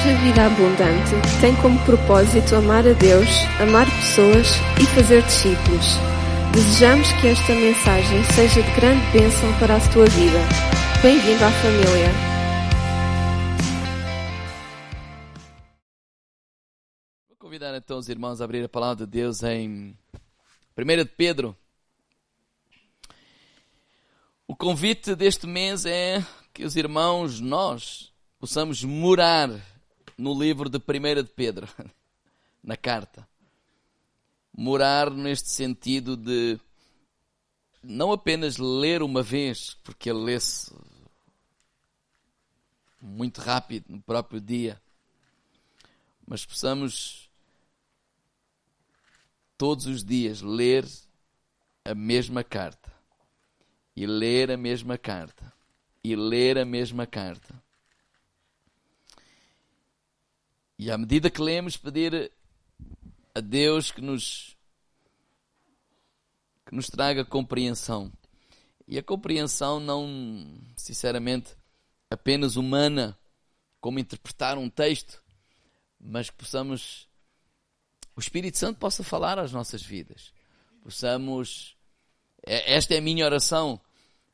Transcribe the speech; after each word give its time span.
Igreja 0.00 0.18
Vida 0.22 0.46
Abundante 0.46 1.40
tem 1.42 1.54
como 1.56 1.78
propósito 1.84 2.54
amar 2.56 2.86
a 2.86 2.92
Deus, 2.94 3.28
amar 3.60 3.84
pessoas 3.84 4.46
e 4.80 4.86
fazer 4.94 5.22
discípulos. 5.24 5.84
Desejamos 6.54 7.12
que 7.20 7.26
esta 7.26 7.52
mensagem 7.52 8.24
seja 8.34 8.62
de 8.62 8.74
grande 8.76 9.04
bênção 9.12 9.58
para 9.58 9.76
a 9.76 9.92
tua 9.92 10.06
vida. 10.06 10.38
Bem-vindo 11.02 11.44
à 11.44 11.50
família. 11.50 12.08
Vou 17.28 17.36
convidar 17.38 17.76
então 17.76 17.98
os 17.98 18.08
irmãos 18.08 18.40
a 18.40 18.44
abrir 18.44 18.64
a 18.64 18.70
palavra 18.70 19.04
de 19.04 19.12
Deus 19.12 19.42
em 19.42 19.94
1 20.78 20.96
de 20.96 21.04
Pedro. 21.04 21.54
O 24.48 24.56
convite 24.56 25.14
deste 25.14 25.46
mês 25.46 25.84
é 25.84 26.24
que 26.54 26.64
os 26.64 26.74
irmãos, 26.74 27.38
nós, 27.38 28.10
possamos 28.38 28.82
morar 28.82 29.50
no 30.20 30.38
livro 30.38 30.68
de 30.68 30.76
1 30.78 31.22
de 31.22 31.30
Pedro, 31.30 31.66
na 32.62 32.76
carta. 32.76 33.26
Morar 34.52 35.10
neste 35.10 35.48
sentido 35.50 36.16
de 36.16 36.60
não 37.82 38.12
apenas 38.12 38.58
ler 38.58 39.02
uma 39.02 39.22
vez, 39.22 39.74
porque 39.82 40.10
ele 40.10 40.18
lê-se 40.18 40.70
muito 43.00 43.40
rápido 43.40 43.86
no 43.88 44.02
próprio 44.02 44.40
dia, 44.40 44.80
mas 46.26 46.44
possamos 46.44 47.30
todos 49.56 49.86
os 49.86 50.04
dias 50.04 50.42
ler 50.42 50.86
a 51.82 51.94
mesma 51.94 52.44
carta 52.44 52.92
e 53.96 54.06
ler 54.06 54.50
a 54.50 54.56
mesma 54.58 54.98
carta 54.98 55.50
e 56.04 56.14
ler 56.14 56.58
a 56.58 56.64
mesma 56.66 57.06
carta. 57.06 57.69
E 60.82 60.90
à 60.90 60.96
medida 60.96 61.28
que 61.28 61.42
lemos, 61.42 61.76
pedir 61.76 62.32
a 63.34 63.40
Deus 63.40 63.90
que 63.90 64.00
nos 64.00 64.56
que 66.64 66.74
nos 66.74 66.86
traga 66.86 67.22
compreensão. 67.22 68.10
E 68.88 68.96
a 68.96 69.02
compreensão 69.02 69.78
não, 69.78 70.58
sinceramente, 70.74 71.54
apenas 72.08 72.56
humana, 72.56 73.14
como 73.78 73.98
interpretar 73.98 74.56
um 74.56 74.70
texto, 74.70 75.22
mas 76.00 76.30
que 76.30 76.36
possamos 76.36 77.06
o 78.16 78.20
Espírito 78.20 78.56
Santo 78.56 78.78
possa 78.78 79.04
falar 79.04 79.38
às 79.38 79.52
nossas 79.52 79.82
vidas. 79.82 80.32
Possamos 80.82 81.76
esta 82.42 82.94
é 82.94 82.98
a 82.98 83.02
minha 83.02 83.26
oração 83.26 83.78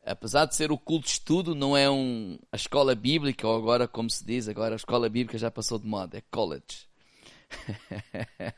apesar 0.07 0.47
de 0.47 0.55
ser 0.55 0.71
o 0.71 0.79
culto 0.79 1.07
de 1.07 1.13
estudo, 1.13 1.55
não 1.55 1.77
é 1.77 1.91
um, 1.91 2.39
a 2.53 2.57
escola 2.57 2.95
bíblica, 2.95 3.47
ou 3.47 3.57
agora, 3.57 3.89
como 3.89 4.09
se 4.09 4.25
diz, 4.25 4.49
agora 4.49 4.75
a 4.75 4.77
escola 4.77 5.09
bíblica 5.09 5.37
já 5.37 5.51
passou 5.51 5.79
de 5.79 5.87
moda, 5.87 6.19
é 6.19 6.23
college. 6.31 6.89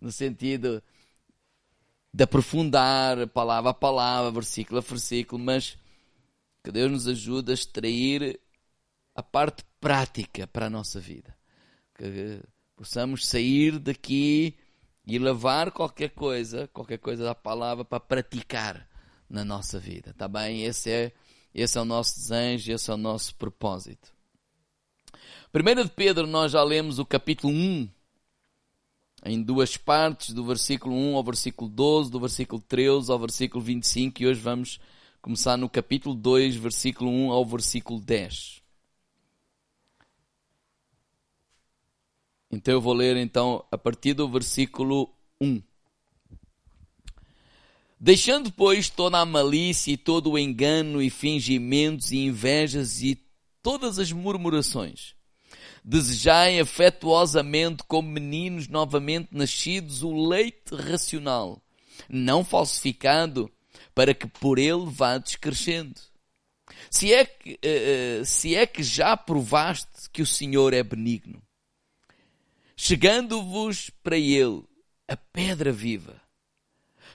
no 0.00 0.10
sentido 0.10 0.82
de 2.12 2.24
aprofundar 2.24 3.26
palavra 3.28 3.70
a 3.70 3.74
palavra, 3.74 4.30
versículo 4.30 4.78
a 4.78 4.82
versículo, 4.82 5.42
mas 5.42 5.78
que 6.62 6.72
Deus 6.72 6.90
nos 6.90 7.08
ajude 7.08 7.52
a 7.52 7.54
extrair 7.54 8.40
a 9.14 9.22
parte 9.22 9.64
prática 9.80 10.46
para 10.46 10.66
a 10.66 10.70
nossa 10.70 10.98
vida. 10.98 11.36
Que 11.94 12.40
possamos 12.76 13.26
sair 13.26 13.78
daqui 13.78 14.56
e 15.06 15.18
levar 15.18 15.70
qualquer 15.70 16.10
coisa, 16.10 16.66
qualquer 16.68 16.98
coisa 16.98 17.24
da 17.24 17.34
palavra 17.34 17.84
para 17.84 18.00
praticar 18.00 18.88
na 19.28 19.44
nossa 19.44 19.78
vida, 19.78 20.14
tá 20.16 20.28
bem? 20.28 20.64
Esse 20.64 20.90
é, 20.90 21.12
esse 21.54 21.78
é 21.78 21.80
o 21.80 21.84
nosso 21.84 22.16
desejo, 22.16 22.72
esse 22.72 22.90
é 22.90 22.94
o 22.94 22.98
nosso 22.98 23.34
propósito. 23.36 24.12
Primeiro 25.52 25.84
de 25.84 25.90
Pedro, 25.90 26.26
nós 26.26 26.52
já 26.52 26.62
lemos 26.62 26.98
o 26.98 27.06
capítulo 27.06 27.52
1, 27.52 27.88
em 29.26 29.42
duas 29.42 29.76
partes, 29.76 30.34
do 30.34 30.44
versículo 30.44 30.94
1 30.94 31.16
ao 31.16 31.24
versículo 31.24 31.70
12, 31.70 32.10
do 32.10 32.20
versículo 32.20 32.60
13 32.60 33.10
ao 33.10 33.18
versículo 33.18 33.62
25, 33.62 34.22
e 34.22 34.26
hoje 34.26 34.40
vamos 34.40 34.80
começar 35.22 35.56
no 35.56 35.68
capítulo 35.68 36.14
2, 36.14 36.56
versículo 36.56 37.10
1 37.10 37.32
ao 37.32 37.44
versículo 37.46 38.00
10. 38.00 38.62
Então 42.50 42.74
eu 42.74 42.80
vou 42.80 42.92
ler 42.92 43.16
então 43.16 43.64
a 43.70 43.76
partir 43.76 44.14
do 44.14 44.28
versículo 44.28 45.12
1. 45.40 45.62
Deixando, 48.04 48.52
pois, 48.52 48.90
toda 48.90 49.18
a 49.18 49.24
malícia 49.24 49.90
e 49.90 49.96
todo 49.96 50.32
o 50.32 50.38
engano 50.38 51.00
e 51.00 51.08
fingimentos 51.08 52.12
e 52.12 52.18
invejas 52.18 53.00
e 53.00 53.18
todas 53.62 53.98
as 53.98 54.12
murmurações. 54.12 55.14
Desejai 55.82 56.60
afetuosamente, 56.60 57.82
como 57.84 58.10
meninos 58.10 58.68
novamente 58.68 59.30
nascidos, 59.32 60.02
o 60.02 60.28
leite 60.28 60.74
racional, 60.74 61.62
não 62.06 62.44
falsificado, 62.44 63.50
para 63.94 64.12
que 64.12 64.26
por 64.26 64.58
ele 64.58 64.84
vades 64.84 65.36
crescendo. 65.36 65.98
Se 66.90 67.10
é 67.10 67.24
que, 67.24 67.54
uh, 67.54 68.22
se 68.26 68.54
é 68.54 68.66
que 68.66 68.82
já 68.82 69.16
provaste 69.16 70.10
que 70.12 70.20
o 70.20 70.26
Senhor 70.26 70.74
é 70.74 70.82
benigno, 70.82 71.42
chegando-vos 72.76 73.88
para 74.02 74.18
ele 74.18 74.62
a 75.08 75.16
pedra 75.16 75.72
viva, 75.72 76.22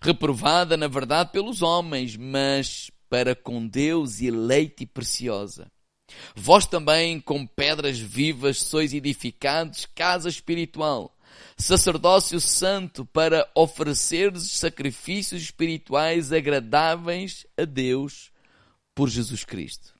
reprovada 0.01 0.77
na 0.77 0.87
verdade 0.87 1.31
pelos 1.31 1.61
homens, 1.61 2.15
mas 2.15 2.91
para 3.09 3.35
com 3.35 3.67
Deus 3.67 4.21
eleita 4.21 4.83
e 4.83 4.85
preciosa. 4.85 5.67
Vós 6.35 6.65
também, 6.65 7.19
com 7.19 7.45
pedras 7.45 7.99
vivas, 7.99 8.57
sois 8.57 8.93
edificados 8.93 9.87
casa 9.93 10.29
espiritual, 10.29 11.15
sacerdócio 11.57 12.39
santo, 12.39 13.05
para 13.05 13.49
ofereceres 13.55 14.51
sacrifícios 14.51 15.41
espirituais 15.41 16.31
agradáveis 16.31 17.45
a 17.57 17.65
Deus 17.65 18.31
por 18.95 19.09
Jesus 19.09 19.43
Cristo. 19.43 19.98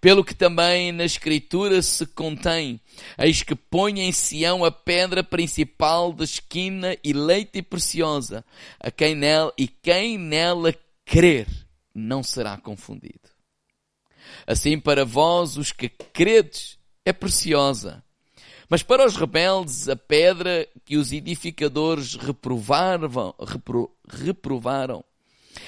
Pelo 0.00 0.24
que 0.24 0.34
também 0.34 0.92
na 0.92 1.04
Escritura 1.04 1.80
se 1.82 2.06
contém, 2.06 2.80
eis 3.18 3.42
que 3.42 3.54
põe 3.54 4.00
em 4.00 4.12
Sião 4.12 4.64
a 4.64 4.70
pedra 4.70 5.24
principal 5.24 6.12
da 6.12 6.24
esquina 6.24 6.96
e 7.02 7.62
preciosa, 7.62 8.44
a 8.78 8.90
quem 8.90 9.14
nela, 9.14 9.52
e 9.56 9.66
quem 9.66 10.18
nela 10.18 10.74
crer 11.04 11.46
não 11.94 12.22
será 12.22 12.56
confundido. 12.58 13.30
Assim 14.46 14.78
para 14.78 15.04
vós, 15.04 15.56
os 15.56 15.72
que 15.72 15.88
credes, 15.88 16.78
é 17.04 17.12
preciosa. 17.12 18.02
Mas 18.68 18.82
para 18.82 19.06
os 19.06 19.16
rebeldes, 19.16 19.88
a 19.88 19.96
pedra 19.96 20.66
que 20.84 20.96
os 20.96 21.12
edificadores 21.12 22.14
reprovaram, 22.14 23.34
repro, 23.38 23.94
reprovaram, 24.08 25.04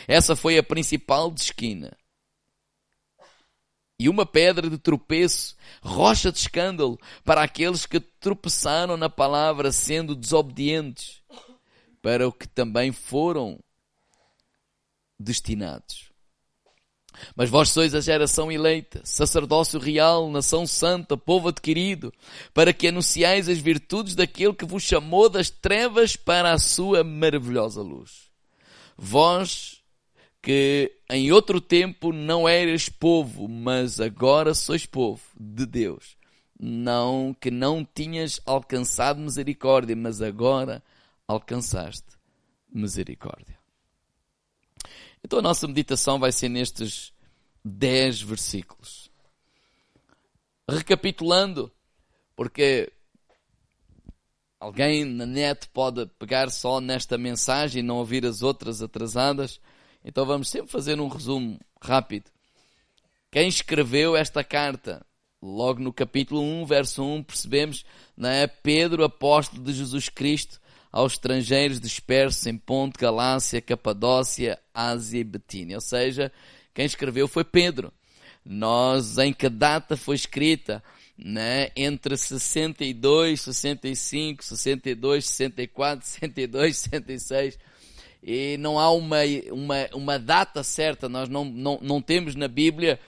essa 0.09 0.34
foi 0.34 0.59
a 0.59 0.62
principal 0.62 1.31
de 1.31 1.43
esquina 1.43 1.97
e 3.99 4.09
uma 4.09 4.27
pedra 4.27 4.69
de 4.69 4.79
tropeço, 4.79 5.57
rocha 5.83 6.31
de 6.31 6.39
escândalo 6.39 6.99
para 7.25 7.43
aqueles 7.43 7.87
que 7.87 7.99
tropeçaram 7.99 8.97
na 8.97 9.09
palavra 9.09 9.73
sendo 9.73 10.15
desobedientes, 10.15 11.23
para 12.03 12.29
o 12.29 12.33
que 12.33 12.47
também 12.47 12.93
foram 12.93 13.59
destinados. 15.19 16.11
Mas 17.34 17.49
vós 17.49 17.71
sois 17.71 17.95
a 17.95 18.01
geração 18.01 18.53
eleita, 18.53 19.01
sacerdócio 19.05 19.81
real, 19.81 20.31
nação 20.31 20.67
santa, 20.67 21.17
povo 21.17 21.49
adquirido, 21.49 22.13
para 22.53 22.75
que 22.75 22.89
anunciais 22.89 23.49
as 23.49 23.59
virtudes 23.59 24.15
daquele 24.15 24.53
que 24.53 24.67
vos 24.67 24.83
chamou 24.83 25.28
das 25.28 25.49
trevas 25.49 26.15
para 26.15 26.53
a 26.53 26.59
sua 26.59 27.03
maravilhosa 27.03 27.81
luz. 27.81 28.27
Vós 28.97 29.76
que 30.47 30.93
em 31.11 31.33
outro 31.33 31.61
tempo 31.61 32.12
não 32.12 32.49
eras 32.49 32.89
povo, 32.89 33.49
mas 33.49 34.01
agora 34.01 34.54
sois 34.54 34.87
povo 34.87 35.21
de 35.37 35.66
Deus. 35.66 36.16
Não 36.57 37.34
que 37.34 37.51
não 37.51 37.84
tinhas 37.84 38.41
alcançado 38.47 39.21
misericórdia, 39.21 39.97
mas 39.97 40.22
agora 40.22 40.81
alcançaste 41.27 42.07
misericórdia. 42.72 43.59
Então 45.25 45.41
a 45.41 45.43
nossa 45.43 45.66
meditação 45.66 46.16
vai 46.16 46.31
ser 46.31 46.48
nestes 46.48 47.13
dez 47.65 48.22
versículos. 48.22 49.10
Recapitulando, 50.71 51.72
porque 52.37 52.93
alguém 54.60 55.04
na 55.04 55.27
net 55.27 55.69
pode 55.71 56.07
pegar 56.21 56.51
só 56.51 56.81
nesta 56.81 57.19
mensagem 57.19 57.81
e 57.81 57.83
não 57.83 57.97
ouvir 57.97 58.25
as 58.25 58.43
outras 58.43 58.81
atrasadas. 58.81 59.60
Então 60.09 60.25
vamos 60.25 60.49
sempre 60.49 60.71
fazer 60.71 61.01
um 61.01 61.09
resumo 61.09 61.59
rápido. 61.83 62.31
Quem 63.29 63.49
escreveu 63.49 64.17
esta 64.17 64.45
carta? 64.45 65.05
Logo 65.43 65.83
no 65.83 65.93
capítulo 65.93 66.41
1, 66.41 66.65
verso 66.65 67.05
1, 67.05 67.25
percebemos, 67.25 67.85
não 68.17 68.29
é? 68.29 68.47
Pedro, 68.47 69.03
apóstolo 69.03 69.65
de 69.65 69.73
Jesus 69.73 70.09
Cristo, 70.09 70.61
aos 70.93 71.15
estrangeiros 71.15 71.81
dispersos 71.81 72.47
em 72.47 72.57
Ponte, 72.57 73.01
Galácia, 73.01 73.61
Capadócia, 73.61 74.61
Ásia 74.73 75.19
e 75.19 75.25
Betínia. 75.25 75.77
Ou 75.77 75.81
seja, 75.81 76.33
quem 76.73 76.87
escreveu 76.87 77.27
foi 77.27 77.43
Pedro. 77.43 77.93
Nós, 78.45 79.19
em 79.19 79.33
que 79.33 79.49
data 79.49 79.97
foi 79.97 80.15
escrita? 80.15 80.85
né? 81.19 81.71
entre 81.75 82.17
62, 82.17 83.41
65, 83.41 84.45
62, 84.45 85.27
64, 85.27 86.07
62, 86.07 86.77
66. 86.77 87.59
E 88.27 88.57
não 88.57 88.77
há 88.77 88.91
uma, 88.91 89.19
uma, 89.53 89.89
uma 89.95 90.19
data 90.19 90.65
certa, 90.65 91.09
nós 91.09 91.28
não, 91.28 91.45
não, 91.45 91.78
não 91.81 92.03
temos 92.03 92.34
na 92.34 92.49
Bíblia 92.49 92.99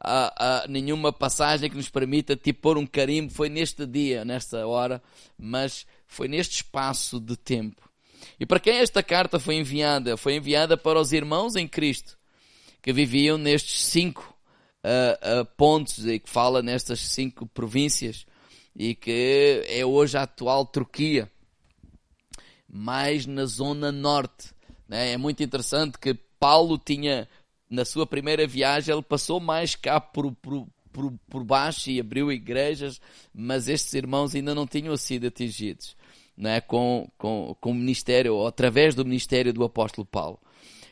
a, 0.00 0.62
a, 0.62 0.68
nenhuma 0.68 1.12
passagem 1.12 1.68
que 1.68 1.76
nos 1.76 1.88
permita 1.88 2.36
tipo, 2.36 2.60
pôr 2.60 2.78
um 2.78 2.86
carimbo. 2.86 3.32
Foi 3.32 3.48
neste 3.48 3.84
dia, 3.84 4.24
nesta 4.24 4.64
hora, 4.64 5.02
mas 5.36 5.84
foi 6.06 6.28
neste 6.28 6.56
espaço 6.56 7.18
de 7.18 7.36
tempo. 7.36 7.90
E 8.38 8.46
para 8.46 8.60
quem 8.60 8.76
esta 8.76 9.02
carta 9.02 9.40
foi 9.40 9.56
enviada? 9.56 10.16
Foi 10.16 10.36
enviada 10.36 10.76
para 10.76 11.00
os 11.00 11.12
irmãos 11.12 11.56
em 11.56 11.66
Cristo 11.66 12.16
que 12.80 12.92
viviam 12.92 13.36
nestes 13.36 13.84
cinco 13.86 14.32
uh, 14.84 15.40
uh, 15.40 15.44
pontos 15.56 16.06
e 16.06 16.20
que 16.20 16.30
fala 16.30 16.62
nestas 16.62 17.00
cinco 17.00 17.46
províncias 17.46 18.24
e 18.76 18.94
que 18.94 19.64
é 19.66 19.84
hoje 19.84 20.16
a 20.16 20.22
atual 20.22 20.64
Turquia, 20.64 21.30
mais 22.68 23.26
na 23.26 23.44
zona 23.44 23.90
norte. 23.90 24.56
Né? 24.88 25.12
É 25.12 25.16
muito 25.16 25.42
interessante 25.42 25.98
que 25.98 26.14
Paulo 26.14 26.78
tinha, 26.78 27.28
na 27.68 27.84
sua 27.84 28.06
primeira 28.06 28.46
viagem, 28.46 28.94
ele 28.94 29.02
passou 29.02 29.38
mais 29.38 29.74
cá 29.74 30.00
por, 30.00 30.32
por, 30.36 30.66
por, 30.92 31.12
por 31.28 31.44
baixo 31.44 31.90
e 31.90 32.00
abriu 32.00 32.32
igrejas, 32.32 33.00
mas 33.34 33.68
estes 33.68 33.92
irmãos 33.94 34.34
ainda 34.34 34.54
não 34.54 34.66
tinham 34.66 34.96
sido 34.96 35.26
atingidos 35.26 35.96
né? 36.38 36.60
com, 36.60 37.10
com, 37.18 37.56
com 37.60 37.72
o 37.72 37.74
ministério, 37.74 38.34
ou 38.34 38.46
através 38.46 38.94
do 38.94 39.04
ministério 39.04 39.52
do 39.52 39.64
apóstolo 39.64 40.06
Paulo. 40.06 40.38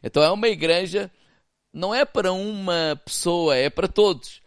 Então 0.02 0.22
é 0.22 0.31
uma 0.31 0.48
igreja 0.48 1.10
não 1.72 1.94
é 1.94 2.04
para 2.04 2.32
uma 2.32 3.00
pessoa, 3.04 3.54
é 3.54 3.69
para 3.70 3.87
todos. 3.87 4.40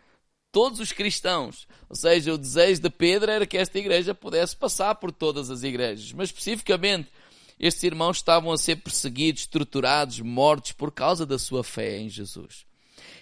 Todos 0.51 0.79
os 0.79 0.91
cristãos. 0.91 1.67
Ou 1.87 1.95
seja, 1.95 2.33
o 2.33 2.37
desejo 2.39 2.81
de 2.81 2.89
Pedro 2.89 3.29
era 3.29 3.45
que 3.45 3.57
esta 3.57 3.77
igreja 3.77 4.15
pudesse 4.15 4.55
passar 4.55 4.95
por 4.95 5.11
todas 5.11 5.51
as 5.51 5.61
igrejas. 5.61 6.11
Mas 6.11 6.29
especificamente, 6.29 7.07
estes 7.59 7.83
irmãos 7.83 8.17
estavam 8.17 8.51
a 8.51 8.57
ser 8.57 8.77
perseguidos, 8.77 9.45
torturados, 9.45 10.19
mortos 10.21 10.71
por 10.71 10.91
causa 10.91 11.25
da 11.25 11.38
sua 11.38 11.63
fé 11.63 11.97
em 11.97 12.09
Jesus. 12.09 12.65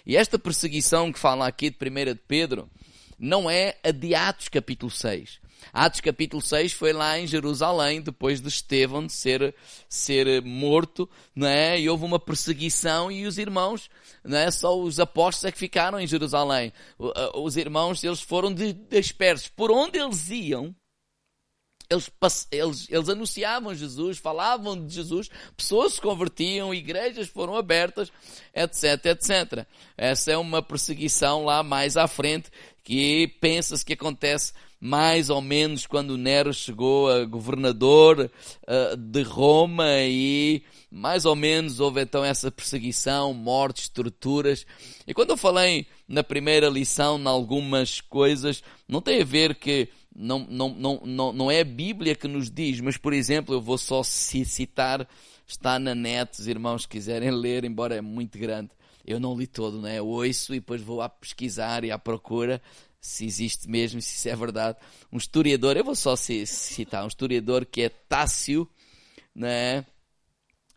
E 0.06 0.16
esta 0.16 0.38
perseguição 0.38 1.12
que 1.12 1.18
fala 1.18 1.46
aqui 1.46 1.70
de 1.70 1.76
1 1.76 2.14
de 2.14 2.20
Pedro 2.26 2.70
não 3.18 3.50
é 3.50 3.76
a 3.82 3.90
de 3.90 4.14
Atos 4.14 4.48
capítulo 4.48 4.90
6. 4.90 5.40
Atos 5.72 6.00
capítulo 6.00 6.40
6 6.40 6.72
foi 6.72 6.92
lá 6.92 7.18
em 7.18 7.26
Jerusalém, 7.26 8.00
depois 8.00 8.40
de 8.40 8.48
Estevão 8.48 9.08
ser, 9.08 9.54
ser 9.88 10.40
morto, 10.42 11.08
né? 11.34 11.78
e 11.80 11.88
houve 11.88 12.04
uma 12.04 12.18
perseguição 12.18 13.10
e 13.10 13.26
os 13.26 13.38
irmãos, 13.38 13.90
né? 14.24 14.50
só 14.50 14.78
os 14.78 15.00
apóstolos 15.00 15.46
é 15.46 15.52
que 15.52 15.58
ficaram 15.58 16.00
em 16.00 16.06
Jerusalém. 16.06 16.72
Os 17.34 17.56
irmãos, 17.56 18.02
eles 18.04 18.20
foram 18.20 18.54
dispersos. 18.54 19.48
Por 19.48 19.70
onde 19.70 19.98
eles 19.98 20.30
iam, 20.30 20.74
eles, 21.90 22.10
eles, 22.50 22.86
eles 22.90 23.08
anunciavam 23.08 23.74
Jesus, 23.74 24.18
falavam 24.18 24.86
de 24.86 24.94
Jesus, 24.94 25.30
pessoas 25.56 25.94
se 25.94 26.00
convertiam, 26.00 26.74
igrejas 26.74 27.28
foram 27.28 27.56
abertas, 27.56 28.12
etc, 28.54 29.06
etc. 29.06 29.66
Essa 29.96 30.32
é 30.32 30.36
uma 30.36 30.62
perseguição 30.62 31.44
lá 31.44 31.62
mais 31.62 31.96
à 31.96 32.06
frente 32.06 32.50
que 32.84 33.28
pensa-se 33.40 33.84
que 33.84 33.94
acontece 33.94 34.52
mais 34.80 35.28
ou 35.28 35.40
menos 35.40 35.86
quando 35.86 36.16
Nero 36.16 36.52
chegou 36.52 37.10
a 37.10 37.24
governador 37.24 38.30
uh, 38.62 38.96
de 38.96 39.22
Roma 39.22 39.86
e 40.02 40.62
mais 40.90 41.24
ou 41.24 41.34
menos 41.34 41.80
houve 41.80 42.00
então 42.00 42.24
essa 42.24 42.50
perseguição, 42.50 43.34
mortes, 43.34 43.88
torturas. 43.88 44.64
E 45.06 45.12
quando 45.12 45.30
eu 45.30 45.36
falei 45.36 45.86
na 46.06 46.22
primeira 46.22 46.68
lição, 46.68 47.18
em 47.18 47.26
algumas 47.26 48.00
coisas, 48.00 48.62
não 48.86 49.00
tem 49.02 49.20
a 49.20 49.24
ver 49.24 49.54
que 49.54 49.88
não, 50.14 50.40
não, 50.40 50.68
não, 50.70 51.02
não, 51.04 51.32
não 51.32 51.50
é 51.50 51.60
a 51.60 51.64
Bíblia 51.64 52.14
que 52.14 52.28
nos 52.28 52.50
diz, 52.50 52.80
mas 52.80 52.96
por 52.96 53.12
exemplo, 53.12 53.54
eu 53.54 53.60
vou 53.60 53.78
só 53.78 54.02
citar, 54.02 55.08
está 55.46 55.78
na 55.78 55.94
net, 55.94 56.40
os 56.40 56.46
irmãos 56.46 56.86
quiserem 56.86 57.30
ler, 57.30 57.64
embora 57.64 57.96
é 57.96 58.00
muito 58.00 58.38
grande. 58.38 58.70
Eu 59.06 59.18
não 59.18 59.36
li 59.36 59.46
todo, 59.46 59.80
né? 59.80 59.98
Eu 59.98 60.06
ouço 60.06 60.54
e 60.54 60.60
depois 60.60 60.82
vou 60.82 61.00
a 61.00 61.08
pesquisar 61.08 61.82
e 61.84 61.90
à 61.90 61.98
procura 61.98 62.60
se 63.00 63.24
existe 63.24 63.68
mesmo, 63.68 64.02
se 64.02 64.16
isso 64.16 64.28
é 64.28 64.36
verdade. 64.36 64.76
Um 65.10 65.16
historiador, 65.16 65.76
eu 65.76 65.84
vou 65.84 65.94
só 65.94 66.14
citar, 66.16 67.04
um 67.04 67.08
historiador 67.08 67.64
que 67.64 67.82
é 67.82 67.88
Tássio, 67.88 68.68
né? 69.34 69.86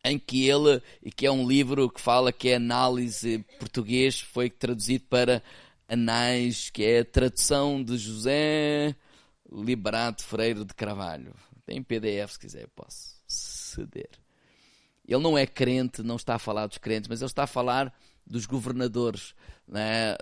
em 0.04 0.18
que 0.18 0.48
ele, 0.48 0.82
que 1.16 1.26
é 1.26 1.32
um 1.32 1.48
livro 1.48 1.90
que 1.90 2.02
fala 2.02 2.32
que 2.32 2.50
é 2.50 2.56
análise 2.56 3.46
português, 3.60 4.20
foi 4.20 4.50
traduzido 4.50 5.06
para 5.10 5.44
Anais, 5.88 6.70
que 6.70 6.84
é 6.84 7.00
a 7.00 7.06
tradução 7.06 7.84
de 7.84 7.98
José 7.98 8.96
Liberato 9.52 10.24
Freire 10.24 10.64
de 10.64 10.74
Carvalho. 10.74 11.34
Tem 11.66 11.82
PDF 11.82 12.34
se 12.34 12.40
quiser, 12.40 12.68
posso 12.76 13.16
ceder. 13.28 14.10
Ele 15.08 15.22
não 15.22 15.38
é 15.38 15.46
crente, 15.46 16.04
não 16.04 16.16
está 16.16 16.36
a 16.36 16.40
falar 16.40 16.68
dos 16.68 16.78
crentes, 16.78 17.10
mas 17.10 17.22
ele 17.22 17.30
está 17.30 17.44
a 17.44 17.48
falar 17.48 17.94
dos 18.26 18.46
governadores 18.46 19.34
né, 19.68 20.16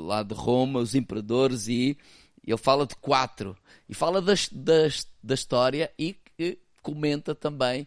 lá 0.00 0.22
de 0.22 0.34
Roma, 0.34 0.80
os 0.80 0.94
imperadores, 0.94 1.68
e 1.68 1.96
ele 2.46 2.56
fala 2.56 2.86
de 2.86 2.94
quatro. 2.96 3.56
E 3.88 3.94
fala 3.94 4.20
das, 4.20 4.48
das, 4.52 5.06
da 5.22 5.34
história 5.34 5.92
e 5.98 6.16
comenta 6.82 7.34
também 7.34 7.86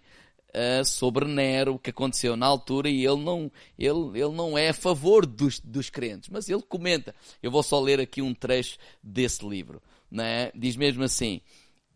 uh, 0.50 0.86
sobre 0.86 1.26
Nero, 1.26 1.76
o 1.76 1.80
que 1.80 1.90
aconteceu 1.90 2.36
na 2.36 2.46
altura, 2.46 2.90
e 2.90 3.06
ele 3.06 3.22
não, 3.24 3.52
ele, 3.78 4.20
ele 4.20 4.34
não 4.34 4.58
é 4.58 4.70
a 4.70 4.74
favor 4.74 5.26
dos, 5.26 5.60
dos 5.60 5.90
crentes, 5.90 6.30
mas 6.30 6.48
ele 6.50 6.62
comenta. 6.62 7.16
Eu 7.42 7.52
vou 7.52 7.64
só 7.64 7.80
ler 7.80 8.00
aqui 8.00 8.22
um 8.22 8.34
trecho 8.34 8.78
desse 9.02 9.48
livro. 9.48 9.82
Né? 10.14 10.52
Diz 10.54 10.76
mesmo 10.76 11.04
assim: 11.04 11.42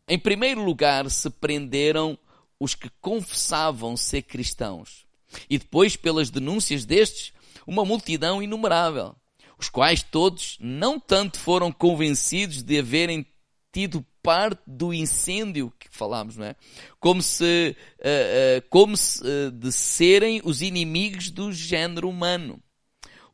Em 0.07 0.17
primeiro 0.17 0.63
lugar, 0.63 1.09
se 1.11 1.29
prenderam 1.29 2.17
os 2.59 2.73
que 2.73 2.89
confessavam 2.99 3.95
ser 3.95 4.23
cristãos. 4.23 5.05
E 5.47 5.59
depois, 5.59 5.95
pelas 5.95 6.31
denúncias 6.31 6.83
destes, 6.83 7.31
uma 7.67 7.85
multidão 7.85 8.41
inumerável, 8.41 9.15
os 9.59 9.69
quais 9.69 10.01
todos 10.01 10.57
não 10.59 10.99
tanto 10.99 11.39
foram 11.39 11.71
convencidos 11.71 12.63
de 12.63 12.79
haverem 12.79 13.25
tido 13.71 14.03
parte 14.23 14.61
do 14.65 14.91
incêndio 14.93 15.71
que 15.79 15.87
falámos, 15.91 16.37
não 16.37 16.45
é? 16.45 16.55
Como 16.99 17.21
se, 17.21 17.75
uh, 17.99 18.57
uh, 18.59 18.69
como 18.69 18.97
se, 18.97 19.21
uh, 19.21 19.51
de 19.51 19.71
serem 19.71 20.41
os 20.43 20.61
inimigos 20.61 21.29
do 21.29 21.53
género 21.53 22.09
humano. 22.09 22.59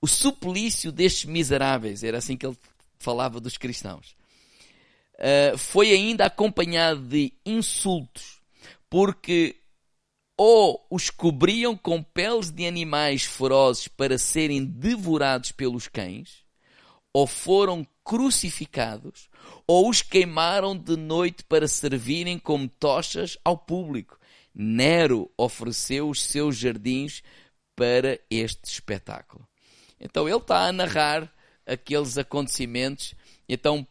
O 0.01 0.07
suplício 0.07 0.91
destes 0.91 1.25
miseráveis, 1.25 2.03
era 2.03 2.17
assim 2.17 2.35
que 2.35 2.45
ele 2.45 2.57
falava 2.99 3.39
dos 3.39 3.57
cristãos, 3.57 4.15
foi 5.57 5.91
ainda 5.91 6.25
acompanhado 6.25 7.01
de 7.01 7.33
insultos, 7.45 8.41
porque 8.89 9.57
ou 10.37 10.85
os 10.89 11.09
cobriam 11.09 11.77
com 11.77 12.01
peles 12.01 12.49
de 12.49 12.65
animais 12.65 13.23
ferozes 13.23 13.87
para 13.87 14.17
serem 14.17 14.65
devorados 14.65 15.51
pelos 15.51 15.87
cães, 15.87 16.43
ou 17.13 17.27
foram 17.27 17.85
crucificados, 18.03 19.29
ou 19.67 19.89
os 19.89 20.01
queimaram 20.01 20.75
de 20.75 20.97
noite 20.97 21.43
para 21.43 21.67
servirem 21.67 22.39
como 22.39 22.67
tochas 22.67 23.37
ao 23.45 23.57
público. 23.57 24.19
Nero 24.53 25.31
ofereceu 25.37 26.09
os 26.09 26.21
seus 26.23 26.57
jardins 26.57 27.23
para 27.75 28.19
este 28.29 28.65
espetáculo. 28.65 29.47
Então 29.99 30.27
ele 30.27 30.37
está 30.37 30.67
a 30.67 30.71
narrar 30.71 31.31
aqueles 31.65 32.17
acontecimentos. 32.17 33.15
Então 33.47 33.87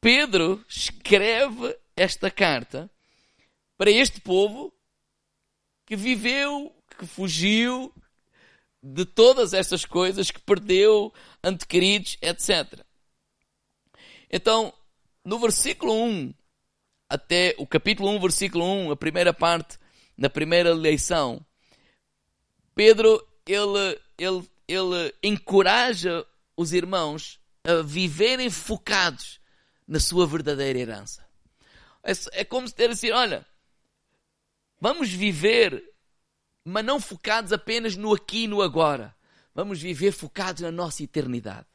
Pedro 0.00 0.64
escreve 0.66 1.76
esta 1.94 2.30
carta 2.30 2.90
para 3.76 3.90
este 3.90 4.20
povo 4.20 4.72
que 5.84 5.94
viveu, 5.94 6.74
que 6.98 7.06
fugiu 7.06 7.92
de 8.82 9.04
todas 9.04 9.52
estas 9.52 9.84
coisas, 9.84 10.30
que 10.30 10.40
perdeu 10.40 11.12
antequeridos, 11.44 12.16
etc. 12.22 12.80
Então, 14.30 14.72
no 15.24 15.38
versículo 15.38 15.92
1, 15.92 16.32
até 17.08 17.54
o 17.58 17.66
capítulo 17.66 18.08
1, 18.10 18.20
versículo 18.20 18.64
1, 18.64 18.92
a 18.92 18.96
primeira 18.96 19.34
parte, 19.34 19.78
na 20.16 20.30
primeira 20.30 20.72
leição, 20.72 21.44
Pedro, 22.74 23.26
ele, 23.46 24.00
ele, 24.16 24.48
ele 24.66 25.14
encoraja 25.22 26.24
os 26.56 26.72
irmãos 26.72 27.38
a 27.64 27.82
viverem 27.82 28.48
focados 28.48 29.39
na 29.90 30.00
sua 30.00 30.26
verdadeira 30.26 30.78
herança. 30.78 31.22
É, 32.02 32.12
é 32.40 32.44
como 32.46 32.66
se 32.66 32.74
ter 32.74 32.88
assim, 32.88 33.10
olha, 33.10 33.44
Vamos 34.80 35.10
viver, 35.10 35.84
mas 36.64 36.84
não 36.84 36.98
focados 36.98 37.52
apenas 37.52 37.96
no 37.96 38.14
aqui 38.14 38.44
e 38.44 38.48
no 38.48 38.62
agora. 38.62 39.14
Vamos 39.54 39.80
viver 39.80 40.10
focados 40.12 40.62
na 40.62 40.72
nossa 40.72 41.02
eternidade. 41.02 41.66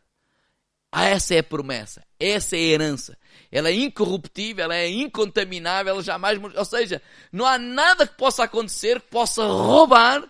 Ah, 0.92 1.06
essa 1.06 1.36
é 1.36 1.40
a 1.40 1.44
promessa, 1.44 2.04
essa 2.20 2.56
é 2.56 2.60
a 2.60 2.64
herança. 2.64 3.18
Ela 3.52 3.70
é 3.70 3.74
incorruptível, 3.74 4.64
ela 4.64 4.76
é 4.76 4.90
incontaminável, 4.90 5.94
ela 5.94 6.02
jamais. 6.02 6.40
Ou 6.56 6.66
seja, 6.66 7.02
não 7.32 7.46
há 7.46 7.60
nada 7.60 8.08
que 8.08 8.16
possa 8.16 8.46
acontecer 8.46 9.00
que 9.02 9.08
possa 9.08 9.46
roubar 9.46 10.24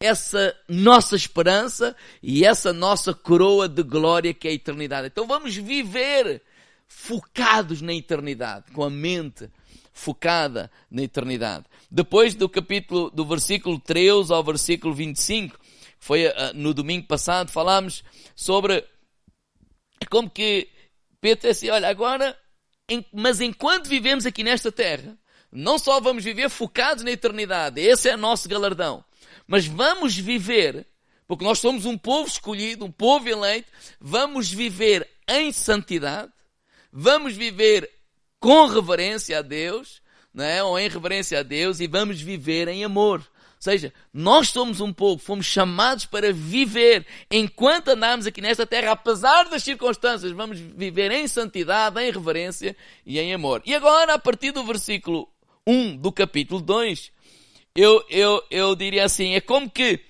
essa 0.00 0.56
nossa 0.68 1.14
esperança 1.14 1.94
e 2.22 2.44
essa 2.44 2.72
nossa 2.72 3.14
coroa 3.14 3.68
de 3.68 3.82
glória 3.82 4.34
que 4.34 4.48
é 4.48 4.50
a 4.50 4.54
eternidade. 4.54 5.08
Então 5.08 5.26
vamos 5.26 5.54
viver 5.54 6.42
focados 6.88 7.82
na 7.82 7.94
eternidade, 7.94 8.70
com 8.72 8.82
a 8.82 8.90
mente 8.90 9.50
focada 9.92 10.70
na 10.90 11.02
eternidade. 11.02 11.64
Depois 11.90 12.34
do 12.34 12.48
capítulo, 12.48 13.10
do 13.10 13.24
versículo 13.24 13.78
13 13.78 14.32
ao 14.32 14.44
versículo 14.44 14.94
25, 14.94 15.58
foi 15.98 16.26
uh, 16.26 16.32
no 16.54 16.74
domingo 16.74 17.06
passado, 17.06 17.50
falámos 17.50 18.04
sobre 18.34 18.84
como 20.10 20.28
que 20.28 20.68
Pedro 21.20 21.48
disse, 21.48 21.70
olha, 21.70 21.88
agora, 21.88 22.38
mas 23.12 23.40
enquanto 23.40 23.88
vivemos 23.88 24.26
aqui 24.26 24.44
nesta 24.44 24.70
terra, 24.70 25.16
não 25.50 25.78
só 25.78 26.00
vamos 26.00 26.22
viver 26.22 26.50
focados 26.50 27.02
na 27.02 27.10
eternidade, 27.10 27.80
esse 27.80 28.08
é 28.08 28.16
nosso 28.16 28.48
galardão, 28.48 29.04
mas 29.46 29.66
vamos 29.66 30.16
viver, 30.16 30.86
porque 31.26 31.44
nós 31.44 31.58
somos 31.58 31.84
um 31.86 31.96
povo 31.96 32.28
escolhido, 32.28 32.84
um 32.84 32.92
povo 32.92 33.28
eleito, 33.28 33.72
vamos 34.00 34.50
viver 34.50 35.08
em 35.26 35.50
santidade, 35.52 36.30
vamos 36.96 37.34
viver 37.34 37.90
com 38.40 38.66
reverência 38.66 39.38
a 39.38 39.42
Deus, 39.42 40.00
não 40.32 40.44
é? 40.44 40.62
ou 40.62 40.78
em 40.78 40.88
reverência 40.88 41.40
a 41.40 41.42
Deus, 41.42 41.78
e 41.78 41.86
vamos 41.86 42.22
viver 42.22 42.68
em 42.68 42.84
amor. 42.84 43.18
Ou 43.20 43.60
seja, 43.60 43.92
nós 44.12 44.48
somos 44.48 44.80
um 44.80 44.92
povo, 44.92 45.22
fomos 45.22 45.44
chamados 45.44 46.06
para 46.06 46.32
viver 46.32 47.06
enquanto 47.30 47.88
andamos 47.88 48.26
aqui 48.26 48.40
nesta 48.40 48.66
terra, 48.66 48.92
apesar 48.92 49.44
das 49.48 49.62
circunstâncias, 49.62 50.32
vamos 50.32 50.58
viver 50.58 51.10
em 51.10 51.28
santidade, 51.28 52.00
em 52.00 52.10
reverência 52.10 52.74
e 53.04 53.18
em 53.18 53.34
amor. 53.34 53.62
E 53.66 53.74
agora, 53.74 54.14
a 54.14 54.18
partir 54.18 54.52
do 54.52 54.64
versículo 54.64 55.28
1 55.66 55.98
do 55.98 56.10
capítulo 56.10 56.62
2, 56.62 57.12
eu, 57.74 58.02
eu, 58.08 58.42
eu 58.50 58.74
diria 58.74 59.04
assim: 59.04 59.34
é 59.34 59.40
como 59.40 59.70
que 59.70 60.00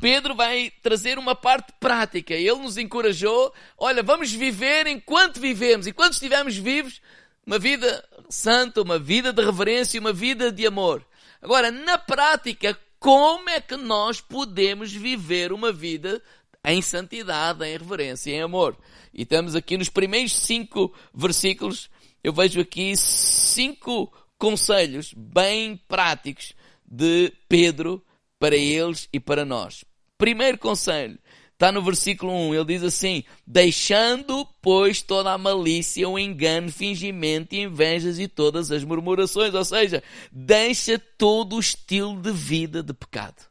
Pedro 0.00 0.34
vai 0.34 0.72
trazer 0.82 1.18
uma 1.18 1.34
parte 1.34 1.72
prática. 1.80 2.34
Ele 2.34 2.56
nos 2.56 2.76
encorajou: 2.76 3.52
olha, 3.78 4.02
vamos 4.02 4.30
viver 4.32 4.86
enquanto 4.86 5.40
vivemos, 5.40 5.86
enquanto 5.86 6.14
estivermos 6.14 6.56
vivos, 6.56 7.00
uma 7.46 7.58
vida 7.58 8.04
santa, 8.28 8.82
uma 8.82 8.98
vida 8.98 9.32
de 9.32 9.44
reverência, 9.44 10.00
uma 10.00 10.12
vida 10.12 10.52
de 10.52 10.66
amor. 10.66 11.04
Agora, 11.40 11.70
na 11.70 11.96
prática, 11.96 12.78
como 12.98 13.48
é 13.48 13.60
que 13.60 13.76
nós 13.76 14.20
podemos 14.20 14.92
viver 14.92 15.52
uma 15.52 15.72
vida 15.72 16.22
em 16.64 16.82
santidade, 16.82 17.64
em 17.64 17.72
reverência, 17.76 18.32
em 18.32 18.42
amor? 18.42 18.76
E 19.14 19.22
estamos 19.22 19.54
aqui 19.54 19.78
nos 19.78 19.88
primeiros 19.88 20.36
cinco 20.36 20.92
versículos, 21.14 21.88
eu 22.22 22.32
vejo 22.32 22.60
aqui 22.60 22.96
cinco 22.96 24.12
conselhos 24.36 25.14
bem 25.16 25.80
práticos 25.88 26.52
de 26.84 27.32
Pedro 27.48 28.04
para 28.38 28.56
eles 28.56 29.08
e 29.12 29.20
para 29.20 29.44
nós. 29.44 29.84
Primeiro 30.18 30.58
conselho, 30.58 31.18
Está 31.56 31.72
no 31.72 31.80
versículo 31.80 32.34
1, 32.50 32.54
ele 32.54 32.64
diz 32.66 32.82
assim: 32.82 33.24
Deixando, 33.46 34.46
pois, 34.60 35.00
toda 35.00 35.32
a 35.32 35.38
malícia, 35.38 36.06
o 36.06 36.18
engano, 36.18 36.70
fingimento 36.70 37.54
e 37.54 37.62
invejas 37.62 38.18
e 38.18 38.28
todas 38.28 38.70
as 38.70 38.84
murmurações. 38.84 39.54
Ou 39.54 39.64
seja, 39.64 40.02
deixa 40.30 40.98
todo 41.16 41.56
o 41.56 41.58
estilo 41.58 42.20
de 42.20 42.30
vida 42.30 42.82
de 42.82 42.92
pecado. 42.92 43.42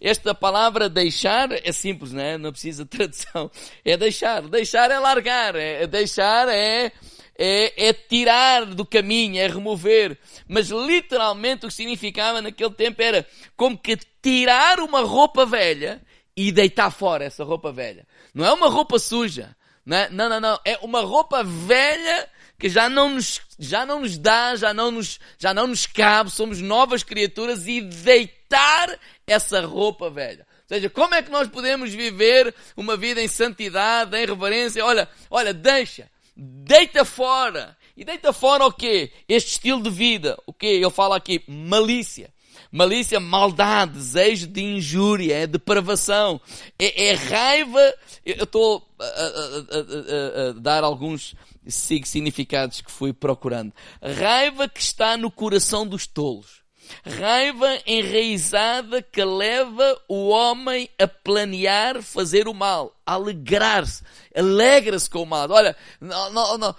Esta 0.00 0.34
palavra 0.34 0.88
deixar 0.88 1.52
é 1.52 1.70
simples, 1.70 2.12
não 2.12 2.20
é? 2.20 2.36
Não 2.36 2.50
precisa 2.50 2.82
de 2.82 2.90
tradução. 2.90 3.48
É 3.84 3.96
deixar. 3.96 4.42
Deixar 4.48 4.90
é 4.90 4.98
largar. 4.98 5.54
É, 5.54 5.86
deixar 5.86 6.48
é, 6.48 6.90
é, 7.38 7.88
é, 7.88 7.92
tirar 7.92 8.66
do 8.66 8.84
caminho, 8.84 9.38
é 9.38 9.46
remover. 9.46 10.18
Mas 10.48 10.70
literalmente 10.70 11.66
o 11.66 11.68
que 11.68 11.74
significava 11.74 12.42
naquele 12.42 12.72
tempo 12.72 13.00
era 13.00 13.24
como 13.56 13.78
que 13.78 13.96
tirar 14.24 14.80
uma 14.80 15.02
roupa 15.02 15.44
velha 15.44 16.00
e 16.34 16.50
deitar 16.50 16.90
fora 16.90 17.24
essa 17.24 17.44
roupa 17.44 17.70
velha. 17.70 18.06
Não 18.32 18.42
é 18.42 18.50
uma 18.50 18.70
roupa 18.70 18.98
suja. 18.98 19.54
Não, 19.84 19.96
é? 19.98 20.08
não, 20.08 20.30
não, 20.30 20.40
não. 20.40 20.58
É 20.64 20.78
uma 20.80 21.02
roupa 21.02 21.44
velha 21.44 22.26
que 22.58 22.70
já 22.70 22.88
não 22.88 23.10
nos, 23.10 23.42
já 23.58 23.84
não 23.84 24.00
nos 24.00 24.16
dá, 24.16 24.56
já 24.56 24.72
não 24.72 24.90
nos, 24.90 25.20
já 25.38 25.52
não 25.52 25.66
nos 25.66 25.86
cabe, 25.86 26.30
somos 26.30 26.62
novas 26.62 27.02
criaturas 27.02 27.68
e 27.68 27.82
deitar 27.82 28.98
essa 29.26 29.60
roupa 29.60 30.08
velha. 30.08 30.46
Ou 30.62 30.76
seja, 30.76 30.88
como 30.88 31.14
é 31.14 31.22
que 31.22 31.30
nós 31.30 31.46
podemos 31.46 31.92
viver 31.92 32.54
uma 32.74 32.96
vida 32.96 33.20
em 33.20 33.28
santidade, 33.28 34.16
em 34.16 34.24
reverência? 34.24 34.82
Olha, 34.82 35.06
olha, 35.30 35.52
deixa, 35.52 36.10
deita 36.34 37.04
fora. 37.04 37.76
E 37.94 38.04
deita 38.04 38.32
fora 38.32 38.64
o 38.64 38.72
quê? 38.72 39.12
Este 39.28 39.52
estilo 39.52 39.82
de 39.82 39.90
vida. 39.90 40.36
O 40.46 40.52
quê? 40.52 40.66
Ele 40.66 40.90
fala 40.90 41.16
aqui, 41.16 41.44
malícia. 41.46 42.32
Malícia, 42.74 43.20
maldade, 43.20 43.92
desejo 43.92 44.48
de 44.48 44.60
injúria, 44.60 45.36
é 45.36 45.46
depravação, 45.46 46.40
é, 46.76 47.10
é 47.10 47.14
raiva. 47.14 47.94
Eu 48.26 48.42
estou 48.42 48.84
a, 48.98 49.04
a, 49.04 49.06
a, 49.06 50.48
a, 50.48 50.52
dar 50.54 50.82
alguns 50.82 51.36
significados 51.68 52.80
que 52.80 52.90
fui 52.90 53.12
procurando. 53.12 53.72
Raiva 54.02 54.68
que 54.68 54.80
está 54.80 55.16
no 55.16 55.30
coração 55.30 55.86
dos 55.86 56.08
tolos. 56.08 56.64
Raiva 57.06 57.78
enraizada 57.86 59.00
que 59.00 59.24
leva 59.24 59.96
o 60.08 60.30
homem 60.30 60.90
a 60.98 61.06
planear 61.06 62.02
fazer 62.02 62.48
o 62.48 62.52
mal, 62.52 62.92
a 63.06 63.12
alegrar-se, 63.12 64.02
alegra-se 64.34 65.08
com 65.08 65.22
o 65.22 65.26
mal. 65.26 65.48
Olha, 65.48 65.76
não, 66.00 66.32
não, 66.32 66.58
não, 66.58 66.76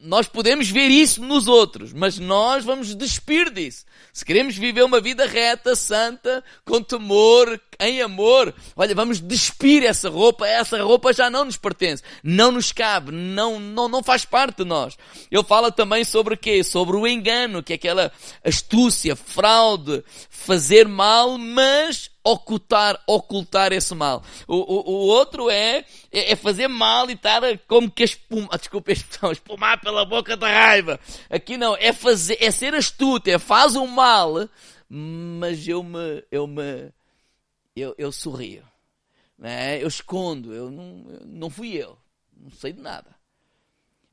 nós 0.00 0.28
podemos 0.28 0.68
ver 0.68 0.88
isso 0.88 1.22
nos 1.22 1.48
outros, 1.48 1.92
mas 1.92 2.18
nós 2.18 2.64
vamos 2.64 2.94
despir 2.94 3.50
disso. 3.50 3.84
Se 4.12 4.24
queremos 4.24 4.56
viver 4.56 4.84
uma 4.84 5.00
vida 5.00 5.26
reta, 5.26 5.74
santa, 5.74 6.44
com 6.64 6.82
temor, 6.82 7.58
em 7.80 8.02
amor, 8.02 8.54
olha, 8.76 8.94
vamos 8.94 9.20
despir 9.20 9.82
essa 9.82 10.10
roupa, 10.10 10.46
essa 10.46 10.82
roupa 10.82 11.12
já 11.12 11.30
não 11.30 11.46
nos 11.46 11.56
pertence, 11.56 12.02
não 12.22 12.52
nos 12.52 12.70
cabe, 12.70 13.12
não, 13.12 13.58
não, 13.58 13.88
não 13.88 14.02
faz 14.02 14.24
parte 14.24 14.58
de 14.58 14.64
nós. 14.64 14.96
Ele 15.30 15.42
fala 15.42 15.72
também 15.72 16.04
sobre 16.04 16.34
o 16.34 16.38
quê? 16.38 16.62
Sobre 16.62 16.96
o 16.96 17.06
engano, 17.06 17.62
que 17.62 17.72
é 17.72 17.76
aquela 17.76 18.12
astúcia, 18.44 19.16
fraude, 19.16 20.04
fazer 20.28 20.86
mal, 20.86 21.38
mas 21.38 22.10
ocultar, 22.24 22.98
ocultar 23.06 23.72
esse 23.72 23.94
mal. 23.94 24.22
O, 24.48 24.56
o, 24.56 24.90
o 24.90 25.06
outro 25.06 25.50
é, 25.50 25.84
é, 26.10 26.32
é, 26.32 26.36
fazer 26.36 26.66
mal 26.66 27.10
e 27.10 27.12
estar 27.12 27.42
como 27.68 27.90
que 27.90 28.02
espuma, 28.02 28.48
ah, 28.50 28.56
desculpa 28.56 28.90
a 28.90 28.94
espumar 29.30 29.80
pela 29.80 30.06
boca 30.06 30.34
da 30.36 30.48
raiva. 30.48 30.98
Aqui 31.28 31.58
não, 31.58 31.76
é 31.76 31.92
fazer, 31.92 32.38
é 32.40 32.50
ser 32.50 32.74
astuto, 32.74 33.28
é 33.28 33.38
faz 33.38 33.76
o 33.76 33.86
mal, 33.86 34.48
mas 34.88 35.68
eu 35.68 35.82
me, 35.82 36.24
eu 36.30 36.46
me, 36.46 36.90
eu, 37.76 37.94
eu 37.98 38.10
sorrio. 38.10 38.64
Né? 39.38 39.82
Eu 39.82 39.88
escondo, 39.88 40.54
eu 40.54 40.70
não, 40.70 41.04
não 41.26 41.50
fui 41.50 41.74
eu, 41.74 41.98
não 42.34 42.50
sei 42.50 42.72
de 42.72 42.80
nada. 42.80 43.14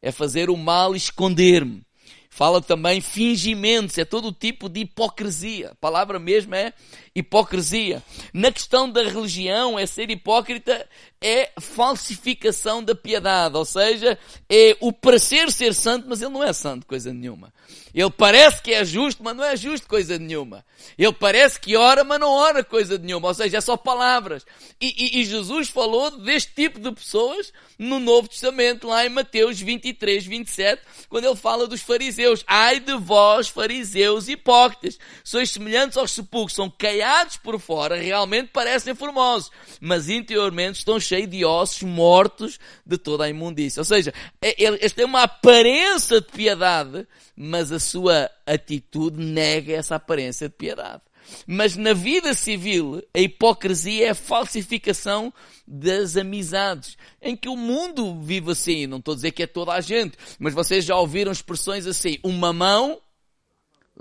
É 0.02 0.12
fazer 0.12 0.50
o 0.50 0.58
mal 0.58 0.94
e 0.94 0.98
esconder-me. 0.98 1.86
Fala 2.34 2.62
também 2.62 3.02
fingimentos, 3.02 3.98
é 3.98 4.06
todo 4.06 4.32
tipo 4.32 4.70
de 4.70 4.80
hipocrisia. 4.80 5.72
A 5.72 5.76
palavra 5.76 6.18
mesmo 6.18 6.56
é 6.56 6.74
hipocrisia. 7.14 8.02
Na 8.34 8.52
questão 8.52 8.90
da 8.90 9.04
religião, 9.04 9.78
é 9.78 9.86
ser 9.86 10.10
hipócrita, 10.10 10.88
é 11.22 11.52
falsificação 11.60 12.84
da 12.84 12.96
piedade, 12.96 13.56
ou 13.58 13.66
seja, 13.66 14.18
é 14.50 14.76
o 14.80 14.92
parecer 14.94 15.52
ser 15.52 15.74
santo, 15.74 16.08
mas 16.08 16.22
ele 16.22 16.32
não 16.32 16.44
é 16.44 16.54
santo, 16.54 16.86
coisa 16.86 17.14
nenhuma. 17.14 17.54
Ele 17.94 18.10
parece 18.10 18.62
que 18.62 18.74
é 18.74 18.86
justo, 18.86 19.22
mas 19.22 19.36
não 19.36 19.44
é 19.44 19.56
justo, 19.56 19.88
coisa 19.88 20.18
nenhuma. 20.18 20.66
Ele 20.98 21.12
parece 21.12 21.60
que 21.60 21.76
ora, 21.76 22.04
mas 22.04 22.20
não 22.20 22.30
ora, 22.30 22.64
coisa 22.64 22.98
nenhuma. 22.98 23.28
Ou 23.28 23.34
seja, 23.34 23.58
é 23.58 23.62
só 23.62 23.76
palavras. 23.76 24.46
E, 24.80 24.88
e, 24.88 25.22
e 25.22 25.26
Jesus 25.26 25.70
falou 25.70 26.10
deste 26.12 26.54
tipo 26.54 26.80
de 26.80 26.92
pessoas 26.92 27.52
no 27.78 28.00
Novo 28.00 28.30
Testamento, 28.30 28.88
lá 28.88 29.06
em 29.06 29.10
Mateus 29.10 29.60
23, 29.60 30.26
27, 30.26 30.82
quando 31.10 31.26
ele 31.26 31.36
fala 31.36 31.68
dos 31.68 31.82
fariseus. 31.82 32.44
Ai 32.48 32.80
de 32.80 32.98
vós, 32.98 33.50
fariseus 33.50 34.30
hipócritas, 34.30 34.98
sois 35.24 35.52
semelhantes 35.52 35.98
aos 35.98 36.12
sepulcros, 36.12 36.56
são 36.56 36.70
caiados 36.70 37.01
por 37.38 37.60
fora, 37.60 37.96
realmente 37.96 38.50
parecem 38.50 38.96
formosos, 38.96 39.52
mas 39.80 40.10
interiormente 40.10 40.78
estão 40.78 41.00
cheios 41.00 41.30
de 41.30 41.46
ossos 41.46 41.84
mortos 41.84 42.60
de 42.86 42.98
toda 42.98 43.26
a 43.26 43.30
imundícia. 43.30 43.82
Ou 43.82 43.86
seja, 43.86 44.14
é, 44.42 44.56
eles 44.64 44.94
têm 44.94 45.06
uma 45.06 45.24
aparência 45.24 46.22
de 46.22 46.28
piedade, 46.28 47.08
mas 47.36 47.72
a 47.72 47.80
sua 47.80 48.30
atitude 48.46 49.24
nega 49.24 49.74
essa 49.74 49.96
aparência 49.96 50.48
de 50.48 50.56
piedade. 50.56 51.02
Mas 51.46 51.76
na 51.76 51.94
vida 51.94 52.34
civil, 52.34 53.02
a 53.14 53.20
hipocrisia 53.20 54.08
é 54.08 54.10
a 54.10 54.16
falsificação 54.16 55.34
das 55.68 56.18
amizades, 56.18 56.98
em 57.22 57.36
que 57.36 57.48
o 57.48 57.56
mundo 57.56 58.20
vive 58.22 58.52
assim. 58.52 58.88
Não 58.88 58.98
estou 58.98 59.14
a 59.14 59.16
dizer 59.16 59.32
que 59.32 59.44
é 59.44 59.48
toda 59.48 59.74
a 59.74 59.82
gente, 59.82 60.18
mas 60.40 60.54
vocês 60.54 60.84
já 60.84 60.96
ouviram 60.96 61.32
expressões 61.32 61.86
assim: 61.86 62.18
uma 62.24 62.52
mão 62.52 63.00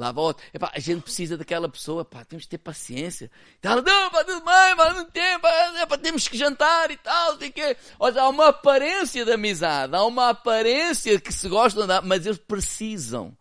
lava 0.01 0.21
a 0.21 0.25
outra. 0.25 0.45
Epá, 0.53 0.73
a 0.75 0.81
gente 0.81 1.03
precisa 1.03 1.37
daquela 1.37 1.69
pessoa, 1.69 2.05
pá, 2.05 2.25
temos 2.25 2.45
que 2.45 2.51
ter 2.51 2.59
paciência. 2.59 3.31
E 3.63 3.69
não, 3.69 4.11
pá, 4.11 4.25
tudo 4.25 4.45
bem, 4.45 4.77
pá, 4.77 4.95
não 4.95 5.05
tem, 5.05 5.39
pá, 5.39 5.87
pá, 5.87 5.99
temos 5.99 6.27
que 6.27 6.39
jantar 6.39 6.91
e 6.91 6.97
tal, 6.97 7.37
tem 7.37 7.53
que... 7.53 7.77
Olha, 7.99 8.23
há 8.23 8.29
uma 8.29 8.49
aparência 8.49 9.25
de 9.25 9.33
amizade, 9.33 9.95
há 9.95 10.05
uma 10.05 10.31
aparência 10.31 11.21
que 11.21 11.33
se 11.33 11.49
gostam, 11.49 11.87
de, 11.87 12.01
mas 12.01 12.25
eles 12.25 12.39
precisam 12.39 13.37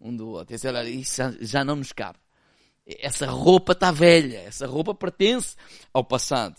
um 0.00 0.16
do 0.16 0.28
outro. 0.28 0.54
Esse, 0.54 0.66
olha, 0.66 0.82
isso 0.88 1.20
já 1.40 1.62
não 1.62 1.76
nos 1.76 1.92
cabe. 1.92 2.18
Essa 2.86 3.26
roupa 3.26 3.72
está 3.72 3.90
velha, 3.90 4.38
essa 4.38 4.66
roupa 4.66 4.94
pertence 4.94 5.54
ao 5.92 6.02
passado. 6.02 6.56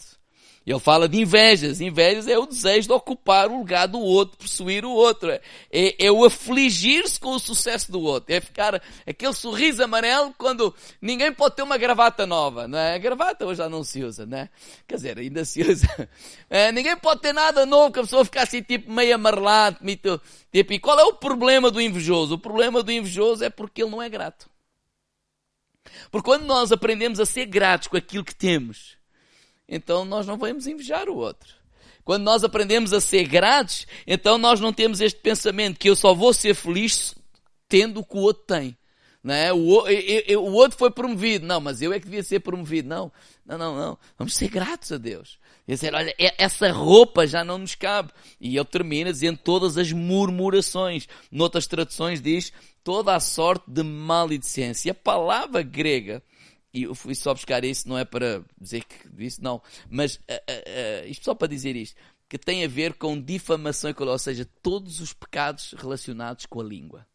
Ele 0.70 0.80
fala 0.80 1.10
de 1.10 1.20
invejas. 1.20 1.82
Invejas 1.82 2.28
é 2.28 2.38
o 2.38 2.46
desejo 2.46 2.90
de 2.90 2.94
ocupar 2.94 3.50
o 3.50 3.58
lugar 3.58 3.88
do 3.88 4.00
outro, 4.00 4.38
possuir 4.38 4.86
o 4.86 4.92
outro. 4.92 5.32
É, 5.32 5.42
é 5.72 6.12
o 6.12 6.24
afligir-se 6.24 7.20
com 7.20 7.30
o 7.30 7.40
sucesso 7.40 7.92
do 7.92 8.00
outro. 8.00 8.32
É 8.32 8.40
ficar 8.40 8.80
aquele 9.08 9.34
sorriso 9.34 9.84
amarelo 9.84 10.32
quando 10.38 10.72
ninguém 11.02 11.34
pode 11.34 11.56
ter 11.56 11.64
uma 11.64 11.76
gravata 11.76 12.28
nova, 12.28 12.68
não 12.68 12.78
é? 12.78 12.94
A 12.94 12.98
gravata 13.00 13.48
hoje 13.48 13.58
já 13.58 13.68
não 13.68 13.84
se 13.84 14.04
usa, 14.04 14.28
não 14.28 14.38
é? 14.38 14.50
Quer 14.88 14.96
dizer, 14.98 15.18
ainda 15.18 15.44
se 15.44 15.64
usa. 15.64 15.88
É, 16.52 16.72
ninguém 16.72 16.98
pode 16.98 17.22
ter 17.22 17.32
nada 17.32 17.64
novo 17.64 17.94
que 17.94 18.00
a 18.00 18.02
pessoa 18.02 18.26
ficar 18.26 18.42
assim 18.42 18.64
tipo 18.64 18.92
meio 18.92 19.14
amarelado, 19.14 19.78
tipo, 20.52 20.74
e 20.74 20.80
qual 20.80 21.00
é 21.00 21.04
o 21.04 21.14
problema 21.14 21.70
do 21.70 21.80
invejoso? 21.80 22.36
O 22.36 22.40
problema 22.40 22.82
do 22.82 22.92
invejoso 22.92 23.44
é 23.44 23.52
porque 23.52 23.84
ele 23.84 23.92
não 23.92 24.02
é 24.02 24.10
grato. 24.10 24.50
Porque 26.10 26.26
quando 26.26 26.46
nós 26.46 26.72
aprendemos 26.72 27.20
a 27.20 27.26
ser 27.26 27.46
gratos 27.46 27.88
com 27.88 27.98
aquilo 27.98 28.24
que 28.24 28.34
temos, 28.34 28.99
então 29.70 30.04
nós 30.04 30.26
não 30.26 30.38
vamos 30.38 30.68
invejar 30.68 31.08
o 31.08 31.16
outro. 31.16 31.54
Quando 32.04 32.24
nós 32.24 32.44
aprendemos 32.44 32.92
a 32.92 33.00
ser 33.00 33.28
gratos, 33.28 33.86
então 34.08 34.38
nós 34.38 34.60
não 34.60 34.74
temos 34.74 35.00
este 35.00 35.20
pensamento 35.20 35.78
que 35.78 35.90
eu 35.90 35.96
só 35.96 36.14
vou 36.14 36.34
ser 36.34 36.56
feliz 36.56 37.16
tendo 37.68 38.00
o 38.00 38.04
que 38.04 38.18
o 38.18 38.22
outro 38.22 38.44
tem. 38.48 38.76
Não 39.24 39.36
é? 39.36 39.54
o, 39.54 39.88
eu, 39.88 40.24
eu, 40.28 40.44
o 40.44 40.54
outro 40.54 40.78
foi 40.78 40.90
promovido. 40.90 41.46
Não, 41.46 41.60
mas 41.62 41.82
eu 41.82 41.94
é 41.94 42.00
que 42.00 42.06
devia 42.06 42.24
ser 42.24 42.40
promovido. 42.40 42.88
Não, 42.88 43.12
não, 43.46 43.58
não, 43.58 43.76
não. 43.76 43.98
Vamos 44.18 44.34
ser 44.36 44.48
gratos 44.48 44.92
a 44.92 44.98
Deus. 44.98 45.38
E 45.68 45.74
dizer, 45.74 45.94
olha, 45.94 46.16
essa 46.38 46.72
roupa 46.72 47.28
já 47.28 47.44
não 47.44 47.60
nos 47.60 47.76
cabe. 47.76 48.12
E 48.40 48.56
ele 48.58 48.66
termina 48.66 49.12
dizendo 49.12 49.38
todas 49.38 49.78
as 49.78 49.92
murmurações. 49.92 51.08
Noutras 51.32 51.68
traduções 51.68 52.22
diz 52.22 52.52
toda 52.84 53.14
a 53.14 53.20
sorte 53.20 53.66
de 53.68 53.84
maledicência. 53.84 54.90
E 54.90 54.92
a 54.92 54.96
palavra 54.96 55.62
grega, 55.62 56.24
e 56.74 56.84
eu 56.84 56.96
fui 56.96 57.16
só 57.16 57.34
buscar 57.34 57.64
isso, 57.64 57.88
não 57.88 57.98
é 57.98 58.06
para 58.06 58.44
dizer 58.60 58.84
que 58.84 59.24
isso, 59.24 59.44
não, 59.44 59.62
mas 59.90 60.16
uh, 60.16 60.20
uh, 60.34 61.06
uh, 61.06 61.08
isto 61.08 61.26
só 61.26 61.34
para 61.34 61.48
dizer 61.48 61.76
isto, 61.76 61.96
que 62.28 62.38
tem 62.38 62.64
a 62.64 62.68
ver 62.68 62.94
com 62.94 63.20
difamação, 63.20 63.92
ou 63.98 64.20
seja, 64.20 64.48
todos 64.62 65.00
os 65.00 65.14
pecados 65.14 65.74
relacionados 65.78 66.46
com 66.46 66.62
a 66.62 66.64
língua. 66.64 67.08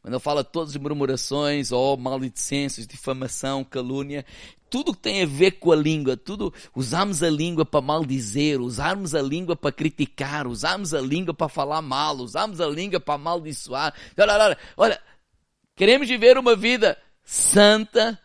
Quando 0.00 0.14
ele 0.14 0.22
fala 0.22 0.42
todas 0.42 0.70
as 0.70 0.82
murmurações, 0.82 1.70
ou 1.70 1.96
maledicências, 1.96 2.86
difamação, 2.86 3.62
calúnia, 3.62 4.24
tudo 4.68 4.94
que 4.94 5.00
tem 5.00 5.22
a 5.22 5.26
ver 5.26 5.52
com 5.52 5.70
a 5.70 5.76
língua, 5.76 6.16
tudo, 6.16 6.52
usamos 6.74 7.22
a 7.22 7.30
língua 7.30 7.64
para 7.64 7.80
maldizer, 7.80 8.60
usarmos 8.60 9.14
a 9.14 9.22
língua 9.22 9.54
para 9.54 9.70
criticar, 9.70 10.46
usamos 10.46 10.94
a 10.94 11.00
língua 11.00 11.34
para 11.34 11.48
falar 11.48 11.82
mal, 11.82 12.16
usamos 12.16 12.60
a 12.60 12.66
língua 12.66 12.98
para 12.98 13.14
amaldiçoar. 13.14 13.94
Olha, 14.18 14.32
olha, 14.32 14.58
olha, 14.76 15.02
queremos 15.76 16.08
viver 16.08 16.38
uma 16.38 16.56
vida 16.56 16.96
santa, 17.24 18.18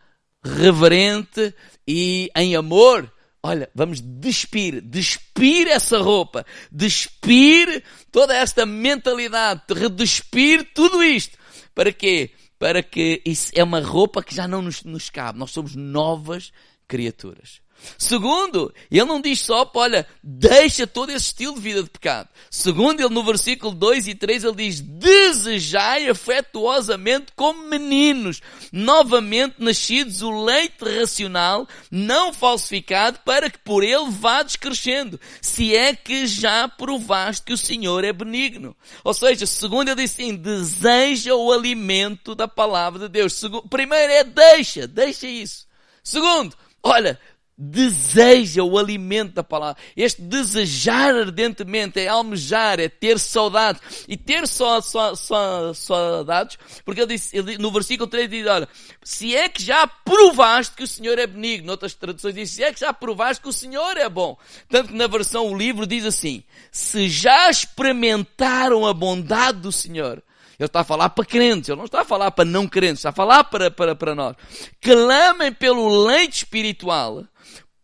reverente 0.44 1.54
e 1.86 2.30
em 2.36 2.56
amor. 2.56 3.12
Olha, 3.42 3.70
vamos 3.74 4.00
despir, 4.00 4.80
despir 4.80 5.68
essa 5.68 5.98
roupa, 5.98 6.44
despir 6.72 7.84
toda 8.10 8.34
esta 8.34 8.66
mentalidade, 8.66 9.62
redespir 9.74 10.68
tudo 10.74 11.02
isto 11.02 11.38
para 11.78 11.92
quê? 11.92 12.32
Para 12.58 12.82
que 12.82 13.22
isso 13.24 13.52
é 13.54 13.62
uma 13.62 13.80
roupa 13.80 14.20
que 14.20 14.34
já 14.34 14.48
não 14.48 14.60
nos, 14.60 14.82
nos 14.82 15.08
cabe. 15.10 15.38
Nós 15.38 15.52
somos 15.52 15.76
novas 15.76 16.52
criaturas. 16.88 17.60
Segundo, 17.96 18.72
ele 18.90 19.04
não 19.04 19.20
diz 19.20 19.40
só, 19.40 19.70
olha, 19.74 20.06
deixa 20.22 20.86
todo 20.86 21.10
esse 21.10 21.26
estilo 21.26 21.54
de 21.54 21.60
vida 21.60 21.82
de 21.82 21.90
pecado. 21.90 22.28
Segundo, 22.50 23.00
ele 23.00 23.14
no 23.14 23.22
versículo 23.22 23.74
2 23.74 24.08
e 24.08 24.14
3, 24.14 24.44
ele 24.44 24.56
diz, 24.56 24.80
desejai 24.80 26.08
afetuosamente 26.08 27.32
como 27.34 27.68
meninos, 27.68 28.40
novamente 28.72 29.56
nascidos 29.58 30.22
o 30.22 30.44
leite 30.44 30.84
racional, 30.84 31.66
não 31.90 32.32
falsificado, 32.32 33.20
para 33.24 33.50
que 33.50 33.58
por 33.58 33.82
ele 33.82 34.10
vades 34.10 34.56
crescendo, 34.56 35.20
se 35.40 35.74
é 35.74 35.94
que 35.94 36.26
já 36.26 36.68
provaste 36.68 37.46
que 37.46 37.52
o 37.52 37.58
Senhor 37.58 38.04
é 38.04 38.12
benigno. 38.12 38.76
Ou 39.02 39.14
seja, 39.14 39.46
segundo 39.46 39.88
ele 39.88 40.02
diz 40.02 40.12
assim, 40.12 40.34
deseja 40.34 41.34
o 41.34 41.52
alimento 41.52 42.34
da 42.34 42.48
palavra 42.48 43.00
de 43.00 43.08
Deus. 43.08 43.40
Primeiro 43.70 44.12
é 44.12 44.24
deixa, 44.24 44.86
deixa 44.86 45.26
isso. 45.26 45.66
Segundo, 46.02 46.56
olha, 46.82 47.20
deseja 47.58 48.62
o 48.62 48.78
alimento 48.78 49.32
da 49.32 49.42
palavra. 49.42 49.82
Este 49.96 50.22
desejar 50.22 51.12
ardentemente 51.12 51.98
é 51.98 52.06
almejar, 52.06 52.78
é 52.78 52.88
ter 52.88 53.18
saudade. 53.18 53.80
E 54.06 54.16
ter 54.16 54.46
só, 54.46 54.80
só, 54.80 55.16
só 55.16 55.74
saudades, 55.74 56.56
porque 56.84 57.00
ele 57.00 57.14
disse, 57.14 57.36
ele, 57.36 57.58
no 57.58 57.72
versículo 57.72 58.08
3 58.08 58.30
diz, 58.30 58.46
olha, 58.46 58.68
se 59.02 59.34
é 59.34 59.48
que 59.48 59.62
já 59.62 59.86
provaste 59.88 60.76
que 60.76 60.84
o 60.84 60.86
Senhor 60.86 61.18
é 61.18 61.26
benigno, 61.26 61.66
noutras 61.66 61.94
traduções 61.94 62.34
diz, 62.34 62.50
se 62.50 62.62
é 62.62 62.72
que 62.72 62.78
já 62.78 62.92
provaste 62.92 63.42
que 63.42 63.48
o 63.48 63.52
Senhor 63.52 63.96
é 63.96 64.08
bom. 64.08 64.38
Tanto 64.68 64.90
que 64.90 64.96
na 64.96 65.08
versão 65.08 65.50
o 65.50 65.58
livro 65.58 65.84
diz 65.84 66.04
assim, 66.04 66.44
se 66.70 67.08
já 67.08 67.50
experimentaram 67.50 68.86
a 68.86 68.94
bondade 68.94 69.58
do 69.58 69.72
Senhor, 69.72 70.22
ele 70.58 70.66
está 70.66 70.80
a 70.80 70.84
falar 70.84 71.10
para 71.10 71.24
crentes, 71.24 71.68
ele 71.68 71.78
não 71.78 71.84
está 71.84 72.00
a 72.00 72.04
falar 72.04 72.30
para 72.32 72.44
não 72.44 72.66
crentes, 72.66 72.98
está 72.98 73.10
a 73.10 73.12
falar 73.12 73.44
para, 73.44 73.70
para, 73.70 73.94
para 73.94 74.14
nós. 74.14 74.36
Clamem 74.80 75.52
pelo 75.52 76.04
leite 76.06 76.38
espiritual, 76.38 77.24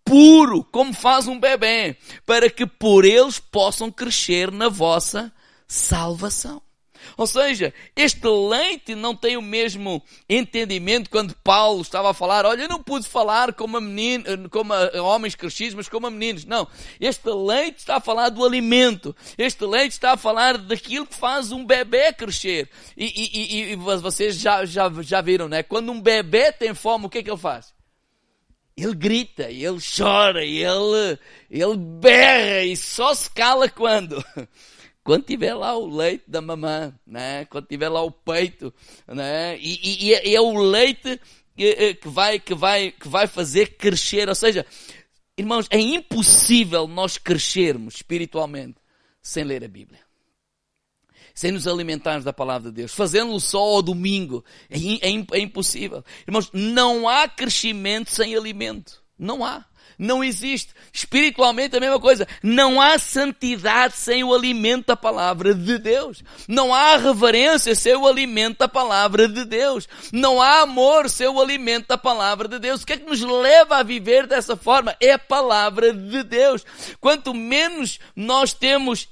puro, 0.05 0.65
como 0.65 0.93
faz 0.93 1.29
um 1.29 1.39
bebê, 1.39 1.97
para 2.27 2.51
que 2.51 2.67
por 2.67 3.05
eles 3.05 3.39
possam 3.39 3.91
crescer 3.91 4.51
na 4.51 4.69
vossa 4.69 5.33
salvação. 5.69 6.64
Ou 7.17 7.27
seja, 7.27 7.73
este 7.95 8.27
leite 8.27 8.95
não 8.95 9.15
tem 9.15 9.37
o 9.37 9.43
mesmo 9.43 10.03
entendimento 10.29 11.11
quando 11.11 11.35
Paulo 11.37 11.83
estava 11.83 12.11
a 12.11 12.15
falar, 12.15 12.47
olha, 12.47 12.63
eu 12.63 12.69
não 12.69 12.83
pude 12.83 13.07
falar 13.07 13.53
como, 13.53 13.77
a 13.77 13.81
menino, 13.81 14.49
como 14.51 14.73
a 14.73 15.03
homens 15.03 15.35
crescidos, 15.35 15.75
mas 15.75 15.89
como 15.89 16.07
a 16.07 16.11
meninos. 16.11 16.45
Não. 16.45 16.67
Este 17.01 17.31
leite 17.31 17.79
está 17.79 17.97
a 17.97 18.01
falar 18.01 18.29
do 18.31 18.45
alimento. 18.45 19.15
Este 19.37 19.65
leite 19.65 19.93
está 19.93 20.13
a 20.13 20.17
falar 20.17 20.59
daquilo 20.59 21.07
que 21.07 21.15
faz 21.15 21.53
um 21.53 21.65
bebê 21.65 22.13
crescer. 22.13 22.69
E, 22.97 23.05
e, 23.07 23.41
e, 23.41 23.73
e 23.73 23.77
vocês 23.77 24.37
já, 24.37 24.65
já, 24.65 24.91
já 25.01 25.21
viram, 25.21 25.49
né? 25.49 25.63
Quando 25.63 25.93
um 25.93 26.01
bebê 26.01 26.53
tem 26.53 26.75
fome, 26.75 27.07
o 27.07 27.09
que 27.09 27.19
é 27.19 27.23
que 27.23 27.31
ele 27.31 27.39
faz? 27.39 27.73
Ele 28.77 28.95
grita, 28.95 29.45
ele 29.51 29.79
chora, 29.81 30.45
ele, 30.45 31.19
ele 31.49 31.77
berra 31.77 32.65
e 32.65 32.77
só 32.77 33.15
se 33.15 33.31
cala 33.31 33.69
quando? 33.69 34.23
Quando 35.05 35.25
tiver 35.25 35.53
lá 35.53 35.77
o 35.77 35.87
leite 35.87 36.25
da 36.27 36.41
mamã, 36.41 36.99
né? 37.07 37.45
Quando 37.45 37.67
tiver 37.67 37.91
lá 37.91 38.03
o 38.03 38.11
peito, 38.11 38.73
né? 39.07 39.57
E, 39.59 40.09
e, 40.09 40.31
e 40.31 40.35
é 40.35 40.41
o 40.41 40.59
leite 40.59 41.21
que, 41.55 41.95
que, 41.95 42.09
vai, 42.09 42.41
que, 42.41 42.55
vai, 42.55 42.91
que 42.91 43.07
vai 43.07 43.27
fazer 43.27 43.77
crescer. 43.77 44.31
Ou 44.31 44.35
seja, 44.35 44.65
irmãos, 45.37 45.67
é 45.71 45.79
impossível 45.79 46.89
nós 46.89 47.19
crescermos 47.19 47.97
espiritualmente 47.97 48.77
sem 49.23 49.45
ler 49.45 49.63
a 49.63 49.69
Bíblia 49.69 50.05
sem 51.35 51.51
nos 51.51 51.67
alimentarmos 51.67 52.25
da 52.25 52.33
palavra 52.33 52.71
de 52.71 52.77
Deus, 52.77 52.95
fazendo-o 52.95 53.41
só 53.41 53.59
ao 53.59 53.83
domingo, 53.83 54.45
é, 54.71 54.79
é, 54.79 55.27
é 55.33 55.39
impossível. 55.41 56.05
Irmãos, 56.27 56.49
não 56.53 57.09
há 57.09 57.29
crescimento 57.29 58.13
sem 58.13 58.37
alimento. 58.37 59.03
Não 59.19 59.45
há. 59.45 59.67
Não 59.99 60.23
existe. 60.23 60.75
Espiritualmente 60.93 61.77
a 61.77 61.81
mesma 61.81 62.01
coisa. 62.01 62.27
Não 62.43 62.81
há 62.81 62.99
santidade 62.99 63.97
sem 63.97 64.25
o 64.25 64.35
alimento 64.35 64.87
da 64.87 64.97
palavra 64.97 65.55
de 65.55 65.79
Deus. 65.79 66.23
Não 66.49 66.75
há 66.75 66.97
reverência 66.97 67.75
sem 67.75 67.95
o 67.97 68.07
alimento 68.07 68.59
da 68.59 68.69
palavra 68.69 69.29
de 69.29 69.45
Deus. 69.45 69.89
Não 70.13 70.41
há 70.41 70.61
amor 70.61 71.09
sem 71.09 71.29
o 71.29 71.41
alimento 71.41 71.89
da 71.89 71.99
palavra 71.99 72.49
de 72.49 72.59
Deus. 72.59 72.83
O 72.83 72.87
que 72.87 72.95
é 72.95 72.97
que 72.97 73.09
nos 73.09 73.21
leva 73.21 73.77
a 73.77 73.83
viver 73.83 74.27
dessa 74.27 74.57
forma? 74.57 74.97
É 75.01 75.13
a 75.13 75.19
palavra 75.19 75.93
de 75.93 76.23
Deus. 76.23 76.65
Quanto 77.01 77.33
menos 77.33 77.99
nós 78.17 78.53
temos 78.53 79.09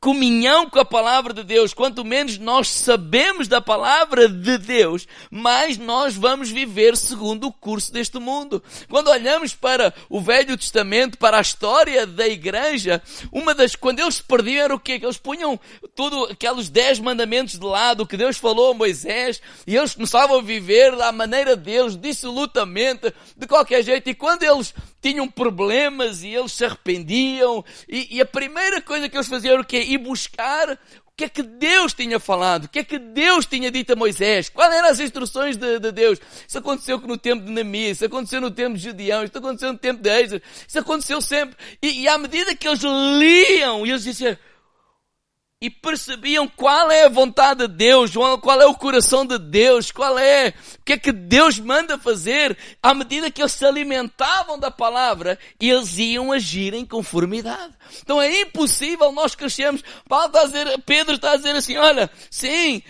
comunhão 0.00 0.68
com 0.68 0.78
a 0.78 0.84
palavra 0.84 1.32
de 1.32 1.42
Deus, 1.42 1.72
quanto 1.72 2.04
menos 2.04 2.38
nós 2.38 2.68
sabemos 2.68 3.48
da 3.48 3.60
palavra 3.60 4.28
de 4.28 4.58
Deus, 4.58 5.06
mais 5.30 5.78
nós 5.78 6.14
vamos 6.14 6.50
viver 6.50 6.96
segundo 6.96 7.48
o 7.48 7.52
curso 7.52 7.92
deste 7.92 8.18
mundo. 8.18 8.62
Quando 8.88 9.08
olhamos 9.08 9.54
para 9.54 9.92
o 10.08 10.20
Velho 10.20 10.56
Testamento, 10.56 11.18
para 11.18 11.38
a 11.38 11.40
história 11.40 12.06
da 12.06 12.26
igreja, 12.28 13.02
uma 13.32 13.54
das, 13.54 13.74
quando 13.74 14.00
eles 14.00 14.20
perdiam 14.20 14.64
era 14.64 14.74
o 14.74 14.80
quê? 14.80 14.98
Que 14.98 15.06
eles 15.06 15.18
punham 15.18 15.58
tudo, 15.94 16.24
aqueles 16.24 16.68
dez 16.68 16.98
mandamentos 16.98 17.58
de 17.58 17.64
lado, 17.64 18.06
que 18.06 18.16
Deus 18.16 18.36
falou 18.36 18.72
a 18.72 18.74
Moisés, 18.74 19.40
e 19.66 19.76
eles 19.76 19.94
começavam 19.94 20.38
a 20.38 20.42
viver 20.42 20.94
da 20.94 21.10
maneira 21.10 21.56
deles, 21.56 21.96
dissolutamente, 21.96 23.12
de 23.36 23.46
qualquer 23.46 23.82
jeito, 23.82 24.08
e 24.10 24.14
quando 24.14 24.42
eles 24.42 24.74
tinham 25.06 25.28
problemas 25.28 26.24
e 26.24 26.34
eles 26.34 26.50
se 26.50 26.64
arrependiam, 26.64 27.64
e, 27.88 28.16
e 28.16 28.20
a 28.20 28.26
primeira 28.26 28.82
coisa 28.82 29.08
que 29.08 29.16
eles 29.16 29.28
faziam 29.28 29.52
era 29.52 29.62
o 29.62 29.64
quê? 29.64 29.78
Ir 29.78 29.98
buscar 29.98 30.72
o 30.72 31.12
que 31.16 31.24
é 31.24 31.28
que 31.28 31.44
Deus 31.44 31.94
tinha 31.94 32.18
falado, 32.18 32.64
o 32.64 32.68
que 32.68 32.80
é 32.80 32.84
que 32.84 32.98
Deus 32.98 33.46
tinha 33.46 33.70
dito 33.70 33.92
a 33.92 33.96
Moisés, 33.96 34.48
quais 34.48 34.74
eram 34.74 34.88
as 34.88 34.98
instruções 34.98 35.56
de, 35.56 35.78
de 35.78 35.92
Deus. 35.92 36.18
Isso 36.46 36.58
aconteceu 36.58 36.98
no 36.98 37.16
tempo 37.16 37.44
de 37.44 37.52
Neemias, 37.52 37.98
isso 37.98 38.04
aconteceu 38.04 38.40
no 38.40 38.50
tempo 38.50 38.76
de 38.76 38.82
Gideão, 38.82 39.22
isso 39.22 39.38
aconteceu 39.38 39.72
no 39.72 39.78
tempo 39.78 40.02
de 40.02 40.10
Êxodo, 40.10 40.42
isso 40.66 40.78
aconteceu 40.78 41.20
sempre. 41.20 41.56
E, 41.80 42.02
e 42.02 42.08
à 42.08 42.18
medida 42.18 42.54
que 42.56 42.66
eles 42.66 42.82
liam, 42.82 43.86
eles 43.86 44.02
diziam, 44.02 44.36
e 45.58 45.70
percebiam 45.70 46.46
qual 46.46 46.90
é 46.90 47.06
a 47.06 47.08
vontade 47.08 47.66
de 47.66 47.74
Deus, 47.74 48.12
qual 48.42 48.60
é 48.60 48.66
o 48.66 48.74
coração 48.74 49.24
de 49.24 49.38
Deus, 49.38 49.90
qual 49.90 50.18
é, 50.18 50.48
o 50.50 50.84
que 50.84 50.92
é 50.92 50.98
que 50.98 51.10
Deus 51.10 51.58
manda 51.58 51.96
fazer, 51.96 52.56
à 52.82 52.92
medida 52.92 53.30
que 53.30 53.40
eles 53.40 53.52
se 53.52 53.64
alimentavam 53.64 54.58
da 54.58 54.70
palavra, 54.70 55.38
eles 55.58 55.96
iam 55.96 56.30
agir 56.30 56.74
em 56.74 56.84
conformidade. 56.84 57.72
Então 58.02 58.20
é 58.20 58.42
impossível 58.42 59.10
nós 59.12 59.34
crescermos. 59.34 59.82
Paulo 60.06 60.26
está 60.26 60.42
a 60.42 60.44
dizer, 60.44 60.82
Pedro 60.84 61.14
está 61.14 61.32
a 61.32 61.36
dizer 61.36 61.56
assim, 61.56 61.78
olha, 61.78 62.10
sim, 62.30 62.82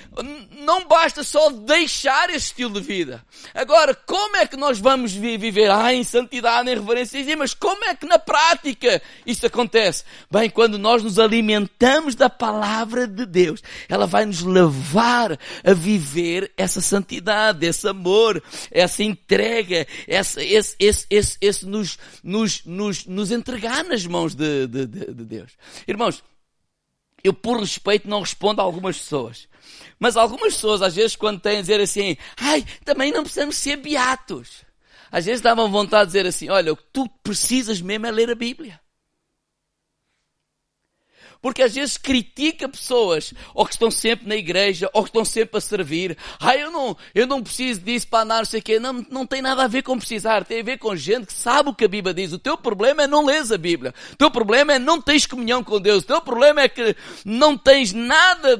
não 0.58 0.86
basta 0.88 1.22
só 1.22 1.50
deixar 1.50 2.30
esse 2.30 2.46
estilo 2.46 2.80
de 2.80 2.80
vida. 2.80 3.24
Agora, 3.54 3.94
como 3.94 4.38
é 4.38 4.46
que 4.46 4.56
nós 4.56 4.80
vamos 4.80 5.12
viver? 5.12 5.70
Ah, 5.70 5.94
em 5.94 6.02
santidade, 6.02 6.68
em 6.68 6.74
reverência, 6.74 7.36
mas 7.36 7.54
como 7.54 7.84
é 7.84 7.94
que 7.94 8.06
na 8.06 8.18
prática 8.18 9.00
isso 9.24 9.46
acontece? 9.46 10.02
Bem, 10.28 10.50
quando 10.50 10.76
nós 10.78 11.00
nos 11.04 11.20
alimentamos 11.20 12.16
da 12.16 12.28
palavra 12.28 12.55
de 13.06 13.26
Deus, 13.26 13.62
ela 13.88 14.06
vai 14.06 14.24
nos 14.24 14.42
levar 14.42 15.38
a 15.64 15.74
viver 15.74 16.50
essa 16.56 16.80
santidade, 16.80 17.66
esse 17.66 17.86
amor, 17.86 18.42
essa 18.70 19.02
entrega, 19.02 19.86
esse, 20.08 20.42
esse, 20.42 20.76
esse, 20.78 21.06
esse, 21.10 21.38
esse 21.40 21.66
nos, 21.66 21.98
nos, 22.22 22.64
nos, 22.64 23.06
nos 23.06 23.30
entregar 23.30 23.84
nas 23.84 24.06
mãos 24.06 24.34
de, 24.34 24.66
de 24.66 24.86
de, 24.86 25.12
de 25.12 25.24
Deus. 25.24 25.52
Irmãos, 25.86 26.22
eu 27.22 27.32
por 27.32 27.60
respeito 27.60 28.08
não 28.08 28.20
respondo 28.20 28.60
a 28.60 28.64
algumas 28.64 28.98
pessoas. 28.98 29.48
Mas 29.98 30.16
algumas 30.16 30.54
pessoas, 30.54 30.82
às 30.82 30.94
vezes, 30.94 31.16
quando 31.16 31.40
têm 31.40 31.58
a 31.58 31.60
dizer 31.60 31.80
assim, 31.80 32.16
ai, 32.36 32.64
também 32.84 33.12
não 33.12 33.22
precisamos 33.22 33.56
ser 33.56 33.76
beatos. 33.76 34.64
Às 35.10 35.24
vezes 35.24 35.40
davam 35.40 35.70
vontade 35.70 36.10
de 36.10 36.12
dizer 36.12 36.26
assim, 36.26 36.48
olha, 36.48 36.72
o 36.72 36.76
que 36.76 36.84
tu 36.92 37.08
precisas 37.22 37.80
mesmo 37.80 38.06
é 38.06 38.10
ler 38.10 38.30
a 38.30 38.34
Bíblia. 38.34 38.80
Porque 41.46 41.62
às 41.62 41.76
vezes 41.76 41.96
critica 41.96 42.68
pessoas, 42.68 43.32
ou 43.54 43.64
que 43.64 43.74
estão 43.74 43.88
sempre 43.88 44.28
na 44.28 44.34
igreja, 44.34 44.90
ou 44.92 45.04
que 45.04 45.10
estão 45.10 45.24
sempre 45.24 45.58
a 45.58 45.60
servir. 45.60 46.18
Ah, 46.40 46.56
eu 46.56 46.72
não, 46.72 46.96
eu 47.14 47.24
não 47.24 47.40
preciso 47.40 47.82
disso 47.82 48.08
para 48.08 48.24
andar, 48.24 48.38
não 48.38 48.44
sei 48.44 48.58
o 48.58 48.62
quê. 48.64 48.80
Não, 48.80 49.06
não 49.08 49.24
tem 49.24 49.40
nada 49.40 49.62
a 49.62 49.68
ver 49.68 49.82
com 49.82 49.96
precisar. 49.96 50.44
Tem 50.44 50.58
a 50.58 50.64
ver 50.64 50.76
com 50.76 50.96
gente 50.96 51.26
que 51.26 51.32
sabe 51.32 51.68
o 51.68 51.72
que 51.74 51.84
a 51.84 51.88
Bíblia 51.88 52.12
diz. 52.12 52.32
O 52.32 52.38
teu 52.40 52.58
problema 52.58 53.04
é 53.04 53.06
não 53.06 53.24
lês 53.24 53.52
a 53.52 53.56
Bíblia. 53.56 53.94
O 54.14 54.16
teu 54.16 54.28
problema 54.28 54.72
é 54.72 54.78
não 54.80 55.00
tens 55.00 55.24
comunhão 55.24 55.62
com 55.62 55.80
Deus. 55.80 56.02
O 56.02 56.06
teu 56.08 56.20
problema 56.20 56.62
é 56.62 56.68
que 56.68 56.96
não 57.24 57.56
tens 57.56 57.92
nada 57.92 58.56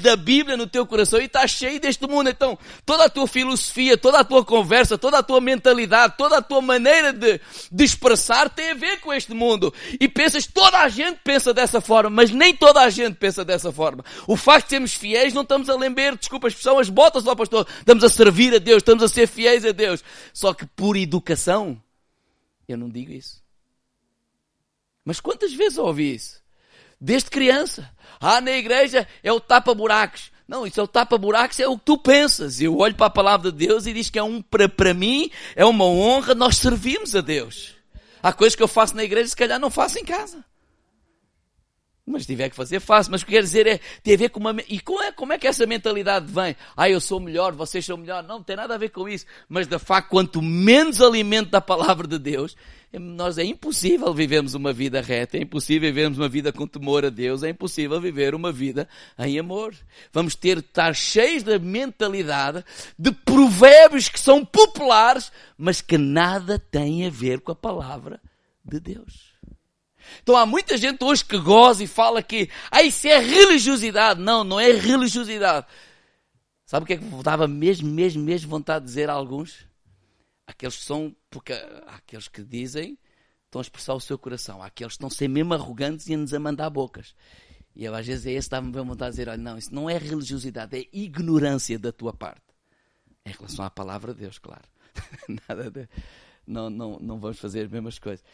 da 0.00 0.16
Bíblia 0.16 0.56
no 0.56 0.66
teu 0.66 0.86
coração 0.86 1.20
e 1.20 1.26
estás 1.26 1.50
cheio 1.50 1.78
deste 1.78 2.06
mundo. 2.08 2.30
Então, 2.30 2.58
toda 2.86 3.04
a 3.04 3.10
tua 3.10 3.26
filosofia, 3.26 3.98
toda 3.98 4.20
a 4.20 4.24
tua 4.24 4.42
conversa, 4.42 4.96
toda 4.96 5.18
a 5.18 5.22
tua 5.22 5.38
mentalidade, 5.38 6.14
toda 6.16 6.38
a 6.38 6.42
tua 6.42 6.62
maneira 6.62 7.12
de, 7.12 7.38
de 7.70 7.84
expressar 7.84 8.48
tem 8.48 8.70
a 8.70 8.74
ver 8.74 9.00
com 9.00 9.12
este 9.12 9.34
mundo. 9.34 9.74
E 10.00 10.08
pensas, 10.08 10.46
toda 10.46 10.78
a 10.78 10.88
gente 10.88 11.20
pensa 11.22 11.52
dessa 11.52 11.78
forma, 11.80 12.05
mas 12.10 12.30
nem 12.30 12.54
toda 12.54 12.80
a 12.80 12.90
gente 12.90 13.14
pensa 13.16 13.44
dessa 13.44 13.72
forma. 13.72 14.04
O 14.26 14.36
facto 14.36 14.66
de 14.66 14.70
sermos 14.70 14.94
fiéis, 14.94 15.32
não 15.32 15.42
estamos 15.42 15.68
a 15.68 15.76
lembrar, 15.76 16.16
desculpa 16.16 16.46
a 16.46 16.48
expressão, 16.48 16.78
as 16.78 16.88
botas 16.88 17.26
ao 17.26 17.36
pastor. 17.36 17.66
Estamos 17.78 18.04
a 18.04 18.08
servir 18.08 18.54
a 18.54 18.58
Deus, 18.58 18.78
estamos 18.78 19.02
a 19.02 19.08
ser 19.08 19.26
fiéis 19.26 19.64
a 19.64 19.72
Deus. 19.72 20.02
Só 20.32 20.54
que 20.54 20.66
por 20.66 20.96
educação, 20.96 21.80
eu 22.68 22.76
não 22.76 22.88
digo 22.88 23.12
isso. 23.12 23.42
Mas 25.04 25.20
quantas 25.20 25.52
vezes 25.52 25.78
ouvi 25.78 26.14
isso? 26.14 26.42
Desde 27.00 27.30
criança. 27.30 27.90
Ah, 28.20 28.40
na 28.40 28.52
igreja 28.52 29.06
é 29.22 29.32
o 29.32 29.38
tapa-buracos. 29.38 30.32
Não, 30.48 30.66
isso 30.66 30.80
é 30.80 30.82
o 30.82 30.88
tapa-buracos, 30.88 31.58
é 31.60 31.66
o 31.66 31.76
que 31.76 31.84
tu 31.84 31.98
pensas. 31.98 32.60
Eu 32.60 32.78
olho 32.78 32.94
para 32.94 33.06
a 33.06 33.10
palavra 33.10 33.50
de 33.50 33.66
Deus 33.66 33.86
e 33.86 33.92
diz 33.92 34.10
que 34.10 34.18
é 34.18 34.22
um, 34.22 34.40
para, 34.40 34.68
para 34.68 34.94
mim, 34.94 35.30
é 35.54 35.64
uma 35.64 35.84
honra 35.84 36.34
nós 36.34 36.56
servimos 36.56 37.14
a 37.16 37.20
Deus. 37.20 37.74
Há 38.22 38.32
coisas 38.32 38.56
que 38.56 38.62
eu 38.62 38.68
faço 38.68 38.96
na 38.96 39.04
igreja, 39.04 39.28
se 39.28 39.36
calhar 39.36 39.58
não 39.58 39.70
faço 39.70 39.98
em 39.98 40.04
casa. 40.04 40.44
Mas 42.06 42.24
tiver 42.24 42.48
que 42.48 42.54
fazer, 42.54 42.78
faço. 42.78 43.10
Mas 43.10 43.22
o 43.22 43.26
que 43.26 43.32
quer 43.32 43.42
dizer 43.42 43.66
é, 43.66 43.80
tem 44.00 44.14
a 44.14 44.16
ver 44.16 44.28
com 44.28 44.38
uma... 44.38 44.54
E 44.68 44.78
como 44.78 45.02
é, 45.02 45.10
como 45.10 45.32
é 45.32 45.38
que 45.38 45.46
essa 45.46 45.66
mentalidade 45.66 46.32
vem? 46.32 46.54
Ah, 46.76 46.88
eu 46.88 47.00
sou 47.00 47.18
melhor, 47.18 47.52
vocês 47.52 47.84
são 47.84 47.96
melhor. 47.96 48.22
Não, 48.22 48.36
não 48.36 48.42
tem 48.44 48.54
nada 48.54 48.74
a 48.74 48.78
ver 48.78 48.90
com 48.90 49.08
isso. 49.08 49.26
Mas, 49.48 49.66
de 49.66 49.76
facto, 49.76 50.10
quanto 50.10 50.40
menos 50.40 51.02
alimento 51.02 51.50
da 51.50 51.60
palavra 51.60 52.06
de 52.06 52.16
Deus, 52.16 52.56
é, 52.92 52.98
nós 52.98 53.38
é 53.38 53.44
impossível 53.44 54.14
vivermos 54.14 54.54
uma 54.54 54.72
vida 54.72 55.00
reta, 55.00 55.36
é 55.36 55.42
impossível 55.42 55.88
vivermos 55.88 56.18
uma 56.18 56.28
vida 56.28 56.52
com 56.52 56.66
temor 56.66 57.04
a 57.04 57.10
Deus, 57.10 57.42
é 57.42 57.50
impossível 57.50 58.00
viver 58.00 58.36
uma 58.36 58.52
vida 58.52 58.88
em 59.18 59.38
amor. 59.38 59.74
Vamos 60.12 60.36
ter 60.36 60.60
de 60.60 60.66
estar 60.68 60.94
cheios 60.94 61.42
da 61.42 61.58
mentalidade 61.58 62.64
de 62.96 63.10
provérbios 63.10 64.08
que 64.08 64.20
são 64.20 64.44
populares, 64.44 65.32
mas 65.58 65.80
que 65.80 65.98
nada 65.98 66.56
têm 66.58 67.04
a 67.04 67.10
ver 67.10 67.40
com 67.40 67.50
a 67.50 67.56
palavra 67.56 68.20
de 68.64 68.78
Deus. 68.78 69.35
Então 70.22 70.36
há 70.36 70.46
muita 70.46 70.76
gente 70.76 71.02
hoje 71.02 71.24
que 71.24 71.38
goza 71.38 71.82
e 71.84 71.86
fala 71.86 72.22
que 72.22 72.48
ah, 72.70 72.82
isso 72.82 73.06
é 73.06 73.18
religiosidade. 73.18 74.20
Não, 74.20 74.44
não 74.44 74.58
é 74.58 74.70
religiosidade. 74.72 75.66
Sabe 76.64 76.84
o 76.84 76.86
que 76.86 76.94
é 76.94 76.96
que 76.96 77.22
dava 77.22 77.46
mesmo, 77.46 77.88
mesmo, 77.88 78.22
mesmo 78.22 78.50
vontade 78.50 78.84
de 78.84 78.90
dizer 78.90 79.08
a 79.08 79.12
alguns? 79.12 79.66
Aqueles 80.46 80.76
que 80.76 80.84
são, 80.84 81.14
porque 81.30 81.52
há 81.52 81.96
aqueles 81.96 82.28
que 82.28 82.42
dizem, 82.42 82.98
estão 83.44 83.60
a 83.60 83.62
expressar 83.62 83.94
o 83.94 84.00
seu 84.00 84.18
coração. 84.18 84.62
Há 84.62 84.66
aqueles 84.66 84.92
que 84.92 84.96
estão 84.96 85.08
a 85.08 85.10
ser 85.10 85.28
mesmo 85.28 85.54
arrogantes 85.54 86.08
e 86.08 86.14
a 86.14 86.16
nos 86.16 86.34
a 86.34 86.40
mandar 86.40 86.68
bocas. 86.70 87.14
E 87.74 87.84
eu, 87.84 87.94
às 87.94 88.06
vezes 88.06 88.26
é 88.26 88.32
esse 88.32 88.48
dava-me 88.48 88.72
vontade 88.72 89.12
de 89.12 89.18
dizer, 89.18 89.28
olha, 89.28 89.38
não, 89.38 89.58
isso 89.58 89.74
não 89.74 89.88
é 89.88 89.98
religiosidade, 89.98 90.76
é 90.76 90.88
ignorância 90.92 91.78
da 91.78 91.92
tua 91.92 92.12
parte. 92.12 92.42
Em 93.24 93.32
relação 93.32 93.64
à 93.64 93.70
palavra 93.70 94.14
de 94.14 94.20
Deus, 94.20 94.38
claro. 94.38 94.64
Nada 95.48 95.70
de, 95.70 95.88
não, 96.46 96.70
não, 96.70 96.98
não 97.00 97.18
vamos 97.18 97.38
fazer 97.38 97.66
as 97.66 97.70
mesmas 97.70 97.98
coisas. 97.98 98.24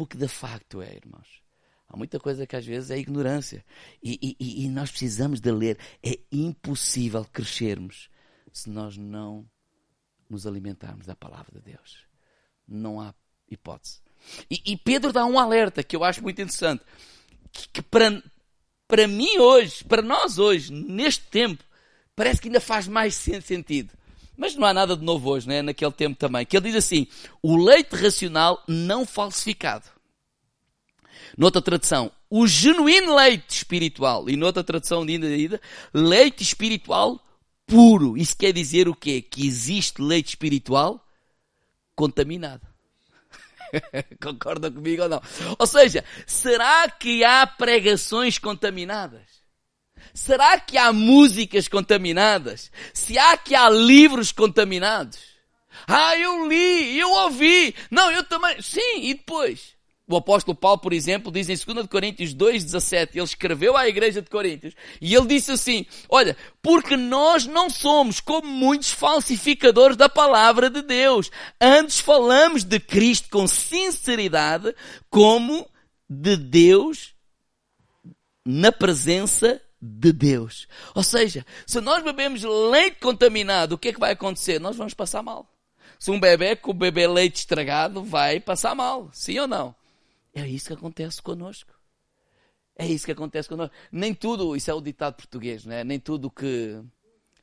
Porque 0.00 0.16
de 0.16 0.28
facto 0.28 0.80
é, 0.80 0.96
irmãos. 0.96 1.42
Há 1.86 1.94
muita 1.94 2.18
coisa 2.18 2.46
que 2.46 2.56
às 2.56 2.64
vezes 2.64 2.90
é 2.90 2.96
ignorância. 2.96 3.62
E, 4.02 4.34
e, 4.40 4.64
e 4.64 4.68
nós 4.70 4.90
precisamos 4.90 5.42
de 5.42 5.52
ler. 5.52 5.76
É 6.02 6.18
impossível 6.32 7.22
crescermos 7.30 8.08
se 8.50 8.70
nós 8.70 8.96
não 8.96 9.46
nos 10.26 10.46
alimentarmos 10.46 11.04
da 11.04 11.14
palavra 11.14 11.60
de 11.60 11.72
Deus. 11.72 12.06
Não 12.66 12.98
há 12.98 13.14
hipótese. 13.46 14.00
E, 14.50 14.72
e 14.72 14.74
Pedro 14.78 15.12
dá 15.12 15.26
um 15.26 15.38
alerta 15.38 15.82
que 15.82 15.94
eu 15.94 16.02
acho 16.02 16.22
muito 16.22 16.40
interessante. 16.40 16.82
Que, 17.52 17.68
que 17.68 17.82
para, 17.82 18.22
para 18.88 19.06
mim 19.06 19.36
hoje, 19.36 19.84
para 19.84 20.00
nós 20.00 20.38
hoje, 20.38 20.72
neste 20.72 21.26
tempo, 21.26 21.62
parece 22.16 22.40
que 22.40 22.48
ainda 22.48 22.58
faz 22.62 22.88
mais 22.88 23.14
sentido. 23.14 23.92
Mas 24.36 24.54
não 24.54 24.66
há 24.66 24.72
nada 24.72 24.96
de 24.96 25.04
novo 25.04 25.30
hoje, 25.30 25.48
né? 25.48 25.62
naquele 25.62 25.92
tempo 25.92 26.16
também. 26.18 26.46
Que 26.46 26.56
ele 26.56 26.68
diz 26.68 26.76
assim: 26.76 27.06
o 27.42 27.56
leite 27.56 27.94
racional 27.94 28.62
não 28.66 29.06
falsificado. 29.06 29.86
Noutra 31.36 31.62
tradução, 31.62 32.10
o 32.28 32.46
genuíno 32.46 33.14
leite 33.14 33.58
espiritual. 33.58 34.28
E 34.28 34.36
noutra 34.36 34.64
tradução 34.64 35.02
ainda, 35.02 35.60
leite 35.92 36.42
espiritual 36.42 37.20
puro. 37.66 38.16
Isso 38.16 38.36
quer 38.36 38.52
dizer 38.52 38.88
o 38.88 38.94
quê? 38.94 39.22
Que 39.22 39.46
existe 39.46 40.02
leite 40.02 40.30
espiritual 40.30 41.04
contaminado. 41.94 42.66
Concorda 44.20 44.70
comigo 44.70 45.02
ou 45.02 45.08
não? 45.08 45.22
Ou 45.58 45.66
seja, 45.66 46.04
será 46.26 46.88
que 46.90 47.22
há 47.22 47.46
pregações 47.46 48.38
contaminadas? 48.38 49.39
Será 50.14 50.58
que 50.58 50.76
há 50.76 50.92
músicas 50.92 51.68
contaminadas? 51.68 52.70
Se 52.92 53.18
há 53.18 53.36
que 53.36 53.54
há 53.54 53.68
livros 53.68 54.32
contaminados? 54.32 55.18
Ah, 55.86 56.16
eu 56.16 56.48
li, 56.48 56.98
eu 56.98 57.10
ouvi. 57.10 57.74
Não, 57.90 58.10
eu 58.10 58.24
também. 58.24 58.60
Sim, 58.60 59.02
e 59.02 59.14
depois? 59.14 59.74
O 60.10 60.16
apóstolo 60.16 60.56
Paulo, 60.56 60.78
por 60.78 60.92
exemplo, 60.92 61.30
diz 61.30 61.48
em 61.48 61.72
2 61.72 61.86
Coríntios 61.86 62.34
2,17, 62.34 63.10
ele 63.14 63.22
escreveu 63.22 63.76
à 63.76 63.88
igreja 63.88 64.20
de 64.20 64.28
Coríntios, 64.28 64.74
e 65.00 65.14
ele 65.14 65.28
disse 65.28 65.52
assim, 65.52 65.86
olha, 66.08 66.36
porque 66.60 66.96
nós 66.96 67.46
não 67.46 67.70
somos 67.70 68.18
como 68.18 68.48
muitos 68.48 68.90
falsificadores 68.90 69.96
da 69.96 70.08
palavra 70.08 70.68
de 70.68 70.82
Deus. 70.82 71.30
Antes 71.60 72.00
falamos 72.00 72.64
de 72.64 72.80
Cristo 72.80 73.28
com 73.30 73.46
sinceridade, 73.46 74.74
como 75.08 75.70
de 76.08 76.36
Deus 76.36 77.14
na 78.44 78.72
presença 78.72 79.62
de 79.80 80.12
Deus. 80.12 80.68
Ou 80.94 81.02
seja, 81.02 81.44
se 81.66 81.80
nós 81.80 82.02
bebemos 82.04 82.42
leite 82.42 82.98
contaminado, 83.00 83.74
o 83.74 83.78
que 83.78 83.88
é 83.88 83.92
que 83.92 84.00
vai 84.00 84.12
acontecer? 84.12 84.60
Nós 84.60 84.76
vamos 84.76 84.94
passar 84.94 85.22
mal. 85.22 85.48
Se 85.98 86.10
um 86.10 86.20
bebê 86.20 86.56
com 86.56 86.70
o 86.70 86.74
bebê 86.74 87.06
leite 87.06 87.36
estragado 87.36 88.02
vai 88.02 88.40
passar 88.40 88.74
mal, 88.74 89.10
sim 89.12 89.38
ou 89.38 89.48
não? 89.48 89.74
É 90.34 90.46
isso 90.46 90.68
que 90.68 90.74
acontece 90.74 91.20
conosco. 91.20 91.72
É 92.76 92.86
isso 92.86 93.04
que 93.04 93.12
acontece 93.12 93.48
conosco. 93.48 93.74
Nem 93.90 94.14
tudo, 94.14 94.56
isso 94.56 94.70
é 94.70 94.74
o 94.74 94.80
ditado 94.80 95.14
português, 95.16 95.64
não 95.64 95.74
é? 95.74 95.84
Nem 95.84 95.98
tudo 95.98 96.30
que 96.30 96.80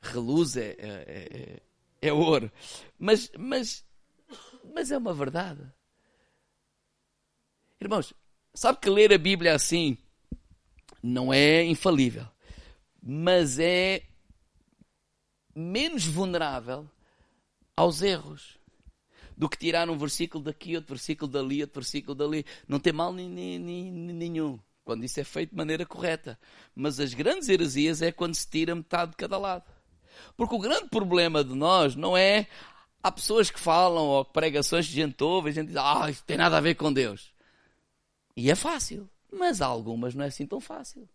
reluz 0.00 0.56
é, 0.56 0.76
é, 0.78 1.60
é, 2.00 2.08
é 2.08 2.12
ouro. 2.12 2.50
Mas, 2.98 3.30
mas, 3.38 3.84
mas 4.74 4.90
é 4.90 4.98
uma 4.98 5.14
verdade. 5.14 5.60
Irmãos, 7.80 8.12
sabe 8.54 8.78
que 8.80 8.90
ler 8.90 9.12
a 9.12 9.18
Bíblia 9.18 9.54
assim 9.54 9.96
não 11.02 11.32
é 11.32 11.64
infalível, 11.64 12.26
mas 13.02 13.58
é 13.58 14.02
menos 15.54 16.04
vulnerável 16.04 16.88
aos 17.76 18.02
erros 18.02 18.58
do 19.36 19.48
que 19.48 19.56
tirar 19.56 19.88
um 19.88 19.96
versículo 19.96 20.42
daqui, 20.42 20.74
outro 20.74 20.94
versículo 20.94 21.30
dali, 21.30 21.60
outro 21.60 21.80
versículo 21.80 22.14
dali. 22.14 22.44
Não 22.66 22.80
tem 22.80 22.92
mal 22.92 23.12
nenhum. 23.12 24.58
quando 24.84 25.04
isso 25.04 25.20
é 25.20 25.24
feito 25.24 25.50
de 25.50 25.56
maneira 25.56 25.86
correta. 25.86 26.36
Mas 26.74 26.98
as 26.98 27.14
grandes 27.14 27.48
heresias 27.48 28.02
é 28.02 28.10
quando 28.10 28.34
se 28.34 28.48
tira 28.48 28.74
metade 28.74 29.12
de 29.12 29.16
cada 29.16 29.38
lado. 29.38 29.64
Porque 30.36 30.54
o 30.54 30.58
grande 30.58 30.88
problema 30.88 31.44
de 31.44 31.54
nós 31.54 31.94
não 31.94 32.16
é. 32.16 32.48
Há 33.00 33.12
pessoas 33.12 33.48
que 33.48 33.60
falam, 33.60 34.04
ou 34.06 34.24
pregações 34.24 34.88
que 34.88 35.00
a 35.00 35.06
gente 35.06 35.22
ouve, 35.22 35.50
a 35.50 35.52
gente 35.52 35.68
diz, 35.68 35.76
ah, 35.76 36.10
isso 36.10 36.24
tem 36.24 36.36
nada 36.36 36.56
a 36.56 36.60
ver 36.60 36.74
com 36.74 36.92
Deus. 36.92 37.32
E 38.36 38.50
é 38.50 38.56
fácil. 38.56 39.08
Mas 39.30 39.60
algumas 39.60 40.14
não 40.14 40.24
é 40.24 40.28
assim 40.28 40.46
tão 40.46 40.60
fácil. 40.60 41.08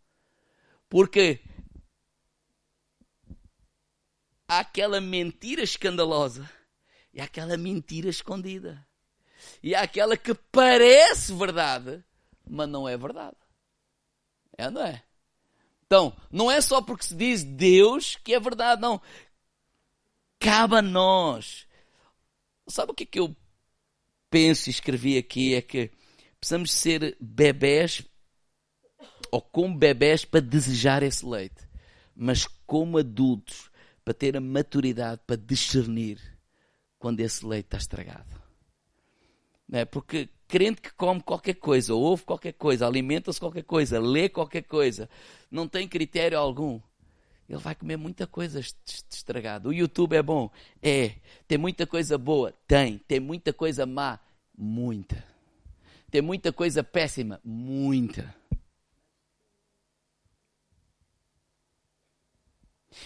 Porque 0.87 1.39
há 4.47 4.59
aquela 4.59 5.01
mentira 5.01 5.63
escandalosa 5.63 6.49
e 7.13 7.19
há 7.19 7.23
aquela 7.25 7.57
mentira 7.57 8.09
escondida. 8.09 8.85
E 9.61 9.75
há 9.75 9.81
aquela 9.81 10.15
que 10.15 10.33
parece 10.33 11.33
verdade, 11.33 12.03
mas 12.47 12.69
não 12.69 12.87
é 12.87 12.97
verdade. 12.97 13.37
É 14.57 14.69
não 14.69 14.85
é? 14.85 15.03
Então, 15.85 16.15
não 16.31 16.49
é 16.49 16.61
só 16.61 16.81
porque 16.81 17.05
se 17.05 17.15
diz 17.15 17.43
Deus 17.43 18.15
que 18.15 18.33
é 18.33 18.39
verdade, 18.39 18.81
não. 18.81 19.01
Cabe 20.39 20.77
a 20.77 20.81
nós. 20.81 21.67
Sabe 22.67 22.91
o 22.91 22.95
que 22.95 23.03
é 23.03 23.07
que 23.07 23.19
eu 23.19 23.35
penso 24.29 24.69
e 24.69 24.71
escrevi 24.71 25.17
aqui? 25.17 25.53
É 25.55 25.61
que 25.61 25.91
precisamos 26.43 26.73
ser 26.73 27.15
bebés 27.21 28.03
ou 29.31 29.41
como 29.41 29.77
bebés 29.77 30.25
para 30.25 30.41
desejar 30.41 31.01
esse 31.01 31.25
leite, 31.25 31.65
mas 32.13 32.45
como 32.67 32.97
adultos 32.97 33.71
para 34.03 34.13
ter 34.13 34.35
a 34.35 34.41
maturidade 34.41 35.21
para 35.25 35.37
discernir 35.37 36.19
quando 36.99 37.21
esse 37.21 37.45
leite 37.45 37.67
está 37.67 37.77
estragado. 37.77 38.43
Não 39.69 39.79
é? 39.79 39.85
Porque 39.85 40.27
crente 40.45 40.81
que 40.81 40.93
come 40.93 41.23
qualquer 41.23 41.53
coisa, 41.53 41.95
ouve 41.95 42.23
qualquer 42.23 42.51
coisa, 42.51 42.85
alimenta-se 42.85 43.39
qualquer 43.39 43.63
coisa, 43.63 43.97
lê 43.97 44.27
qualquer 44.27 44.63
coisa, 44.63 45.09
não 45.49 45.65
tem 45.65 45.87
critério 45.87 46.37
algum, 46.37 46.81
ele 47.47 47.59
vai 47.59 47.73
comer 47.73 47.95
muita 47.95 48.27
coisa 48.27 48.59
estragada. 49.09 49.69
O 49.69 49.73
YouTube 49.73 50.13
é 50.17 50.21
bom? 50.21 50.51
É. 50.81 51.15
Tem 51.47 51.57
muita 51.57 51.87
coisa 51.87 52.17
boa? 52.17 52.51
Tem. 52.67 52.97
Tem 52.97 53.21
muita 53.21 53.53
coisa 53.53 53.85
má? 53.85 54.19
Muita. 54.57 55.32
Tem 56.13 56.21
muita 56.21 56.53
coisa 56.53 56.83
péssima? 56.83 57.41
Muita. 57.43 58.35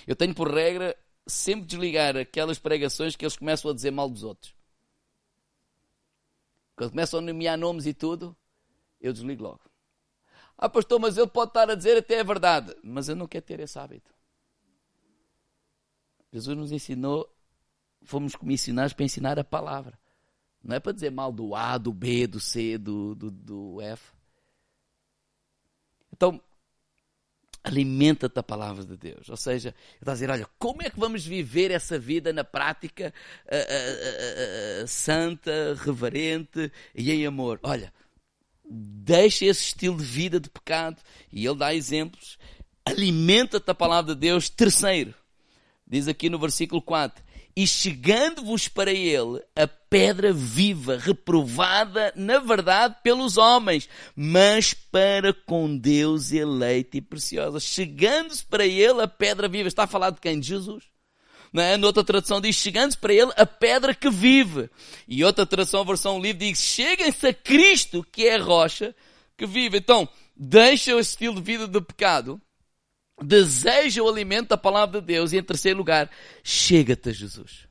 Eu 0.05 0.13
tenho 0.13 0.35
por 0.35 0.53
regra 0.53 0.93
sempre 1.25 1.65
desligar 1.65 2.17
aquelas 2.17 2.59
pregações 2.59 3.15
que 3.15 3.23
eles 3.23 3.37
começam 3.37 3.71
a 3.71 3.73
dizer 3.73 3.91
mal 3.91 4.09
dos 4.09 4.23
outros. 4.23 4.53
Quando 6.75 6.89
começam 6.89 7.19
a 7.19 7.21
nomear 7.21 7.57
nomes 7.57 7.85
e 7.85 7.93
tudo, 7.93 8.35
eu 8.99 9.13
desligo 9.13 9.41
logo. 9.41 9.61
Ah, 10.57 10.67
pastor, 10.67 10.99
mas 10.99 11.17
ele 11.17 11.27
pode 11.27 11.51
estar 11.51 11.69
a 11.69 11.75
dizer 11.75 11.95
até 11.95 12.19
a 12.19 12.23
verdade. 12.23 12.75
Mas 12.83 13.07
eu 13.07 13.15
não 13.15 13.25
quero 13.25 13.45
ter 13.45 13.61
esse 13.61 13.79
hábito. 13.79 14.13
Jesus 16.33 16.57
nos 16.57 16.73
ensinou, 16.73 17.33
fomos 18.03 18.35
comissionados 18.35 18.91
para 18.91 19.05
ensinar 19.05 19.39
a 19.39 19.45
palavra. 19.45 19.97
Não 20.63 20.75
é 20.75 20.79
para 20.79 20.91
dizer 20.91 21.11
mal 21.11 21.31
do 21.31 21.55
A, 21.55 21.77
do 21.77 21.93
B, 21.93 22.27
do 22.27 22.39
C, 22.39 22.77
do, 22.77 23.15
do, 23.15 23.31
do 23.31 23.81
F. 23.81 24.11
Então, 26.11 26.41
alimenta-te 27.63 28.39
a 28.39 28.43
palavra 28.43 28.83
de 28.85 28.97
Deus. 28.97 29.29
Ou 29.29 29.37
seja, 29.37 29.75
está 29.99 30.11
a 30.11 30.13
dizer, 30.13 30.29
olha, 30.29 30.47
como 30.57 30.81
é 30.81 30.89
que 30.89 30.99
vamos 30.99 31.25
viver 31.25 31.71
essa 31.71 31.99
vida 31.99 32.31
na 32.31 32.43
prática 32.43 33.13
uh, 33.45 34.81
uh, 34.81 34.83
uh, 34.83 34.87
santa, 34.87 35.75
reverente 35.75 36.71
e 36.95 37.11
em 37.11 37.25
amor? 37.25 37.59
Olha, 37.61 37.93
deixa 38.65 39.45
esse 39.45 39.61
estilo 39.61 39.97
de 39.97 40.03
vida 40.03 40.39
de 40.39 40.49
pecado 40.49 41.01
e 41.31 41.45
ele 41.45 41.57
dá 41.57 41.73
exemplos. 41.73 42.37
Alimenta-te 42.85 43.69
a 43.69 43.75
palavra 43.75 44.15
de 44.15 44.21
Deus. 44.21 44.49
Terceiro, 44.49 45.13
diz 45.85 46.07
aqui 46.07 46.29
no 46.29 46.39
versículo 46.39 46.81
4, 46.81 47.23
e 47.57 47.65
chegando-vos 47.65 48.67
para 48.67 48.91
ele 48.91 49.41
a 49.55 49.67
pedra 49.67 50.31
viva, 50.31 50.95
reprovada, 50.95 52.13
na 52.15 52.37
verdade, 52.37 52.97
pelos 53.01 53.35
homens, 53.35 53.89
mas 54.15 54.75
para 54.75 55.33
com 55.33 55.75
Deus 55.75 56.31
eleita 56.31 56.97
e 56.97 57.01
preciosa. 57.01 57.59
Chegando-se 57.59 58.45
para 58.45 58.63
ele 58.63 59.01
a 59.01 59.07
pedra 59.07 59.47
viva. 59.47 59.67
Está 59.67 59.85
a 59.85 59.87
falar 59.87 60.11
de 60.11 60.21
quem? 60.21 60.39
De 60.39 60.49
Jesus. 60.49 60.83
Não 61.51 61.63
é? 61.63 61.75
Noutra 61.77 62.03
tradução 62.03 62.39
diz, 62.39 62.55
chegando-se 62.55 62.97
para 62.99 63.11
ele 63.11 63.31
a 63.35 63.45
pedra 63.47 63.95
que 63.95 64.11
vive. 64.11 64.69
E 65.07 65.23
outra 65.23 65.43
tradução, 65.43 65.81
a 65.81 65.85
versão 65.85 66.21
livre, 66.21 66.49
diz, 66.49 66.59
cheguem-se 66.59 67.25
a 67.25 67.33
Cristo, 67.33 68.05
que 68.11 68.27
é 68.27 68.35
a 68.35 68.43
rocha 68.43 68.93
que 69.35 69.47
vive. 69.47 69.79
Então, 69.79 70.07
deixa 70.35 70.95
o 70.95 70.99
estilo 70.99 71.33
de 71.37 71.41
vida 71.41 71.65
do 71.65 71.81
pecado 71.81 72.39
deseja 73.21 74.03
o 74.03 74.09
alimento 74.09 74.49
da 74.49 74.57
palavra 74.57 75.01
de 75.01 75.07
Deus 75.07 75.31
e 75.31 75.37
em 75.37 75.43
terceiro 75.43 75.77
lugar, 75.77 76.09
chega-te 76.43 77.09
a 77.09 77.13
Jesus. 77.13 77.67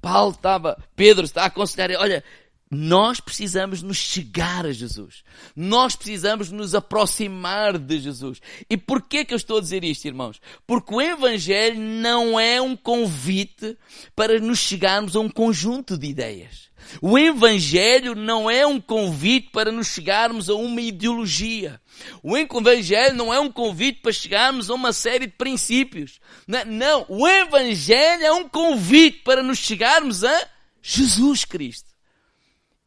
Paulo 0.00 0.32
estava, 0.32 0.82
Pedro 0.94 1.24
está 1.24 1.42
a 1.42 1.46
aconselhar, 1.46 1.90
olha, 2.00 2.24
nós 2.70 3.18
precisamos 3.18 3.82
nos 3.82 3.96
chegar 3.96 4.66
a 4.66 4.72
Jesus. 4.72 5.24
Nós 5.56 5.96
precisamos 5.96 6.50
nos 6.50 6.74
aproximar 6.74 7.78
de 7.78 7.98
Jesus. 7.98 8.42
E 8.68 8.76
porquê 8.76 9.24
que 9.24 9.32
eu 9.32 9.38
estou 9.38 9.58
a 9.58 9.60
dizer 9.60 9.82
isto, 9.84 10.06
irmãos? 10.06 10.40
Porque 10.66 10.94
o 10.94 11.00
Evangelho 11.00 11.80
não 11.80 12.38
é 12.38 12.60
um 12.60 12.76
convite 12.76 13.76
para 14.14 14.38
nos 14.38 14.58
chegarmos 14.58 15.16
a 15.16 15.20
um 15.20 15.30
conjunto 15.30 15.96
de 15.96 16.08
ideias. 16.08 16.68
O 17.00 17.18
Evangelho 17.18 18.14
não 18.14 18.50
é 18.50 18.66
um 18.66 18.80
convite 18.80 19.50
para 19.50 19.72
nos 19.72 19.88
chegarmos 19.88 20.50
a 20.50 20.54
uma 20.54 20.80
ideologia. 20.80 21.80
O 22.22 22.36
Evangelho 22.36 23.14
não 23.14 23.32
é 23.32 23.40
um 23.40 23.50
convite 23.50 24.00
para 24.00 24.12
chegarmos 24.12 24.70
a 24.70 24.74
uma 24.74 24.92
série 24.92 25.26
de 25.26 25.32
princípios. 25.32 26.20
Não, 26.46 26.64
não. 26.64 27.06
o 27.08 27.26
Evangelho 27.26 28.24
é 28.24 28.32
um 28.32 28.48
convite 28.48 29.22
para 29.24 29.42
nos 29.42 29.58
chegarmos 29.58 30.24
a 30.24 30.48
Jesus 30.82 31.44
Cristo. 31.44 31.88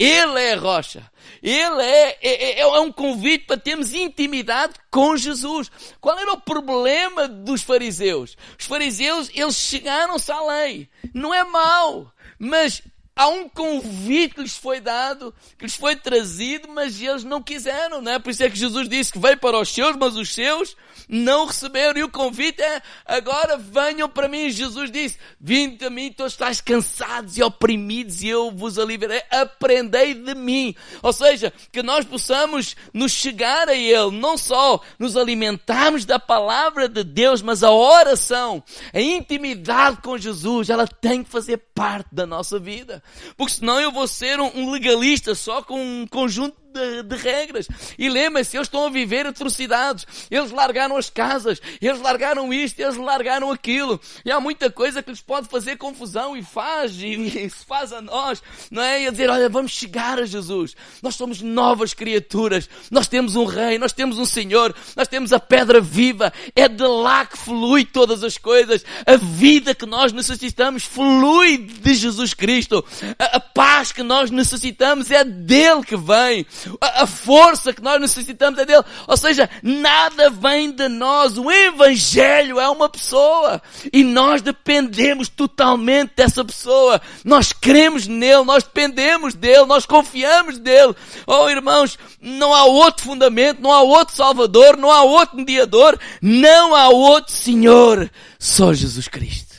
Ele 0.02 0.41
é 0.41 0.54
a 0.54 0.60
rocha. 0.60 1.12
Ele 1.43 1.80
é, 1.84 2.17
é, 2.19 2.19
é, 2.24 2.60
é, 2.62 2.80
um 2.80 2.91
convite 2.91 3.45
para 3.45 3.56
termos 3.56 3.93
intimidade 3.93 4.74
com 4.89 5.15
Jesus. 5.15 5.69
Qual 6.00 6.17
era 6.17 6.34
o 6.34 6.41
problema 6.41 7.28
dos 7.28 7.62
fariseus? 7.62 8.36
Os 8.60 8.65
fariseus, 8.65 9.30
eles 9.32 9.56
chegaram-se 9.56 10.32
à 10.32 10.41
lei. 10.41 10.89
Não 11.13 11.32
é 11.32 11.43
mau, 11.43 12.12
mas 12.39 12.82
há 13.15 13.28
um 13.28 13.47
convite 13.47 14.36
que 14.36 14.41
lhes 14.41 14.58
foi 14.58 14.80
dado, 14.80 15.34
que 15.58 15.65
lhes 15.65 15.76
foi 15.76 15.95
trazido, 15.95 16.67
mas 16.69 17.02
eles 17.02 17.24
não 17.24 17.41
quiseram, 17.41 18.02
não 18.02 18.12
é? 18.12 18.19
Por 18.19 18.30
isso 18.30 18.43
é 18.43 18.50
que 18.50 18.58
Jesus 18.58 18.88
disse 18.88 19.12
que 19.12 19.19
veio 19.19 19.38
para 19.38 19.60
os 19.60 19.69
seus, 19.69 19.95
mas 19.95 20.15
os 20.15 20.34
seus 20.34 20.76
não 21.08 21.45
receberam. 21.45 22.00
E 22.00 22.04
o 22.04 22.10
convite 22.10 22.62
é, 22.62 22.82
agora 23.06 23.58
venham 23.58 24.10
para 24.10 24.28
mim. 24.28 24.50
Jesus 24.50 24.89
disse, 24.89 25.17
vinde 25.39 25.86
a 25.86 25.89
mim, 25.89 26.12
todos 26.12 26.34
estáis 26.34 26.62
cansados 26.62 27.38
e 27.38 27.43
oprimidos 27.43 28.21
e 28.24 28.30
eu 28.30 28.50
vos 28.52 28.80
aliviarei. 28.80 29.21
Aprendei 29.30 30.13
de 30.13 30.34
mim. 30.34 30.76
Ou 31.04 31.13
seja, 31.13 31.54
que 31.71 31.84
nós 31.84 32.06
possamos 32.06 32.76
nos 32.93 33.12
chegar 33.12 33.67
a 33.67 33.76
Ele, 33.76 34.12
não 34.12 34.38
só 34.38 34.82
nos 34.97 35.17
alimentarmos 35.17 36.06
da 36.06 36.17
palavra 36.17 36.88
de 36.88 37.04
Deus, 37.04 37.41
mas 37.41 37.63
a 37.63 37.71
oração, 37.71 38.63
a 38.93 39.00
intimidade 39.00 39.97
com 40.02 40.17
Jesus, 40.17 40.69
ela 40.69 40.88
tem 40.88 41.24
que 41.24 41.30
fazer 41.30 41.58
parte 41.58 42.08
da 42.12 42.26
nossa 42.26 42.58
vida. 42.58 43.00
Porque 43.35 43.53
senão 43.53 43.79
eu 43.79 43.91
vou 43.91 44.07
ser 44.07 44.39
um 44.39 44.71
legalista 44.71 45.33
só 45.35 45.61
com 45.61 45.81
um 45.81 46.07
conjunto 46.07 46.61
de, 46.71 47.03
de 47.03 47.15
regras. 47.15 47.67
E 47.97 48.10
lembrem-se, 48.10 48.55
eles 48.55 48.67
estão 48.67 48.86
a 48.86 48.89
viver 48.89 49.25
atrocidades. 49.25 50.05
Eles 50.29 50.51
largaram 50.51 50.97
as 50.97 51.10
casas, 51.10 51.62
eles 51.81 52.01
largaram 52.01 52.53
isto, 52.53 52.79
eles 52.79 52.97
largaram 52.97 53.51
aquilo. 53.51 53.99
E 54.25 54.31
há 54.31 54.39
muita 54.39 54.69
coisa 54.71 55.03
que 55.03 55.10
lhes 55.10 55.21
pode 55.21 55.47
fazer 55.47 55.77
confusão 55.77 56.36
e 56.36 56.43
faz, 56.43 56.93
e, 56.93 57.15
e 57.15 57.49
se 57.49 57.65
faz 57.65 57.91
a 57.91 58.01
nós, 58.01 58.41
não 58.69 58.81
é? 58.81 59.03
E 59.03 59.07
a 59.07 59.12
dizer, 59.12 59.29
olha, 59.29 59.49
vamos 59.49 59.71
chegar 59.71 60.19
a 60.19 60.25
Jesus. 60.25 60.75
Nós 61.01 61.15
somos 61.15 61.41
novas 61.41 61.93
criaturas. 61.93 62.69
Nós 62.89 63.07
temos 63.07 63.36
um 63.36 63.45
rei, 63.45 63.77
nós 63.77 63.93
temos 63.93 64.17
um 64.17 64.25
Senhor, 64.25 64.73
nós 64.95 65.07
temos 65.07 65.34
a 65.34 65.39
pedra 65.39 65.81
viva. 65.81 66.31
É 66.55 66.67
de 66.67 66.84
lá 66.84 67.25
que 67.25 67.38
flui 67.38 67.86
todas 67.86 68.23
as 68.23 68.38
coisas. 68.38 68.84
A 69.05 69.17
vida 69.17 69.75
que 69.75 69.86
nós 69.86 70.13
necessitamos 70.13 70.84
flui 70.84 71.57
de 71.57 71.93
Jesus 71.93 72.34
Cristo. 72.34 72.84
A, 73.19 73.38
a 73.38 73.39
paz 73.39 73.91
que 73.91 74.03
nós 74.03 74.31
necessitamos 74.31 75.12
é 75.12 75.23
dele 75.23 75.84
que 75.84 75.97
vem. 75.97 76.45
A, 76.80 77.04
a 77.04 77.08
força 77.08 77.74
que 77.74 77.82
nós 77.82 78.00
necessitamos 78.00 78.60
é 78.60 78.65
dele. 78.65 78.84
Ou 79.08 79.17
seja, 79.17 79.50
nada 79.62 80.30
vem 80.30 80.71
de 80.71 80.88
nós. 80.88 81.38
O 81.38 81.52
Evangelho 81.52 82.60
é 82.60 82.69
uma 82.69 82.89
pessoa. 82.89 83.62
E 83.91 84.04
nós 84.04 84.41
dependemos 84.41 85.30
totalmente 85.30 86.13
dessa 86.15 86.43
pessoa. 86.43 87.02
Nós 87.24 87.54
cremos 87.54 88.08
nele, 88.08 88.43
nós 88.43 88.63
dependemos 88.63 89.34
dele, 89.34 89.65
nós 89.65 89.86
confiamos 89.86 90.58
dele. 90.58 90.95
Oh 91.28 91.50
irmãos, 91.50 91.97
não 92.21 92.54
há 92.54 92.65
outro 92.65 93.06
fundamento, 93.06 93.62
não 93.62 93.71
há 93.71 93.82
outro 93.82 94.15
Salvador, 94.15 94.78
não 94.78 94.91
há 94.91 95.04
outro 95.04 95.38
mediador, 95.38 96.00
não 96.21 96.76
há 96.76 96.89
outro 96.89 97.34
Senhor. 97.34 98.10
Só 98.39 98.74
Jesus 98.74 99.08
Cristo. 99.08 99.50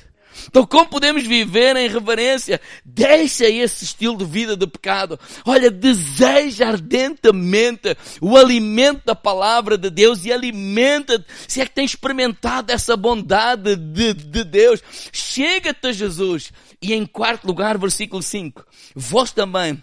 Então, 0.53 0.67
como 0.67 0.87
podemos 0.87 1.27
viver 1.27 1.77
em 1.77 1.89
reverência? 1.89 2.61
Deixa 2.85 3.49
esse 3.49 3.85
estilo 3.85 4.19
de 4.19 4.27
vida 4.27 4.55
de 4.55 4.67
pecado. 4.67 5.19
Olha, 5.47 5.71
deseja 5.71 6.69
ardentemente 6.69 7.97
o 8.21 8.37
alimento 8.37 9.01
da 9.07 9.15
palavra 9.15 9.79
de 9.79 9.89
Deus 9.89 10.27
e 10.27 10.33
alimenta, 10.33 11.25
se 11.49 11.63
é 11.63 11.65
que 11.65 11.73
tem 11.73 11.87
experimentado 11.87 12.71
essa 12.71 12.95
bondade 12.99 13.77
de, 13.77 14.13
de 14.13 14.45
Deus. 14.45 14.83
Chega-te 15.11 15.87
a 15.87 15.93
Jesus. 15.93 16.53
E 16.83 16.93
em 16.93 17.07
quarto 17.07 17.47
lugar, 17.47 17.79
versículo 17.79 18.23
5. 18.23 18.63
Vós 18.95 19.33
também, 19.33 19.83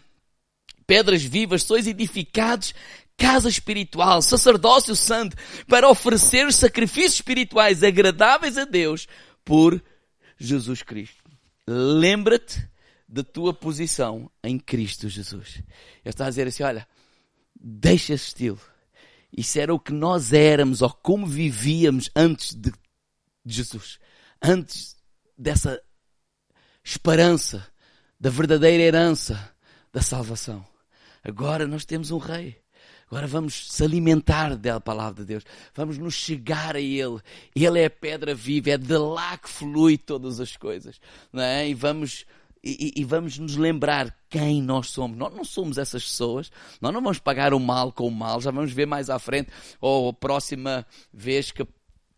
pedras 0.86 1.24
vivas, 1.24 1.64
sois 1.64 1.88
edificados 1.88 2.76
casa 3.18 3.50
espiritual, 3.50 4.22
sacerdócio 4.22 4.96
santo, 4.96 5.36
para 5.68 5.90
oferecer 5.90 6.54
sacrifícios 6.54 7.16
espirituais 7.16 7.84
agradáveis 7.84 8.56
a 8.56 8.66
Deus 8.66 9.08
por 9.44 9.82
Jesus 10.40 10.82
Cristo. 10.82 11.24
Lembra-te 11.68 12.68
da 13.08 13.24
tua 13.24 13.54
posição 13.54 14.32
em 14.44 14.58
Cristo 14.58 15.10
Jesus. 15.10 15.56
Ele 15.58 15.66
está 16.06 16.26
a 16.26 16.30
dizer 16.30 16.48
assim: 16.48 16.64
olha, 16.64 16.88
deixa 17.60 18.14
esse 18.14 18.28
estilo. 18.28 18.60
Isso 19.36 19.60
era 19.60 19.74
o 19.74 19.80
que 19.80 19.92
nós 19.92 20.34
éramos 20.34 20.82
ou 20.82 20.90
como 20.90 21.26
vivíamos 21.26 22.10
antes 22.16 22.54
de 22.56 22.72
Jesus. 23.46 24.00
Antes 24.42 24.96
dessa 25.38 25.82
esperança, 26.84 27.68
da 28.20 28.30
verdadeira 28.30 28.84
herança 28.84 29.54
da 29.94 30.02
salvação. 30.02 30.66
Agora 31.24 31.68
nós 31.68 31.86
temos 31.86 32.12
um 32.12 32.18
rei. 32.18 32.62
Agora 33.10 33.26
vamos 33.26 33.72
se 33.72 33.84
alimentar 33.84 34.56
da 34.56 34.80
palavra 34.80 35.24
de 35.24 35.28
Deus. 35.28 35.44
Vamos 35.74 35.98
nos 35.98 36.14
chegar 36.14 36.76
a 36.76 36.80
Ele. 36.80 37.20
Ele 37.56 37.80
é 37.80 37.86
a 37.86 37.90
pedra 37.90 38.36
viva, 38.36 38.70
é 38.70 38.78
de 38.78 38.98
lá 38.98 39.38
que 39.38 39.50
flui 39.50 39.98
todas 39.98 40.40
as 40.40 40.56
coisas. 40.56 41.02
Não 41.34 41.42
é? 41.42 41.68
E 41.68 41.74
vamos 41.74 42.26
e, 42.64 42.94
e, 42.98 43.06
vamos 43.06 43.40
nos 43.40 43.56
lembrar 43.56 44.14
quem 44.30 44.62
nós 44.62 44.88
somos. 44.90 45.18
Nós 45.18 45.34
não 45.34 45.46
somos 45.46 45.78
essas 45.78 46.04
pessoas. 46.04 46.52
Nós 46.82 46.94
não 46.94 47.02
vamos 47.02 47.18
pagar 47.18 47.54
o 47.54 47.60
mal 47.60 47.92
com 47.92 48.08
o 48.08 48.12
mal. 48.12 48.42
Já 48.42 48.52
vamos 48.52 48.72
ver 48.74 48.86
mais 48.86 49.10
à 49.10 49.18
frente. 49.18 49.50
Ou 49.80 50.10
a 50.10 50.14
próxima 50.14 50.86
vez 51.14 51.52
que 51.52 51.66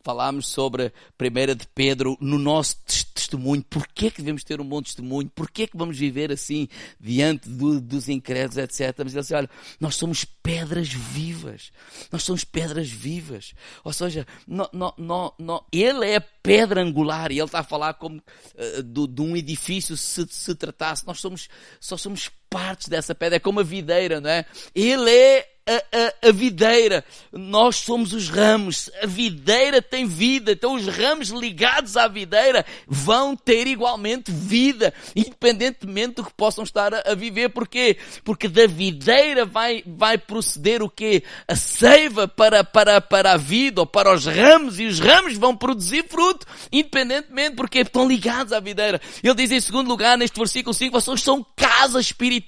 falámos 0.04 0.48
sobre 0.48 0.88
a 0.88 0.92
primeira 1.18 1.56
de 1.56 1.68
Pedro 1.68 2.18
no 2.20 2.38
nosso 2.38 2.78
testemunho. 3.14 3.64
Porquê 3.64 4.12
que 4.12 4.22
devemos 4.22 4.44
ter 4.44 4.60
um 4.60 4.68
bom 4.68 4.82
testemunho? 4.82 5.30
Porquê 5.30 5.68
que 5.68 5.78
vamos 5.78 5.98
viver 5.98 6.32
assim 6.32 6.68
diante 7.00 7.50
do, 7.50 7.80
dos 7.80 8.10
incrédulos, 8.10 8.58
etc. 8.58 8.96
Mas 9.04 9.14
ele 9.14 9.22
disse, 9.22 9.34
olha, 9.34 9.50
nós 9.80 9.96
somos 9.96 10.26
pedras 10.26 10.90
vivas. 10.90 11.72
Nós 12.12 12.24
somos 12.24 12.44
pedras 12.44 12.90
vivas. 12.90 13.54
Ou 13.84 13.94
seja, 13.94 14.26
no, 14.48 14.70
no, 14.74 15.34
no 15.38 15.66
ele 15.72 16.06
é 16.06 16.16
a 16.18 16.22
pedra 16.22 16.82
angular 16.82 17.32
e 17.32 17.40
ele 17.40 17.46
está 17.46 17.60
a 17.60 17.64
falar 17.64 17.94
como 17.96 18.18
uh, 18.18 18.84
do, 18.84 19.08
de 19.08 19.22
um 19.22 19.38
edifício 19.38 19.96
se, 19.96 20.26
se 20.30 20.56
tratasse. 20.56 21.06
Nós 21.06 21.20
somos, 21.20 21.48
só 21.80 21.98
somos 21.98 22.30
partes 22.52 22.90
dessa 22.90 23.16
pedra. 23.16 23.38
É 23.38 23.40
como 23.40 23.62
a 23.62 23.64
videira, 23.64 24.20
não 24.20 24.30
é? 24.30 24.46
Ele 24.76 25.10
é 25.10 25.48
a, 25.68 25.76
a, 25.76 26.30
a, 26.30 26.32
videira. 26.32 27.04
Nós 27.32 27.78
somos 27.78 28.14
os 28.14 28.30
ramos. 28.30 28.90
A 29.02 29.06
videira 29.06 29.82
tem 29.82 30.06
vida. 30.06 30.52
Então 30.52 30.76
os 30.76 30.88
ramos 30.88 31.30
ligados 31.30 31.96
à 31.96 32.08
videira 32.08 32.66
vão 32.88 33.36
ter 33.36 33.68
igualmente 33.68 34.32
vida, 34.32 34.94
independentemente 35.16 36.16
do 36.16 36.26
que 36.26 36.34
possam 36.34 36.64
estar 36.64 36.94
a, 36.94 37.04
a 37.12 37.16
viver. 37.16 37.50
Porquê? 37.50 37.98
Porque 38.24 38.48
da 38.48 38.68
videira 38.68 39.46
vai, 39.46 39.84
vai 39.86 40.18
proceder 40.18 40.82
o 40.82 40.90
quê? 40.90 41.24
A 41.48 41.56
seiva 41.56 42.28
para, 42.28 42.64
para, 42.64 43.00
para 43.00 43.34
a 43.34 43.38
vida 43.38 43.82
ou 43.82 43.88
para 43.88 44.14
os 44.14 44.26
ramos 44.26 44.80
e 44.80 44.86
os 44.86 45.00
ramos 45.00 45.38
vão 45.38 45.56
produzir 45.56 46.06
fruto, 46.08 46.46
independentemente 46.72 47.56
porque 47.56 47.80
estão 47.80 48.08
ligados 48.08 48.52
à 48.52 48.60
videira. 48.60 49.00
Ele 49.24 49.36
diz 49.36 49.52
em 49.52 49.60
segundo 49.60 49.88
lugar, 49.88 50.18
neste 50.18 50.38
versículo 50.38 50.74
5, 50.74 51.00
vocês 51.00 51.22
são 51.22 51.46
casa 51.56 52.00
espiritual. 52.00 52.41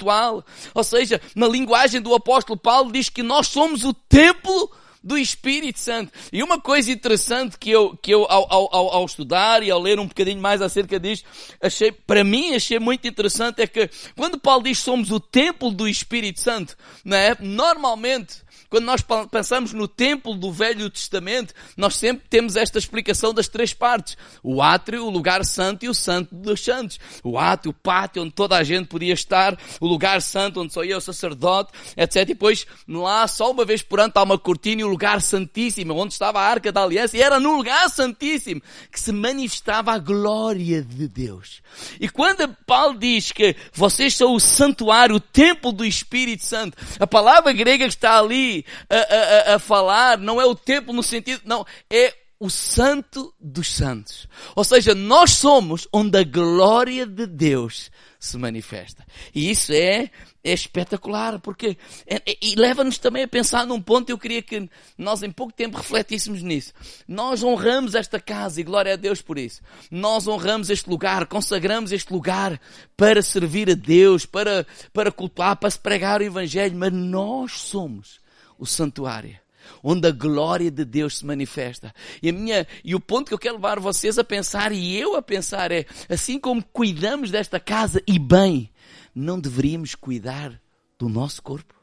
Ou 0.74 0.84
seja, 0.84 1.22
na 1.36 1.48
linguagem 1.48 2.02
do 2.02 2.14
apóstolo 2.14 2.58
Paulo 2.58 2.92
diz 2.92 3.10
que 3.10 3.24
nós 3.24 3.48
somos 3.48 3.84
o 3.84 3.94
templo 3.94 4.72
do 5.04 5.18
Espírito 5.18 5.80
Santo. 5.80 6.12
E 6.32 6.42
uma 6.42 6.60
coisa 6.60 6.90
interessante 6.92 7.58
que 7.60 7.70
eu, 7.70 7.98
que 8.02 8.14
eu 8.14 8.26
ao, 8.30 8.52
ao, 8.52 8.94
ao, 8.96 9.06
estudar 9.06 9.62
e 9.62 9.70
ao 9.70 9.80
ler 9.80 10.00
um 10.00 10.08
bocadinho 10.08 10.42
mais 10.42 10.62
acerca 10.62 11.00
disto, 11.00 11.28
achei, 11.62 11.92
para 11.92 12.24
mim, 12.24 12.56
achei 12.56 12.80
muito 12.80 13.06
interessante 13.08 13.62
é 13.62 13.68
que 13.68 13.90
quando 14.16 14.40
Paulo 14.40 14.64
diz 14.64 14.80
somos 14.80 15.12
o 15.12 15.20
templo 15.20 15.72
do 15.72 15.88
Espírito 15.88 16.40
Santo, 16.40 16.78
não 17.04 17.18
é? 17.18 17.36
Normalmente, 17.40 18.43
quando 18.74 18.86
nós 18.86 19.06
pensamos 19.30 19.72
no 19.72 19.88
templo 19.88 20.34
do 20.34 20.52
Velho 20.52 20.90
Testamento, 20.90 21.54
nós 21.78 21.96
sempre 21.96 22.26
temos 22.28 22.56
esta 22.56 22.80
explicação 22.80 23.32
das 23.32 23.48
três 23.48 23.72
partes. 23.72 24.18
O 24.42 24.64
átrio, 24.64 25.06
o 25.06 25.12
lugar 25.12 25.46
santo 25.46 25.86
e 25.86 25.90
o 25.90 25.94
santo 25.94 26.34
dos 26.34 26.64
santos. 26.64 27.00
O 27.24 27.38
átrio, 27.38 27.70
o 27.70 27.74
pátio 27.76 28.24
onde 28.24 28.32
toda 28.32 28.58
a 28.58 28.64
gente 28.64 28.88
podia 28.88 29.14
estar, 29.14 29.56
o 29.80 29.86
lugar 29.86 30.24
santo 30.24 30.60
onde 30.60 30.74
só 30.74 30.84
ia 30.84 30.98
o 30.98 31.02
sacerdote, 31.02 31.72
etc. 31.96 32.16
E 32.24 32.26
depois, 32.26 32.66
lá, 32.88 33.28
só 33.28 33.52
uma 33.52 33.64
vez 33.64 33.84
por 33.84 34.00
ano, 34.00 34.10
está 34.10 34.24
uma 34.24 34.40
cortina 34.40 34.82
e 34.82 34.84
o 34.84 34.88
lugar 34.88 35.22
santíssimo, 35.22 35.94
onde 35.94 36.14
estava 36.14 36.42
a 36.42 36.44
arca 36.44 36.72
da 36.72 36.82
aliança. 36.82 37.16
E 37.16 37.22
era 37.22 37.40
no 37.40 37.56
lugar 37.56 37.88
santíssimo 37.92 38.60
que 38.92 39.00
se 39.00 39.12
manifestava 39.12 39.94
a 39.94 40.00
glória 40.00 40.82
de 40.82 41.08
Deus. 41.08 41.62
E 42.00 42.10
quando 42.10 42.48
Paulo 42.66 42.98
diz 42.98 43.32
que 43.32 43.56
vocês 43.72 44.16
são 44.16 44.34
o 44.34 44.40
santuário, 44.40 45.18
o 45.18 45.20
templo 45.20 45.72
do 45.72 45.86
Espírito 45.86 46.44
Santo, 46.44 46.76
a 47.00 47.06
palavra 47.06 47.54
grega 47.54 47.86
que 47.86 47.94
está 47.94 48.18
ali 48.18 48.63
a, 48.90 49.52
a, 49.52 49.56
a 49.56 49.60
falar 49.60 50.18
não 50.18 50.40
é 50.40 50.46
o 50.46 50.56
templo 50.56 50.94
no 50.94 51.04
sentido, 51.04 51.42
não, 51.46 51.66
é 51.90 52.14
o 52.44 52.50
santo 52.50 53.34
dos 53.40 53.74
santos. 53.74 54.28
Ou 54.54 54.66
seja, 54.66 54.94
nós 54.94 55.32
somos 55.32 55.88
onde 55.94 56.18
a 56.18 56.26
glória 56.26 57.06
de 57.06 57.26
Deus 57.26 57.90
se 58.20 58.38
manifesta. 58.38 59.06
E 59.34 59.50
isso 59.50 59.72
é, 59.72 60.12
é 60.44 60.54
espetacular, 60.54 61.40
porque 61.40 61.78
é, 62.06 62.16
é, 62.16 62.38
e 62.42 62.56
leva-nos 62.56 62.98
também 62.98 63.24
a 63.24 63.28
pensar 63.30 63.66
num 63.66 63.82
ponto, 63.82 64.10
eu 64.10 64.18
queria 64.18 64.42
que 64.42 64.70
nós 64.98 65.24
em 65.24 65.32
pouco 65.32 65.54
tempo 65.54 65.78
refletíssemos 65.78 66.42
nisso. 66.42 66.74
Nós 67.08 67.44
honramos 67.44 67.96
esta 67.96 68.20
casa 68.20 68.60
e 68.60 68.64
glória 68.66 68.94
a 68.94 68.98
Deus 68.98 69.22
por 69.22 69.38
isso. 69.38 69.62
Nós 69.90 70.28
honramos 70.28 70.70
este 70.70 70.90
lugar, 70.90 71.28
consagramos 71.28 71.94
este 71.94 72.12
lugar 72.12 72.60
para 72.98 73.22
servir 73.22 73.70
a 73.70 73.74
Deus, 73.74 74.26
para, 74.26 74.68
para 74.92 75.14
cultuar, 75.14 75.56
para 75.56 75.70
se 75.70 75.80
pregar 75.80 76.20
o 76.20 76.26
Evangelho, 76.26 76.76
mas 76.76 76.92
nós 76.92 77.54
somos 77.54 78.23
o 78.58 78.66
santuário 78.66 79.44
onde 79.82 80.08
a 80.08 80.12
glória 80.12 80.70
de 80.70 80.84
Deus 80.86 81.20
se 81.20 81.26
manifesta. 81.26 81.94
E 82.22 82.30
a 82.30 82.34
minha, 82.34 82.68
e 82.84 82.96
o 82.96 83.00
ponto 83.00 83.28
que 83.28 83.34
eu 83.34 83.40
quero 83.40 83.56
levar 83.56 83.80
vocês 83.80 84.18
a 84.18 84.24
pensar 84.24 84.72
e 84.72 84.96
eu 84.96 85.16
a 85.16 85.22
pensar 85.22 85.72
é, 85.72 85.86
assim 86.10 86.40
como 86.40 86.64
cuidamos 86.64 87.32
desta 87.32 87.60
casa 87.60 88.02
e 88.08 88.20
bem, 88.20 88.72
não 89.14 89.40
deveríamos 89.40 89.96
cuidar 89.96 90.60
do 90.98 91.10
nosso 91.10 91.42
corpo? 91.42 91.74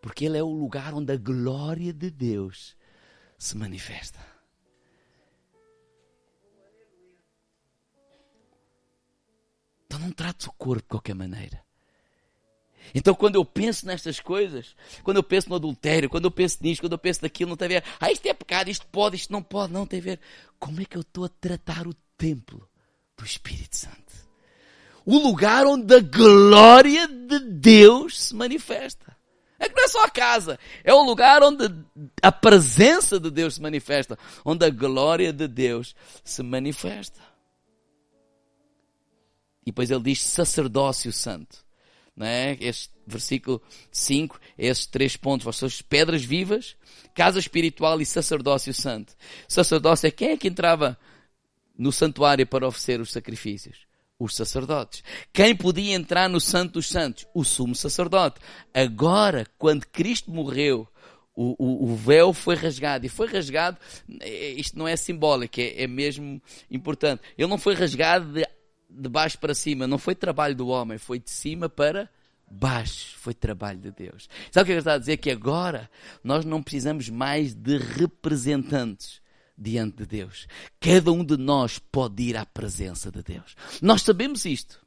Porque 0.00 0.24
ele 0.24 0.36
é 0.36 0.42
o 0.42 0.50
lugar 0.50 0.94
onde 0.94 1.12
a 1.12 1.16
glória 1.16 1.92
de 1.92 2.10
Deus 2.10 2.76
se 3.38 3.56
manifesta. 3.56 4.18
Então 9.86 10.00
não 10.00 10.10
trate 10.10 10.48
o 10.48 10.52
corpo 10.52 10.82
de 10.82 10.88
qualquer 10.88 11.14
maneira. 11.14 11.62
Então, 12.94 13.14
quando 13.14 13.36
eu 13.36 13.44
penso 13.44 13.86
nestas 13.86 14.20
coisas, 14.20 14.74
quando 15.02 15.16
eu 15.16 15.22
penso 15.22 15.48
no 15.48 15.54
adultério, 15.54 16.10
quando 16.10 16.24
eu 16.26 16.30
penso 16.30 16.58
nisto, 16.60 16.82
quando 16.82 16.92
eu 16.92 16.98
penso 16.98 17.20
naquilo, 17.22 17.50
não 17.50 17.56
tem 17.56 17.66
a 17.66 17.68
ver, 17.68 17.84
ah, 18.00 18.10
isto 18.10 18.26
é 18.26 18.34
pecado, 18.34 18.68
isto 18.68 18.86
pode, 18.86 19.16
isto 19.16 19.32
não 19.32 19.42
pode, 19.42 19.72
não 19.72 19.86
tem 19.86 20.00
a 20.00 20.02
ver. 20.02 20.20
Como 20.58 20.80
é 20.80 20.84
que 20.84 20.96
eu 20.96 21.00
estou 21.00 21.24
a 21.24 21.28
tratar 21.28 21.86
o 21.86 21.94
templo 22.16 22.68
do 23.16 23.24
Espírito 23.24 23.76
Santo? 23.76 24.12
O 25.04 25.18
lugar 25.18 25.66
onde 25.66 25.94
a 25.94 26.00
glória 26.00 27.08
de 27.08 27.38
Deus 27.40 28.22
se 28.24 28.34
manifesta. 28.34 29.16
É 29.58 29.68
que 29.68 29.76
não 29.76 29.84
é 29.84 29.88
só 29.88 30.04
a 30.04 30.10
casa, 30.10 30.58
é 30.82 30.92
o 30.92 31.04
lugar 31.04 31.40
onde 31.40 31.72
a 32.20 32.32
presença 32.32 33.20
de 33.20 33.30
Deus 33.30 33.54
se 33.54 33.62
manifesta, 33.62 34.18
onde 34.44 34.66
a 34.66 34.70
glória 34.70 35.32
de 35.32 35.46
Deus 35.46 35.94
se 36.24 36.42
manifesta. 36.42 37.20
E 39.62 39.66
depois 39.66 39.88
ele 39.88 40.02
diz 40.02 40.20
sacerdócio 40.20 41.12
santo 41.12 41.64
né? 42.16 42.56
este 42.60 42.92
versículo 43.06 43.60
5, 43.90 44.38
esses 44.56 44.86
três 44.86 45.16
pontos, 45.16 45.44
vocês 45.44 45.82
pedras 45.82 46.24
vivas, 46.24 46.76
casa 47.14 47.38
espiritual 47.38 48.00
e 48.00 48.06
sacerdócio 48.06 48.72
santo. 48.72 49.14
Sacerdócio 49.48 50.06
é 50.06 50.10
quem 50.10 50.30
é 50.30 50.36
que 50.36 50.48
entrava 50.48 50.98
no 51.76 51.90
santuário 51.90 52.46
para 52.46 52.66
oferecer 52.66 53.00
os 53.00 53.10
sacrifícios? 53.10 53.86
Os 54.18 54.36
sacerdotes. 54.36 55.02
Quem 55.32 55.56
podia 55.56 55.94
entrar 55.94 56.28
no 56.28 56.40
santo 56.40 56.74
dos 56.74 56.88
santos? 56.88 57.26
O 57.34 57.42
sumo 57.42 57.74
sacerdote. 57.74 58.40
Agora, 58.72 59.44
quando 59.58 59.84
Cristo 59.86 60.30
morreu, 60.30 60.86
o, 61.34 61.56
o, 61.58 61.92
o, 61.92 61.96
véu 61.96 62.32
foi 62.32 62.54
rasgado. 62.54 63.04
E 63.04 63.08
foi 63.08 63.26
rasgado, 63.26 63.78
é, 64.20 64.50
isto 64.50 64.78
não 64.78 64.86
é 64.86 64.94
simbólico, 64.96 65.60
é, 65.60 65.82
é 65.82 65.86
mesmo 65.86 66.40
importante. 66.70 67.22
Ele 67.36 67.48
não 67.48 67.58
foi 67.58 67.74
rasgado 67.74 68.32
de 68.32 68.46
de 68.92 69.08
baixo 69.08 69.38
para 69.38 69.54
cima. 69.54 69.86
Não 69.86 69.98
foi 69.98 70.14
trabalho 70.14 70.54
do 70.54 70.68
homem, 70.68 70.98
foi 70.98 71.18
de 71.18 71.30
cima 71.30 71.68
para 71.68 72.08
baixo. 72.50 73.16
Foi 73.18 73.34
trabalho 73.34 73.78
de 73.78 73.90
Deus. 73.90 74.28
Sabe 74.50 74.62
o 74.62 74.66
que 74.66 74.72
ele 74.72 74.78
está 74.78 74.94
a 74.94 74.98
dizer? 74.98 75.16
Que 75.16 75.30
agora 75.30 75.90
nós 76.22 76.44
não 76.44 76.62
precisamos 76.62 77.08
mais 77.08 77.54
de 77.54 77.78
representantes 77.78 79.20
diante 79.56 79.98
de 79.98 80.06
Deus. 80.06 80.46
Cada 80.80 81.12
um 81.12 81.24
de 81.24 81.36
nós 81.36 81.78
pode 81.78 82.22
ir 82.22 82.36
à 82.36 82.44
presença 82.44 83.10
de 83.10 83.22
Deus. 83.22 83.56
Nós 83.80 84.02
sabemos 84.02 84.44
isto. 84.44 84.84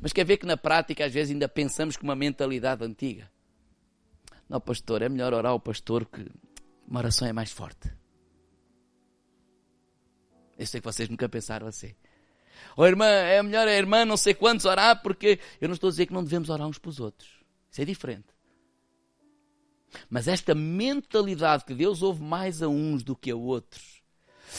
Mas 0.00 0.12
quer 0.12 0.24
ver 0.24 0.36
que 0.36 0.46
na 0.46 0.56
prática 0.56 1.04
às 1.04 1.12
vezes 1.12 1.32
ainda 1.32 1.48
pensamos 1.48 1.96
com 1.96 2.04
uma 2.04 2.16
mentalidade 2.16 2.84
antiga. 2.84 3.30
Não, 4.48 4.60
pastor, 4.60 5.02
é 5.02 5.08
melhor 5.08 5.32
orar 5.32 5.52
ao 5.52 5.60
pastor 5.60 6.04
porque 6.04 6.30
uma 6.86 7.00
oração 7.00 7.26
é 7.26 7.32
mais 7.32 7.50
forte. 7.50 7.92
Eu 10.58 10.66
sei 10.66 10.80
que 10.80 10.86
vocês 10.86 11.08
nunca 11.08 11.28
pensaram 11.28 11.66
assim. 11.66 11.94
Ou 12.76 12.84
oh, 12.84 12.86
irmã, 12.86 13.06
é 13.06 13.42
melhor 13.42 13.66
a 13.66 13.72
irmã 13.72 14.04
não 14.04 14.18
sei 14.18 14.34
quantos 14.34 14.66
orar 14.66 15.02
porque 15.02 15.40
eu 15.60 15.66
não 15.66 15.74
estou 15.74 15.88
a 15.88 15.90
dizer 15.90 16.06
que 16.06 16.12
não 16.12 16.22
devemos 16.22 16.50
orar 16.50 16.68
uns 16.68 16.78
pelos 16.78 17.00
outros. 17.00 17.30
Isso 17.70 17.80
é 17.80 17.84
diferente. 17.86 18.26
Mas 20.10 20.28
esta 20.28 20.54
mentalidade 20.54 21.64
que 21.64 21.74
Deus 21.74 22.02
ouve 22.02 22.22
mais 22.22 22.62
a 22.62 22.68
uns 22.68 23.02
do 23.02 23.16
que 23.16 23.30
a 23.30 23.36
outros. 23.36 24.02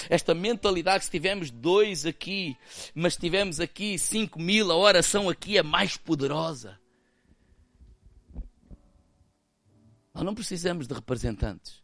Esta 0.09 0.33
mentalidade 0.33 0.99
que 0.99 1.05
se 1.05 1.11
tivermos 1.11 1.51
dois 1.51 2.05
aqui, 2.05 2.57
mas 2.93 3.13
se 3.13 3.19
tivermos 3.19 3.59
aqui 3.59 3.97
cinco 3.99 4.39
mil, 4.39 4.71
a 4.71 4.75
oração 4.75 5.29
aqui 5.29 5.57
é 5.57 5.63
mais 5.63 5.95
poderosa. 5.95 6.79
Nós 10.13 10.25
não 10.25 10.33
precisamos 10.33 10.87
de 10.87 10.93
representantes. 10.95 11.83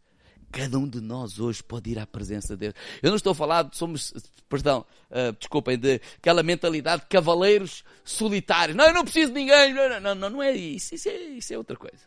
Cada 0.53 0.77
um 0.77 0.87
de 0.87 1.01
nós 1.01 1.39
hoje 1.39 1.63
pode 1.63 1.89
ir 1.89 1.97
à 1.97 2.05
presença 2.05 2.55
de 2.55 2.59
Deus. 2.59 2.75
Eu 3.01 3.09
não 3.09 3.17
estou 3.17 3.31
a 3.31 3.35
falar, 3.35 3.63
de, 3.63 3.75
somos, 3.75 4.13
perdão, 4.47 4.85
uh, 5.09 5.33
desculpem, 5.33 5.79
de 5.79 5.99
aquela 6.17 6.43
mentalidade 6.43 7.01
de 7.01 7.07
cavaleiros 7.07 7.83
solitários. 8.05 8.77
Não, 8.77 8.85
eu 8.85 8.93
não 8.93 9.03
preciso 9.03 9.33
de 9.33 9.39
ninguém. 9.39 9.73
Não, 9.73 9.99
não, 9.99 10.13
não, 10.13 10.29
não 10.29 10.43
é 10.43 10.51
isso. 10.51 10.93
Isso 10.93 11.09
é, 11.09 11.15
isso 11.15 11.51
é 11.51 11.57
outra 11.57 11.75
coisa. 11.75 12.05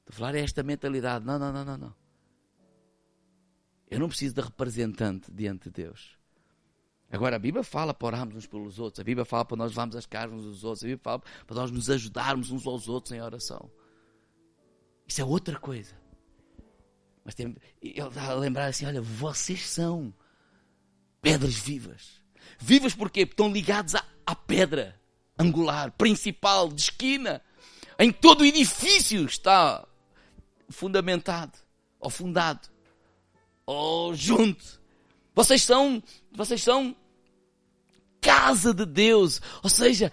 Estou 0.00 0.08
a 0.08 0.12
falar 0.12 0.34
é 0.34 0.40
esta 0.40 0.62
mentalidade. 0.62 1.22
Não, 1.22 1.38
não, 1.38 1.52
não, 1.52 1.62
não, 1.62 1.76
não. 1.76 1.94
Eu 3.90 4.00
não 4.00 4.08
preciso 4.08 4.34
de 4.36 4.40
representante 4.40 5.30
diante 5.30 5.64
de 5.64 5.82
Deus. 5.82 6.16
Agora, 7.10 7.36
a 7.36 7.38
Bíblia 7.38 7.62
fala 7.62 7.92
para 7.92 8.06
orarmos 8.06 8.34
uns 8.34 8.46
pelos 8.46 8.78
outros. 8.78 8.98
A 8.98 9.04
Bíblia 9.04 9.26
fala 9.26 9.44
para 9.44 9.58
nós 9.58 9.72
levarmos 9.72 9.94
as 9.94 10.06
caras 10.06 10.32
uns 10.32 10.44
dos 10.44 10.64
outros. 10.64 10.84
A 10.84 10.86
Bíblia 10.86 11.02
fala 11.04 11.22
para 11.46 11.56
nós 11.56 11.70
nos 11.70 11.90
ajudarmos 11.90 12.50
uns 12.50 12.66
aos 12.66 12.88
outros 12.88 13.12
em 13.12 13.20
oração. 13.20 13.70
Isso 15.06 15.20
é 15.20 15.24
outra 15.24 15.58
coisa. 15.58 15.99
Mas 17.24 17.34
tem, 17.34 17.54
ele 17.82 18.00
está 18.00 18.30
a 18.30 18.34
lembrar 18.34 18.66
assim: 18.66 18.86
olha, 18.86 19.00
vocês 19.00 19.66
são 19.66 20.12
pedras 21.20 21.54
vivas. 21.54 22.20
Vivas? 22.58 22.94
Porque 22.94 23.20
estão 23.20 23.52
ligados 23.52 23.94
à, 23.94 24.04
à 24.26 24.34
pedra 24.34 25.00
angular, 25.38 25.90
principal, 25.92 26.68
de 26.68 26.82
esquina. 26.82 27.42
Em 27.98 28.10
todo 28.10 28.42
o 28.42 28.46
edifício 28.46 29.24
está 29.24 29.86
fundamentado, 30.68 31.58
ou 31.98 32.10
fundado, 32.10 32.68
ou 33.66 34.14
junto. 34.14 34.80
Vocês 35.34 35.62
são, 35.62 36.02
vocês 36.32 36.62
são 36.62 36.96
casa 38.20 38.74
de 38.74 38.84
Deus. 38.84 39.40
Ou 39.62 39.70
seja, 39.70 40.12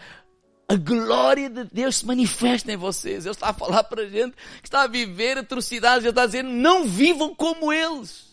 a 0.68 0.76
glória 0.76 1.50
de 1.50 1.64
Deus 1.64 1.98
se 1.98 2.06
manifesta 2.06 2.72
em 2.72 2.76
vocês. 2.76 3.26
Ele 3.26 3.34
está 3.34 3.50
a 3.50 3.54
falar 3.54 3.84
para 3.86 4.02
a 4.02 4.10
gente 4.10 4.36
que 4.62 4.68
está 4.68 4.84
a 4.84 4.88
viver 4.88 5.38
atrocidades. 5.38 6.00
Ele 6.00 6.10
está 6.10 6.24
a 6.24 6.26
dizer, 6.26 6.44
não 6.44 6.84
vivam 6.84 7.34
como 7.34 7.72
eles. 7.72 8.28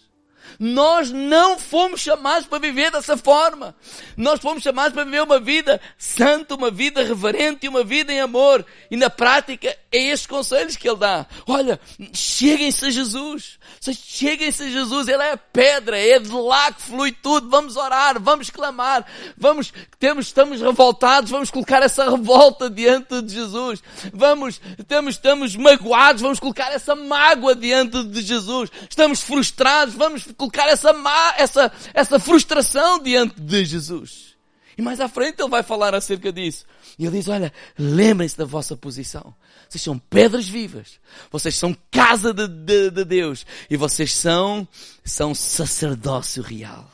Nós 0.58 1.10
não 1.10 1.58
fomos 1.58 2.00
chamados 2.00 2.46
para 2.46 2.58
viver 2.58 2.90
dessa 2.90 3.16
forma. 3.16 3.74
Nós 4.16 4.40
fomos 4.40 4.62
chamados 4.62 4.92
para 4.92 5.04
viver 5.04 5.22
uma 5.22 5.38
vida 5.38 5.80
santa, 5.96 6.54
uma 6.54 6.70
vida 6.70 7.04
reverente 7.04 7.66
e 7.66 7.68
uma 7.68 7.84
vida 7.84 8.12
em 8.12 8.20
amor. 8.20 8.64
E 8.90 8.96
na 8.96 9.08
prática 9.08 9.76
é 9.96 10.10
estes 10.10 10.26
conselhos 10.26 10.76
que 10.76 10.88
ele 10.88 10.98
dá. 10.98 11.26
Olha, 11.46 11.80
cheguem-se 12.12 12.86
a 12.86 12.90
Jesus. 12.90 13.58
Cheguem-se 13.80 14.62
a 14.62 14.68
Jesus. 14.68 15.08
Ele 15.08 15.22
é 15.22 15.32
a 15.32 15.36
pedra, 15.36 15.98
é 15.98 16.18
de 16.18 16.30
lá 16.30 16.72
que 16.72 16.82
flui 16.82 17.12
tudo. 17.12 17.48
Vamos 17.48 17.76
orar, 17.76 18.20
vamos 18.20 18.50
clamar, 18.50 19.06
vamos, 19.36 19.72
temos, 19.98 20.26
estamos 20.26 20.60
revoltados, 20.60 21.30
vamos 21.30 21.50
colocar 21.50 21.82
essa 21.82 22.10
revolta 22.10 22.68
diante 22.68 23.20
de 23.22 23.34
Jesus. 23.34 23.82
Vamos, 24.12 24.60
temos, 24.86 25.14
estamos 25.14 25.56
magoados, 25.56 26.22
vamos 26.22 26.40
colocar 26.40 26.72
essa 26.72 26.94
mágoa 26.94 27.54
diante 27.54 28.02
de 28.04 28.22
Jesus. 28.22 28.70
Estamos 28.88 29.20
frustrados, 29.22 29.94
vamos 29.94 30.26
colocar 30.36 30.68
essa, 30.68 30.94
essa, 31.36 31.72
essa 31.92 32.18
frustração 32.18 32.98
diante 33.02 33.40
de 33.40 33.64
Jesus. 33.64 34.34
E 34.76 34.82
mais 34.82 35.00
à 35.00 35.08
frente 35.08 35.40
ele 35.40 35.48
vai 35.48 35.62
falar 35.62 35.94
acerca 35.94 36.32
disso. 36.32 36.64
E 36.98 37.06
ele 37.06 37.18
diz: 37.18 37.28
Olha, 37.28 37.52
lembrem-se 37.78 38.36
da 38.36 38.44
vossa 38.44 38.76
posição. 38.76 39.34
Vocês 39.68 39.82
são 39.82 39.98
pedras 39.98 40.48
vivas. 40.48 41.00
Vocês 41.30 41.56
são 41.56 41.76
casa 41.90 42.32
de, 42.32 42.46
de, 42.46 42.90
de 42.90 43.04
Deus. 43.04 43.44
E 43.68 43.76
vocês 43.76 44.12
são, 44.12 44.66
são 45.04 45.34
sacerdócio 45.34 46.42
real. 46.42 46.93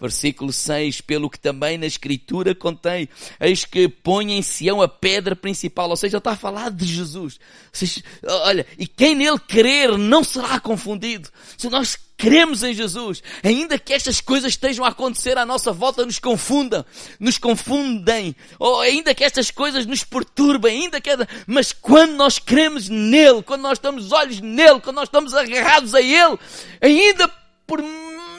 Versículo 0.00 0.52
6, 0.52 1.00
pelo 1.00 1.30
que 1.30 1.38
também 1.38 1.78
na 1.78 1.86
Escritura 1.86 2.54
contém, 2.54 3.08
eis 3.40 3.64
que 3.64 3.88
põe 3.88 4.32
em 4.32 4.42
Sião 4.42 4.82
a 4.82 4.88
pedra 4.88 5.34
principal, 5.34 5.88
ou 5.88 5.96
seja, 5.96 6.18
está 6.18 6.32
a 6.32 6.36
falar 6.36 6.70
de 6.70 6.84
Jesus. 6.84 7.40
Seja, 7.72 8.02
olha, 8.24 8.66
e 8.78 8.86
quem 8.86 9.14
nele 9.14 9.38
crer 9.38 9.96
não 9.96 10.22
será 10.22 10.60
confundido. 10.60 11.30
Se 11.56 11.70
nós 11.70 11.96
cremos 12.16 12.62
em 12.62 12.72
Jesus, 12.72 13.22
ainda 13.42 13.78
que 13.78 13.92
estas 13.92 14.20
coisas 14.20 14.52
estejam 14.52 14.84
a 14.84 14.88
acontecer 14.88 15.36
à 15.36 15.44
nossa 15.44 15.72
volta, 15.72 16.04
nos 16.04 16.18
confundam, 16.18 16.84
nos 17.20 17.38
confundem, 17.38 18.34
ou 18.58 18.80
ainda 18.80 19.14
que 19.14 19.24
estas 19.24 19.50
coisas 19.50 19.86
nos 19.86 20.02
perturbem, 20.02 20.84
ainda 20.84 21.00
que, 21.00 21.10
mas 21.46 21.72
quando 21.72 22.12
nós 22.12 22.38
cremos 22.38 22.88
nele, 22.88 23.42
quando 23.42 23.62
nós 23.62 23.78
estamos 23.78 24.12
olhos 24.12 24.40
nele, 24.40 24.80
quando 24.80 24.96
nós 24.96 25.08
estamos 25.08 25.34
agarrados 25.34 25.94
a 25.94 26.00
ele, 26.00 26.38
ainda 26.80 27.28
por 27.66 27.82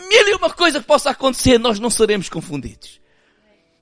mil 0.07 0.27
e 0.29 0.35
uma 0.35 0.49
coisa 0.49 0.79
que 0.79 0.85
possa 0.85 1.11
acontecer, 1.11 1.57
nós 1.57 1.79
não 1.79 1.89
seremos 1.89 2.29
confundidos. 2.29 2.99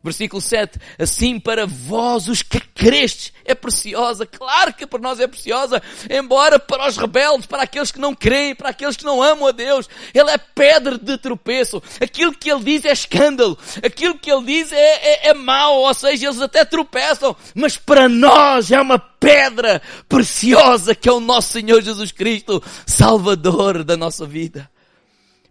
Versículo 0.06 0.40
7. 0.40 0.78
Assim 1.00 1.40
para 1.40 1.66
vós 1.66 2.28
os 2.28 2.44
que 2.44 2.60
crestes 2.60 3.34
é 3.44 3.56
preciosa. 3.56 4.24
Claro 4.24 4.72
que 4.72 4.86
para 4.86 5.00
nós 5.02 5.20
é 5.20 5.26
preciosa. 5.26 5.82
Embora 6.08 6.60
para 6.60 6.88
os 6.88 6.96
rebeldes, 6.96 7.48
para 7.48 7.64
aqueles 7.64 7.92
que 7.92 8.00
não 8.00 8.14
creem, 8.14 8.54
para 8.54 8.70
aqueles 8.70 8.96
que 8.96 9.04
não 9.04 9.20
amam 9.20 9.48
a 9.48 9.52
Deus, 9.52 9.90
Ele 10.14 10.30
é 10.30 10.38
pedra 10.38 11.00
de 11.00 11.18
tropeço. 11.18 11.82
Aquilo 12.00 12.34
que 12.34 12.52
Ele 12.52 12.64
diz 12.64 12.86
é 12.86 12.92
escândalo. 12.92 13.58
Aquilo 13.84 14.16
que 14.20 14.32
Ele 14.32 14.46
diz 14.46 14.72
é, 14.72 14.78
é, 14.78 15.30
é 15.30 15.34
mau. 15.34 15.78
Ou 15.78 15.94
seja, 15.96 16.28
eles 16.28 16.40
até 16.40 16.64
tropeçam. 16.64 17.36
Mas 17.56 17.76
para 17.76 18.08
nós 18.08 18.72
é 18.72 18.80
uma 18.80 19.00
pedra 19.00 19.82
preciosa 20.08 20.94
que 20.94 21.10
é 21.10 21.12
o 21.12 21.20
nosso 21.20 21.54
Senhor 21.54 21.82
Jesus 21.82 22.12
Cristo, 22.12 22.62
Salvador 22.86 23.84
da 23.84 23.98
nossa 23.98 24.24
vida. 24.24 24.70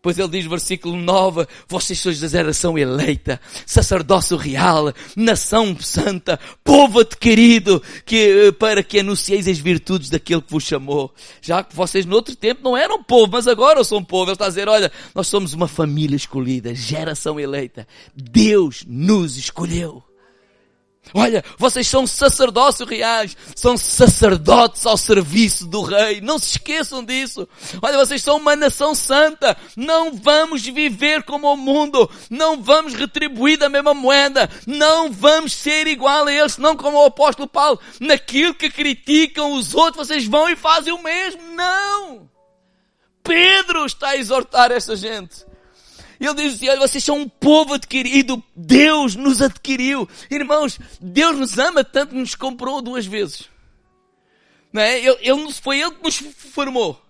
Pois 0.04 0.18
ele 0.18 0.28
diz, 0.28 0.44
versículo 0.44 0.98
9, 0.98 1.46
vocês 1.66 1.98
sois 1.98 2.20
da 2.20 2.28
geração 2.28 2.76
eleita, 2.76 3.40
sacerdócio 3.64 4.36
real, 4.36 4.92
nação 5.16 5.74
santa, 5.80 6.38
povo 6.62 7.00
adquirido, 7.00 7.82
que, 8.04 8.48
eh, 8.48 8.52
para 8.52 8.82
que 8.82 9.00
anuncieis 9.00 9.48
as 9.48 9.56
virtudes 9.56 10.10
daquele 10.10 10.42
que 10.42 10.52
vos 10.52 10.62
chamou. 10.62 11.10
Já 11.40 11.64
que 11.64 11.74
vocês 11.74 12.04
no 12.04 12.16
outro 12.16 12.36
tempo 12.36 12.60
não 12.62 12.76
eram 12.76 13.02
povo, 13.02 13.32
mas 13.32 13.48
agora 13.48 13.82
são 13.82 14.04
povo. 14.04 14.24
Ele 14.24 14.32
está 14.34 14.44
a 14.44 14.48
dizer, 14.48 14.68
olha, 14.68 14.92
nós 15.14 15.26
somos 15.26 15.54
uma 15.54 15.66
família 15.66 16.16
escolhida, 16.16 16.74
geração 16.74 17.40
eleita. 17.40 17.88
Deus 18.14 18.84
nos 18.86 19.38
escolheu. 19.38 20.02
Olha, 21.12 21.44
vocês 21.58 21.86
são 21.86 22.06
sacerdócio 22.06 22.86
reais, 22.86 23.36
são 23.54 23.76
sacerdotes 23.76 24.86
ao 24.86 24.96
serviço 24.96 25.66
do 25.66 25.82
rei. 25.82 26.20
Não 26.20 26.38
se 26.38 26.52
esqueçam 26.52 27.04
disso. 27.04 27.48
Olha, 27.82 27.98
vocês 27.98 28.22
são 28.22 28.36
uma 28.36 28.56
nação 28.56 28.94
santa. 28.94 29.56
Não 29.76 30.12
vamos 30.12 30.62
viver 30.62 31.22
como 31.22 31.52
o 31.52 31.56
mundo. 31.56 32.10
Não 32.30 32.62
vamos 32.62 32.94
retribuir 32.94 33.58
da 33.58 33.68
mesma 33.68 33.94
moeda. 33.94 34.50
Não 34.66 35.12
vamos 35.12 35.52
ser 35.52 35.86
igual 35.86 36.26
a 36.26 36.32
eles, 36.32 36.58
não 36.58 36.76
como 36.76 36.98
o 36.98 37.06
apóstolo 37.06 37.48
Paulo. 37.48 37.78
Naquilo 38.00 38.54
que 38.54 38.70
criticam 38.70 39.52
os 39.52 39.74
outros, 39.74 40.08
vocês 40.08 40.24
vão 40.24 40.48
e 40.48 40.56
fazem 40.56 40.92
o 40.92 41.02
mesmo. 41.02 41.42
Não! 41.54 42.28
Pedro 43.22 43.86
está 43.86 44.10
a 44.10 44.16
exortar 44.16 44.70
essa 44.70 44.94
gente. 44.96 45.46
Ele 46.20 46.34
diz 46.34 46.54
assim, 46.54 46.68
olha, 46.68 46.80
vocês 46.80 47.02
são 47.02 47.18
um 47.18 47.28
povo 47.28 47.74
adquirido, 47.74 48.42
Deus 48.54 49.16
nos 49.16 49.42
adquiriu. 49.42 50.08
Irmãos, 50.30 50.78
Deus 51.00 51.36
nos 51.36 51.58
ama 51.58 51.82
tanto 51.82 52.10
que 52.10 52.20
nos 52.20 52.34
comprou 52.34 52.80
duas 52.80 53.06
vezes. 53.06 53.48
Não 54.72 54.82
é? 54.82 54.98
ele, 54.98 55.18
ele, 55.20 55.52
foi 55.52 55.80
Ele 55.80 55.92
que 55.92 56.02
nos 56.02 56.16
formou. 56.16 57.00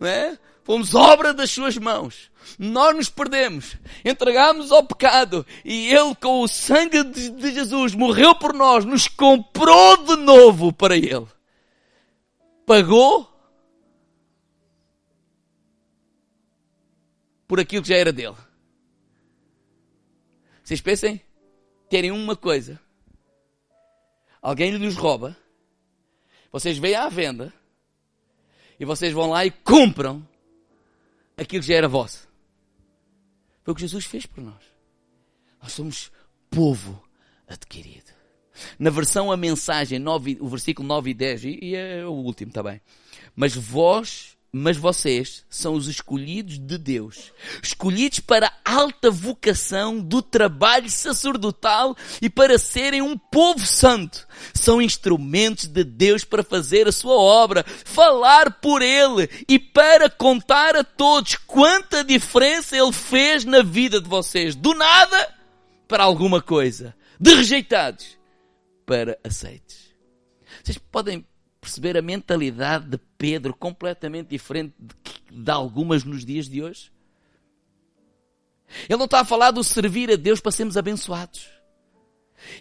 Não 0.00 0.08
é? 0.08 0.38
Fomos 0.64 0.94
obra 0.94 1.32
das 1.32 1.50
suas 1.50 1.76
mãos. 1.76 2.30
Nós 2.58 2.96
nos 2.96 3.08
perdemos, 3.08 3.76
entregámos 4.04 4.72
ao 4.72 4.82
pecado 4.82 5.44
e 5.64 5.92
Ele, 5.92 6.14
com 6.14 6.40
o 6.40 6.48
sangue 6.48 7.04
de, 7.04 7.30
de 7.30 7.52
Jesus, 7.52 7.94
morreu 7.94 8.34
por 8.34 8.54
nós, 8.54 8.84
nos 8.84 9.08
comprou 9.08 9.96
de 9.98 10.16
novo 10.16 10.72
para 10.72 10.96
Ele. 10.96 11.26
Pagou 12.64 13.35
por 17.46 17.60
aquilo 17.60 17.82
que 17.82 17.88
já 17.88 17.96
era 17.96 18.12
dele. 18.12 18.36
Vocês 20.62 20.80
pensem? 20.80 21.20
Terem 21.88 22.10
uma 22.10 22.34
coisa. 22.34 22.80
Alguém 24.42 24.76
lhes 24.76 24.96
rouba. 24.96 25.36
Vocês 26.50 26.78
veem 26.78 26.96
à 26.96 27.08
venda. 27.08 27.52
E 28.78 28.84
vocês 28.84 29.12
vão 29.12 29.30
lá 29.30 29.46
e 29.46 29.50
compram 29.50 30.26
aquilo 31.36 31.62
que 31.62 31.68
já 31.68 31.76
era 31.76 31.88
vosso. 31.88 32.28
Foi 33.62 33.72
o 33.72 33.74
que 33.74 33.80
Jesus 33.80 34.04
fez 34.04 34.26
por 34.26 34.42
nós. 34.42 34.64
Nós 35.62 35.72
somos 35.72 36.12
povo 36.50 37.02
adquirido. 37.46 38.14
Na 38.78 38.90
versão 38.90 39.30
a 39.30 39.36
mensagem, 39.36 39.98
9, 39.98 40.38
o 40.40 40.48
versículo 40.48 40.86
9 40.88 41.10
e 41.10 41.14
10, 41.14 41.44
e, 41.44 41.58
e 41.62 41.74
é 41.74 42.06
o 42.06 42.12
último 42.12 42.52
também. 42.52 42.80
Mas 43.34 43.54
vós 43.54 44.35
mas 44.56 44.76
vocês 44.76 45.44
são 45.50 45.74
os 45.74 45.86
escolhidos 45.86 46.58
de 46.58 46.78
Deus, 46.78 47.32
escolhidos 47.62 48.20
para 48.20 48.52
alta 48.64 49.10
vocação 49.10 50.00
do 50.00 50.22
trabalho 50.22 50.88
sacerdotal 50.88 51.94
e 52.22 52.30
para 52.30 52.58
serem 52.58 53.02
um 53.02 53.18
povo 53.18 53.66
santo. 53.66 54.26
São 54.54 54.80
instrumentos 54.80 55.66
de 55.66 55.84
Deus 55.84 56.24
para 56.24 56.42
fazer 56.42 56.88
a 56.88 56.92
sua 56.92 57.14
obra, 57.14 57.64
falar 57.84 58.60
por 58.60 58.80
Ele 58.80 59.28
e 59.46 59.58
para 59.58 60.08
contar 60.08 60.74
a 60.74 60.82
todos 60.82 61.36
quanta 61.36 62.02
diferença 62.02 62.76
Ele 62.76 62.92
fez 62.92 63.44
na 63.44 63.62
vida 63.62 64.00
de 64.00 64.08
vocês. 64.08 64.54
Do 64.54 64.72
nada 64.74 65.34
para 65.86 66.04
alguma 66.04 66.40
coisa. 66.40 66.94
De 67.20 67.34
rejeitados 67.34 68.18
para 68.84 69.18
aceites. 69.22 69.94
Vocês 70.62 70.78
podem 70.78 71.26
perceber 71.60 71.96
a 71.96 72.02
mentalidade 72.02 72.86
de 72.86 72.98
Pedro 73.18 73.54
completamente 73.54 74.28
diferente 74.28 74.74
de, 74.78 75.42
de 75.42 75.50
algumas 75.50 76.04
nos 76.04 76.24
dias 76.24 76.48
de 76.48 76.62
hoje? 76.62 76.90
Ele 78.88 78.98
não 78.98 79.04
está 79.04 79.20
a 79.20 79.24
falar 79.24 79.50
do 79.50 79.62
servir 79.62 80.10
a 80.10 80.16
Deus 80.16 80.40
para 80.40 80.52
sermos 80.52 80.76
abençoados. 80.76 81.56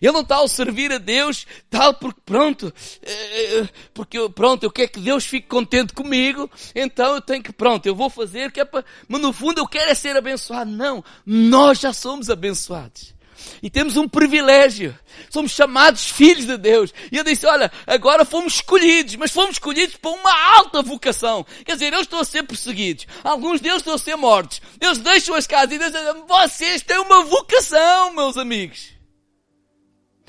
Ele 0.01 0.11
não 0.11 0.21
está 0.21 0.41
a 0.41 0.47
servir 0.47 0.91
a 0.91 0.97
Deus 0.97 1.45
tal 1.69 1.93
porque 1.93 2.21
pronto, 2.25 2.73
eh, 3.01 3.59
eh, 3.59 3.69
porque 3.93 4.17
pronto, 4.29 4.63
eu 4.63 4.71
quero 4.71 4.91
que 4.91 4.99
Deus 4.99 5.25
fique 5.25 5.47
contente 5.47 5.93
comigo, 5.93 6.49
então 6.73 7.15
eu 7.15 7.21
tenho 7.21 7.43
que, 7.43 7.51
pronto, 7.51 7.85
eu 7.85 7.95
vou 7.95 8.09
fazer 8.09 8.51
que 8.51 8.59
é 8.59 8.65
para, 8.65 8.85
mas 9.07 9.21
no 9.21 9.33
fundo 9.33 9.59
eu 9.59 9.67
quero 9.67 9.91
é 9.91 9.95
ser 9.95 10.15
abençoado. 10.15 10.71
Não, 10.71 11.03
nós 11.25 11.79
já 11.79 11.93
somos 11.93 12.29
abençoados. 12.29 13.14
E 13.61 13.69
temos 13.69 13.97
um 13.97 14.07
privilégio. 14.07 14.97
Somos 15.29 15.51
chamados 15.51 16.09
filhos 16.09 16.45
de 16.45 16.57
Deus. 16.57 16.93
E 17.11 17.17
eu 17.17 17.23
disse, 17.23 17.45
olha, 17.45 17.71
agora 17.85 18.25
fomos 18.25 18.55
escolhidos, 18.55 19.15
mas 19.15 19.31
fomos 19.31 19.51
escolhidos 19.51 19.95
para 19.95 20.11
uma 20.11 20.55
alta 20.57 20.81
vocação. 20.81 21.45
Quer 21.65 21.73
dizer, 21.73 21.93
eu 21.93 22.01
estou 22.01 22.19
a 22.19 22.25
ser 22.25 22.43
perseguidos. 22.43 23.07
Alguns 23.23 23.61
deles 23.61 23.77
estão 23.77 23.93
a 23.95 23.99
ser 23.99 24.15
mortos. 24.15 24.61
Deus 24.77 24.97
deixa 24.97 25.35
as 25.35 25.47
casas 25.47 25.73
e 25.73 25.79
Deus 25.79 25.91
diz, 25.91 26.01
vocês 26.27 26.81
têm 26.81 26.99
uma 26.99 27.23
vocação, 27.23 28.13
meus 28.13 28.37
amigos. 28.37 28.94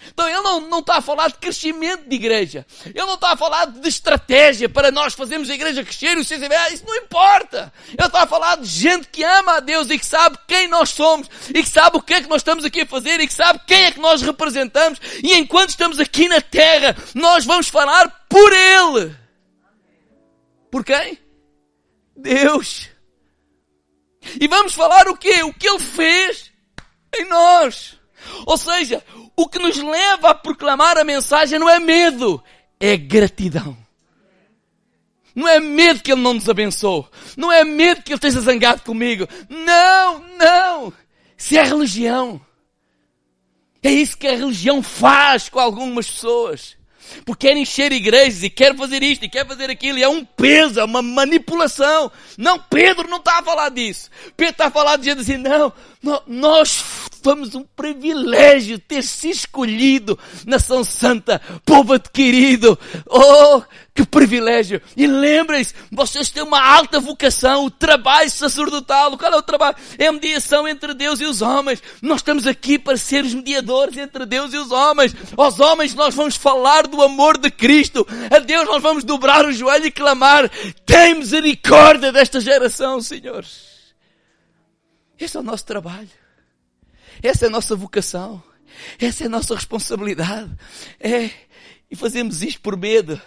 Então 0.09 0.29
ele 0.29 0.41
não, 0.41 0.61
não 0.61 0.79
está 0.81 0.97
a 0.97 1.01
falar 1.01 1.29
de 1.29 1.35
crescimento 1.35 2.09
de 2.09 2.15
igreja. 2.17 2.67
Ele 2.85 3.05
não 3.05 3.15
está 3.15 3.33
a 3.33 3.37
falar 3.37 3.67
de 3.67 3.89
estratégia 3.89 4.69
para 4.69 4.91
nós 4.91 5.15
fazermos 5.15 5.51
a 5.51 5.55
igreja 5.55 5.85
crescer 5.85 6.17
os 6.17 6.31
ah, 6.31 6.71
Isso 6.71 6.85
não 6.87 6.97
importa. 6.97 7.73
Ele 7.89 8.07
está 8.07 8.23
a 8.23 8.27
falar 8.27 8.57
de 8.57 8.67
gente 8.67 9.09
que 9.09 9.23
ama 9.23 9.57
a 9.57 9.61
Deus 9.61 9.91
e 9.91 9.99
que 9.99 10.07
sabe 10.07 10.39
quem 10.47 10.69
nós 10.69 10.91
somos 10.91 11.29
e 11.49 11.63
que 11.63 11.69
sabe 11.69 11.97
o 11.97 12.03
que 12.03 12.15
é 12.15 12.21
que 12.21 12.29
nós 12.29 12.41
estamos 12.41 12.65
aqui 12.65 12.83
a 12.83 12.87
fazer 12.87 13.21
e 13.21 13.27
que 13.27 13.35
sabe 13.35 13.61
quem 13.67 13.85
é 13.85 13.93
que 13.93 14.01
nós 14.01 14.23
representamos. 14.23 14.99
E 15.23 15.35
enquanto 15.35 15.71
estamos 15.71 15.99
aqui 15.99 16.29
na 16.29 16.41
terra, 16.41 16.97
nós 17.15 17.45
vamos 17.45 17.69
falar 17.69 18.09
por 18.29 18.53
Ele. 18.53 19.15
Por 20.71 20.85
quem? 20.85 21.19
Deus. 22.17 22.89
E 24.41 24.49
vamos 24.49 24.75
falar 24.75 25.09
o 25.09 25.17
quê? 25.17 25.43
O 25.43 25.53
que 25.53 25.69
Ele 25.69 25.79
fez 25.79 26.53
em 27.15 27.25
nós. 27.27 27.99
Ou 28.45 28.57
seja, 28.57 29.03
o 29.37 29.47
que 29.47 29.59
nos 29.59 29.77
leva 29.77 30.31
a 30.31 30.35
proclamar 30.35 30.97
a 30.97 31.05
mensagem 31.05 31.59
não 31.59 31.69
é 31.69 31.79
medo, 31.79 32.43
é 32.81 32.97
gratidão. 32.97 33.77
Não 35.35 35.47
é 35.47 35.61
medo 35.61 36.03
que 36.03 36.11
Ele 36.11 36.23
não 36.23 36.33
nos 36.33 36.49
abençoe. 36.49 37.05
Não 37.37 37.53
é 37.53 37.63
medo 37.63 38.03
que 38.03 38.11
Ele 38.11 38.17
esteja 38.17 38.41
zangado 38.41 38.81
comigo. 38.81 39.29
Não, 39.51 40.19
não. 40.39 40.93
Isso 41.37 41.59
é 41.59 41.63
religião. 41.63 42.41
É 43.83 43.91
isso 43.91 44.17
que 44.17 44.27
a 44.27 44.35
religião 44.35 44.83
faz 44.83 45.51
com 45.51 45.61
algumas 45.61 46.11
pessoas. 46.11 46.77
Porque 47.25 47.47
quer 47.47 47.57
encher 47.57 47.93
igrejas 47.93 48.43
e 48.43 48.51
quer 48.51 48.75
fazer 48.75 49.03
isto 49.03 49.25
e 49.25 49.29
quer 49.29 49.47
fazer 49.47 49.71
aquilo. 49.71 49.99
E 49.99 50.03
é 50.03 50.09
um 50.09 50.25
peso, 50.25 50.81
é 50.81 50.85
uma 50.85 51.03
manipulação. 51.03 52.11
Não, 52.39 52.59
Pedro 52.59 53.09
não 53.09 53.19
está 53.19 53.39
a 53.39 53.43
falar 53.43 53.69
disso. 53.69 54.11
Pedro 54.37 54.53
está 54.53 54.67
a 54.67 54.71
falar 54.71 54.97
de 54.97 55.05
gente 55.05 55.21
assim, 55.21 55.37
não, 55.37 55.73
nós 56.27 56.83
fomos 57.27 57.57
um 57.57 57.65
privilégio 57.65 58.79
ter 58.79 59.03
se 59.03 59.31
escolhido 59.31 60.17
nação 60.47 60.85
santa, 60.85 61.41
povo 61.65 61.95
adquirido. 61.95 62.79
Oh, 63.05 63.61
que 63.93 64.07
privilégio! 64.07 64.81
E 64.97 65.09
lembrem-se, 65.09 65.75
vocês 65.91 66.31
têm 66.31 66.45
uma 66.45 66.65
alta 66.65 67.01
vocação, 67.01 67.65
o 67.65 67.71
trabalho 67.71 68.31
sacerdotal. 68.31 69.19
Qual 69.19 69.33
é 69.33 69.37
o 69.37 69.43
trabalho? 69.43 69.75
É 69.99 70.07
a 70.07 70.13
mediação 70.13 70.69
entre 70.69 70.95
Deus 70.95 71.21
e 71.21 71.25
os 71.25 71.43
homens. 71.43 71.83
Nós 72.01 72.19
estamos 72.19 72.47
aqui 72.47 72.79
para 72.79 72.97
ser 72.97 73.25
os 73.25 73.35
mediadores 73.35 73.99
entre 73.99 74.25
Deus 74.25 74.55
e 74.55 74.59
os 74.59 74.71
homens. 74.71 75.13
Aos 75.37 75.59
homens 75.59 75.97
nós 75.97 76.15
vamos 76.15 76.37
falar 76.37 76.87
do 76.87 77.03
amor 77.03 77.39
de 77.39 77.51
Cristo. 77.51 78.07
A 78.31 78.39
Deus 78.39 78.69
nós 78.69 78.81
vamos 78.81 79.03
dobrar 79.03 79.45
o 79.45 79.53
joelho 79.53 79.87
e 79.87 79.91
clamar: 79.91 80.49
tem 80.85 81.17
misericórdia 81.17 82.13
desta 82.13 82.39
geração, 82.39 83.01
senhores. 83.01 83.67
Esse 85.19 85.37
é 85.37 85.41
o 85.41 85.43
nosso 85.43 85.67
trabalho. 85.67 86.26
Essa 87.23 87.47
é 87.47 87.49
a 87.49 87.51
nossa 87.51 87.75
vocação. 87.75 88.43
Essa 88.99 89.25
é 89.25 89.27
a 89.27 89.31
nossa 89.31 89.55
responsabilidade. 89.55 90.55
É, 90.99 91.31
e 91.91 91.97
fazemos 91.97 92.43
isto 92.43 92.61
por 92.61 92.77
medo. 92.77 93.21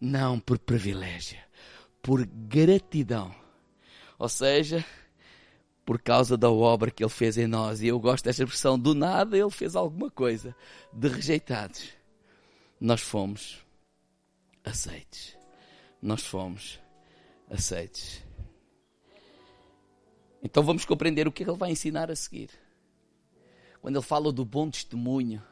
Não 0.00 0.38
por 0.38 0.58
privilégio, 0.58 1.38
por 2.02 2.26
gratidão. 2.26 3.34
Ou 4.18 4.28
seja, 4.28 4.84
por 5.84 6.00
causa 6.00 6.36
da 6.36 6.50
obra 6.50 6.90
que 6.90 7.02
ele 7.02 7.10
fez 7.10 7.38
em 7.38 7.46
nós. 7.46 7.82
E 7.82 7.88
eu 7.88 7.98
gosto 7.98 8.24
desta 8.24 8.42
expressão, 8.42 8.78
do 8.78 8.94
nada 8.94 9.36
ele 9.36 9.50
fez 9.50 9.76
alguma 9.76 10.10
coisa. 10.10 10.54
De 10.92 11.08
rejeitados, 11.08 11.88
nós 12.80 13.00
fomos 13.00 13.64
aceites. 14.64 15.36
Nós 16.00 16.22
fomos 16.26 16.80
aceites. 17.48 18.22
Então 20.42 20.62
vamos 20.64 20.84
compreender 20.84 21.28
o 21.28 21.32
que 21.32 21.44
ele 21.44 21.56
vai 21.56 21.70
ensinar 21.70 22.10
a 22.10 22.16
seguir. 22.16 22.50
Quando 23.82 23.96
ele 23.96 24.04
fala 24.04 24.30
do 24.30 24.44
bom 24.44 24.70
testemunho, 24.70 25.42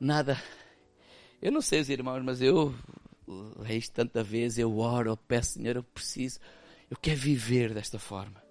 nada. 0.00 0.36
Eu 1.40 1.52
não 1.52 1.60
sei 1.60 1.80
os 1.80 1.88
irmãos, 1.88 2.20
mas 2.24 2.42
eu 2.42 2.74
reis 3.62 3.88
tanta 3.88 4.24
vez, 4.24 4.58
eu 4.58 4.76
oro, 4.78 5.10
eu 5.10 5.16
peço, 5.16 5.52
Senhor, 5.52 5.76
eu 5.76 5.82
preciso, 5.84 6.40
eu 6.90 6.96
quero 6.96 7.16
viver 7.16 7.72
desta 7.72 8.00
forma. 8.00 8.42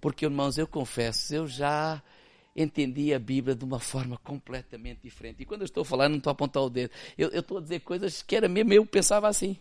Porque, 0.00 0.24
irmãos, 0.24 0.58
eu 0.58 0.66
confesso, 0.66 1.36
eu 1.36 1.46
já 1.46 2.02
entendi 2.56 3.14
a 3.14 3.18
Bíblia 3.18 3.54
de 3.54 3.64
uma 3.64 3.78
forma 3.78 4.18
completamente 4.18 5.00
diferente. 5.00 5.44
E 5.44 5.46
quando 5.46 5.60
eu 5.60 5.66
estou 5.66 5.82
a 5.82 5.84
falar, 5.84 6.08
não 6.08 6.18
estou 6.18 6.30
a 6.30 6.32
apontar 6.32 6.64
o 6.64 6.70
dedo. 6.70 6.90
Eu, 7.16 7.28
eu 7.28 7.40
estou 7.40 7.58
a 7.58 7.60
dizer 7.60 7.80
coisas 7.80 8.22
que 8.22 8.34
era 8.34 8.48
mesmo, 8.48 8.72
eu 8.72 8.84
pensava 8.84 9.28
assim. 9.28 9.56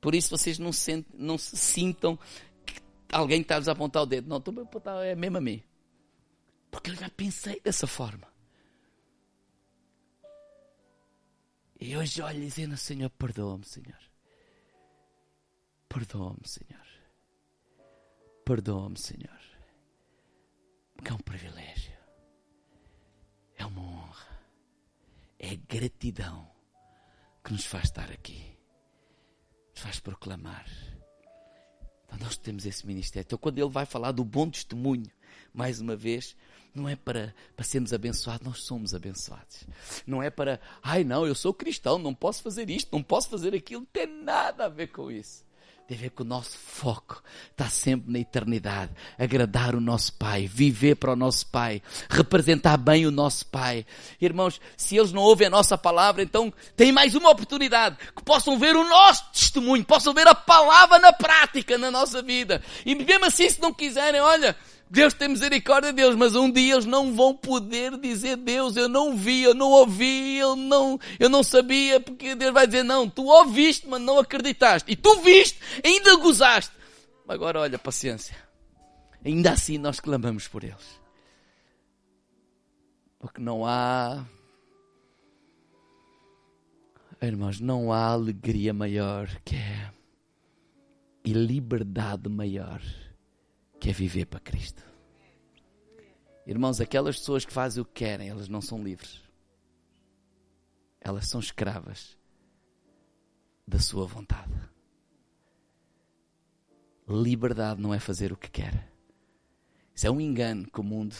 Por 0.00 0.14
isso 0.14 0.30
vocês 0.30 0.60
não, 0.60 0.70
não 1.14 1.36
se 1.36 1.56
sintam 1.56 2.16
que 2.64 2.80
alguém 3.10 3.40
está 3.40 3.56
a 3.56 3.72
apontar 3.72 4.04
o 4.04 4.06
dedo. 4.06 4.28
Não, 4.28 4.36
estou 4.36 4.54
a 4.58 4.62
apontar, 4.62 5.04
é 5.04 5.16
mesmo 5.16 5.38
a 5.38 5.40
mim. 5.40 5.60
Porque 6.76 6.90
eu 6.90 6.94
já 6.94 7.08
pensei 7.08 7.58
dessa 7.60 7.86
forma. 7.86 8.30
E 11.80 11.96
hoje 11.96 12.20
olho 12.20 12.38
dizendo, 12.38 12.76
Senhor, 12.76 13.08
perdoa-me, 13.08 13.64
Senhor. 13.64 13.98
Perdoa-me, 15.88 16.46
Senhor. 16.46 16.86
Perdoa-me, 18.44 18.98
Senhor. 18.98 19.40
Porque 20.94 21.10
é 21.10 21.14
um 21.14 21.18
privilégio. 21.18 21.96
É 23.56 23.64
uma 23.64 23.80
honra. 23.80 24.40
É 25.38 25.56
gratidão 25.56 26.46
que 27.42 27.52
nos 27.52 27.64
faz 27.64 27.84
estar 27.84 28.10
aqui. 28.10 28.54
Nos 29.70 29.80
faz 29.82 29.98
proclamar. 29.98 30.66
Então 32.04 32.18
nós 32.18 32.36
temos 32.36 32.66
esse 32.66 32.86
ministério. 32.86 33.24
Então 33.26 33.38
quando 33.38 33.58
ele 33.58 33.70
vai 33.70 33.86
falar 33.86 34.12
do 34.12 34.22
bom 34.22 34.50
testemunho, 34.50 35.10
mais 35.54 35.80
uma 35.80 35.96
vez, 35.96 36.36
não 36.76 36.88
é 36.88 36.94
para, 36.96 37.34
para 37.54 37.64
sermos 37.64 37.92
abençoados, 37.92 38.46
nós 38.46 38.62
somos 38.62 38.94
abençoados. 38.94 39.64
Não 40.06 40.22
é 40.22 40.30
para, 40.30 40.60
ai 40.82 41.04
não, 41.04 41.26
eu 41.26 41.34
sou 41.34 41.52
cristão, 41.52 41.98
não 41.98 42.14
posso 42.14 42.42
fazer 42.42 42.68
isto, 42.70 42.88
não 42.92 43.02
posso 43.02 43.28
fazer 43.28 43.54
aquilo, 43.54 43.80
não 43.80 43.88
tem 43.92 44.06
nada 44.06 44.66
a 44.66 44.68
ver 44.68 44.88
com 44.88 45.10
isso. 45.10 45.46
Tem 45.86 45.96
a 45.96 46.00
ver 46.00 46.10
com 46.10 46.24
o 46.24 46.26
nosso 46.26 46.58
foco 46.58 47.22
está 47.52 47.68
sempre 47.68 48.10
na 48.10 48.18
eternidade. 48.18 48.92
Agradar 49.16 49.74
o 49.76 49.80
nosso 49.80 50.12
Pai, 50.14 50.46
viver 50.46 50.96
para 50.96 51.12
o 51.12 51.16
nosso 51.16 51.46
Pai, 51.46 51.80
representar 52.10 52.76
bem 52.76 53.06
o 53.06 53.10
nosso 53.12 53.46
Pai. 53.46 53.86
Irmãos, 54.20 54.60
se 54.76 54.96
eles 54.96 55.12
não 55.12 55.22
ouvem 55.22 55.46
a 55.46 55.50
nossa 55.50 55.78
palavra, 55.78 56.22
então 56.22 56.52
tem 56.76 56.90
mais 56.90 57.14
uma 57.14 57.30
oportunidade 57.30 57.96
que 58.16 58.22
possam 58.24 58.58
ver 58.58 58.74
o 58.74 58.88
nosso 58.88 59.30
testemunho, 59.32 59.84
possam 59.84 60.12
ver 60.12 60.26
a 60.26 60.34
palavra 60.34 60.98
na 60.98 61.12
prática 61.12 61.78
na 61.78 61.90
nossa 61.90 62.20
vida. 62.20 62.60
E 62.84 62.94
mesmo 62.94 63.24
assim, 63.24 63.48
se 63.48 63.62
não 63.62 63.72
quiserem, 63.72 64.20
olha, 64.20 64.56
Deus 64.88 65.12
tem 65.14 65.28
misericórdia 65.28 65.92
de 65.92 65.96
Deus, 65.96 66.14
mas 66.14 66.36
um 66.36 66.50
dia 66.50 66.74
eles 66.74 66.84
não 66.84 67.12
vão 67.12 67.34
poder 67.34 67.98
dizer 67.98 68.36
Deus, 68.36 68.76
eu 68.76 68.88
não 68.88 69.16
vi, 69.16 69.42
eu 69.42 69.52
não 69.52 69.70
ouvi, 69.70 70.36
eu 70.36 70.54
não, 70.54 70.98
eu 71.18 71.28
não 71.28 71.42
sabia, 71.42 71.98
porque 71.98 72.36
Deus 72.36 72.52
vai 72.52 72.66
dizer 72.66 72.84
não, 72.84 73.10
tu 73.10 73.24
ouviste, 73.24 73.88
mas 73.88 74.00
não 74.00 74.18
acreditaste, 74.18 74.92
e 74.92 74.96
tu 74.96 75.20
viste, 75.22 75.58
ainda 75.84 76.16
gozaste. 76.16 76.70
Agora 77.26 77.60
olha, 77.60 77.78
paciência. 77.78 78.36
ainda 79.24 79.50
assim 79.50 79.76
nós 79.76 79.98
clamamos 79.98 80.46
por 80.46 80.62
eles. 80.62 81.00
Porque 83.18 83.40
não 83.40 83.66
há. 83.66 84.24
Irmãos, 87.20 87.58
não 87.58 87.92
há 87.92 88.06
alegria 88.06 88.72
maior 88.72 89.28
que 89.44 89.56
é. 89.56 89.90
E 91.24 91.32
liberdade 91.32 92.28
maior 92.28 92.80
que 93.86 93.90
é 93.90 93.92
viver 93.92 94.26
para 94.26 94.40
Cristo. 94.40 94.82
Irmãos, 96.44 96.80
aquelas 96.80 97.20
pessoas 97.20 97.44
que 97.44 97.52
fazem 97.52 97.80
o 97.80 97.84
que 97.84 97.92
querem, 97.92 98.28
elas 98.28 98.48
não 98.48 98.60
são 98.60 98.82
livres. 98.82 99.22
Elas 101.00 101.28
são 101.28 101.38
escravas 101.38 102.18
da 103.64 103.78
sua 103.78 104.04
vontade. 104.04 104.52
Liberdade 107.08 107.80
não 107.80 107.94
é 107.94 108.00
fazer 108.00 108.32
o 108.32 108.36
que 108.36 108.50
quer. 108.50 108.90
Isso 109.94 110.08
é 110.08 110.10
um 110.10 110.20
engano 110.20 110.68
que 110.68 110.80
o 110.80 110.82
mundo 110.82 111.14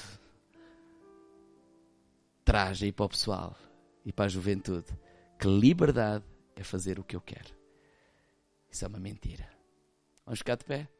traz 2.44 2.82
aí 2.82 2.90
para 2.90 3.06
o 3.06 3.10
pessoal 3.10 3.56
e 4.04 4.12
para 4.12 4.24
a 4.24 4.28
juventude. 4.28 4.88
Que 5.38 5.46
liberdade 5.46 6.24
é 6.56 6.64
fazer 6.64 6.98
o 6.98 7.04
que 7.04 7.14
eu 7.14 7.20
quero. 7.20 7.54
Isso 8.68 8.84
é 8.84 8.88
uma 8.88 8.98
mentira. 8.98 9.48
Vamos 10.24 10.40
ficar 10.40 10.56
de 10.56 10.64
pé? 10.64 10.95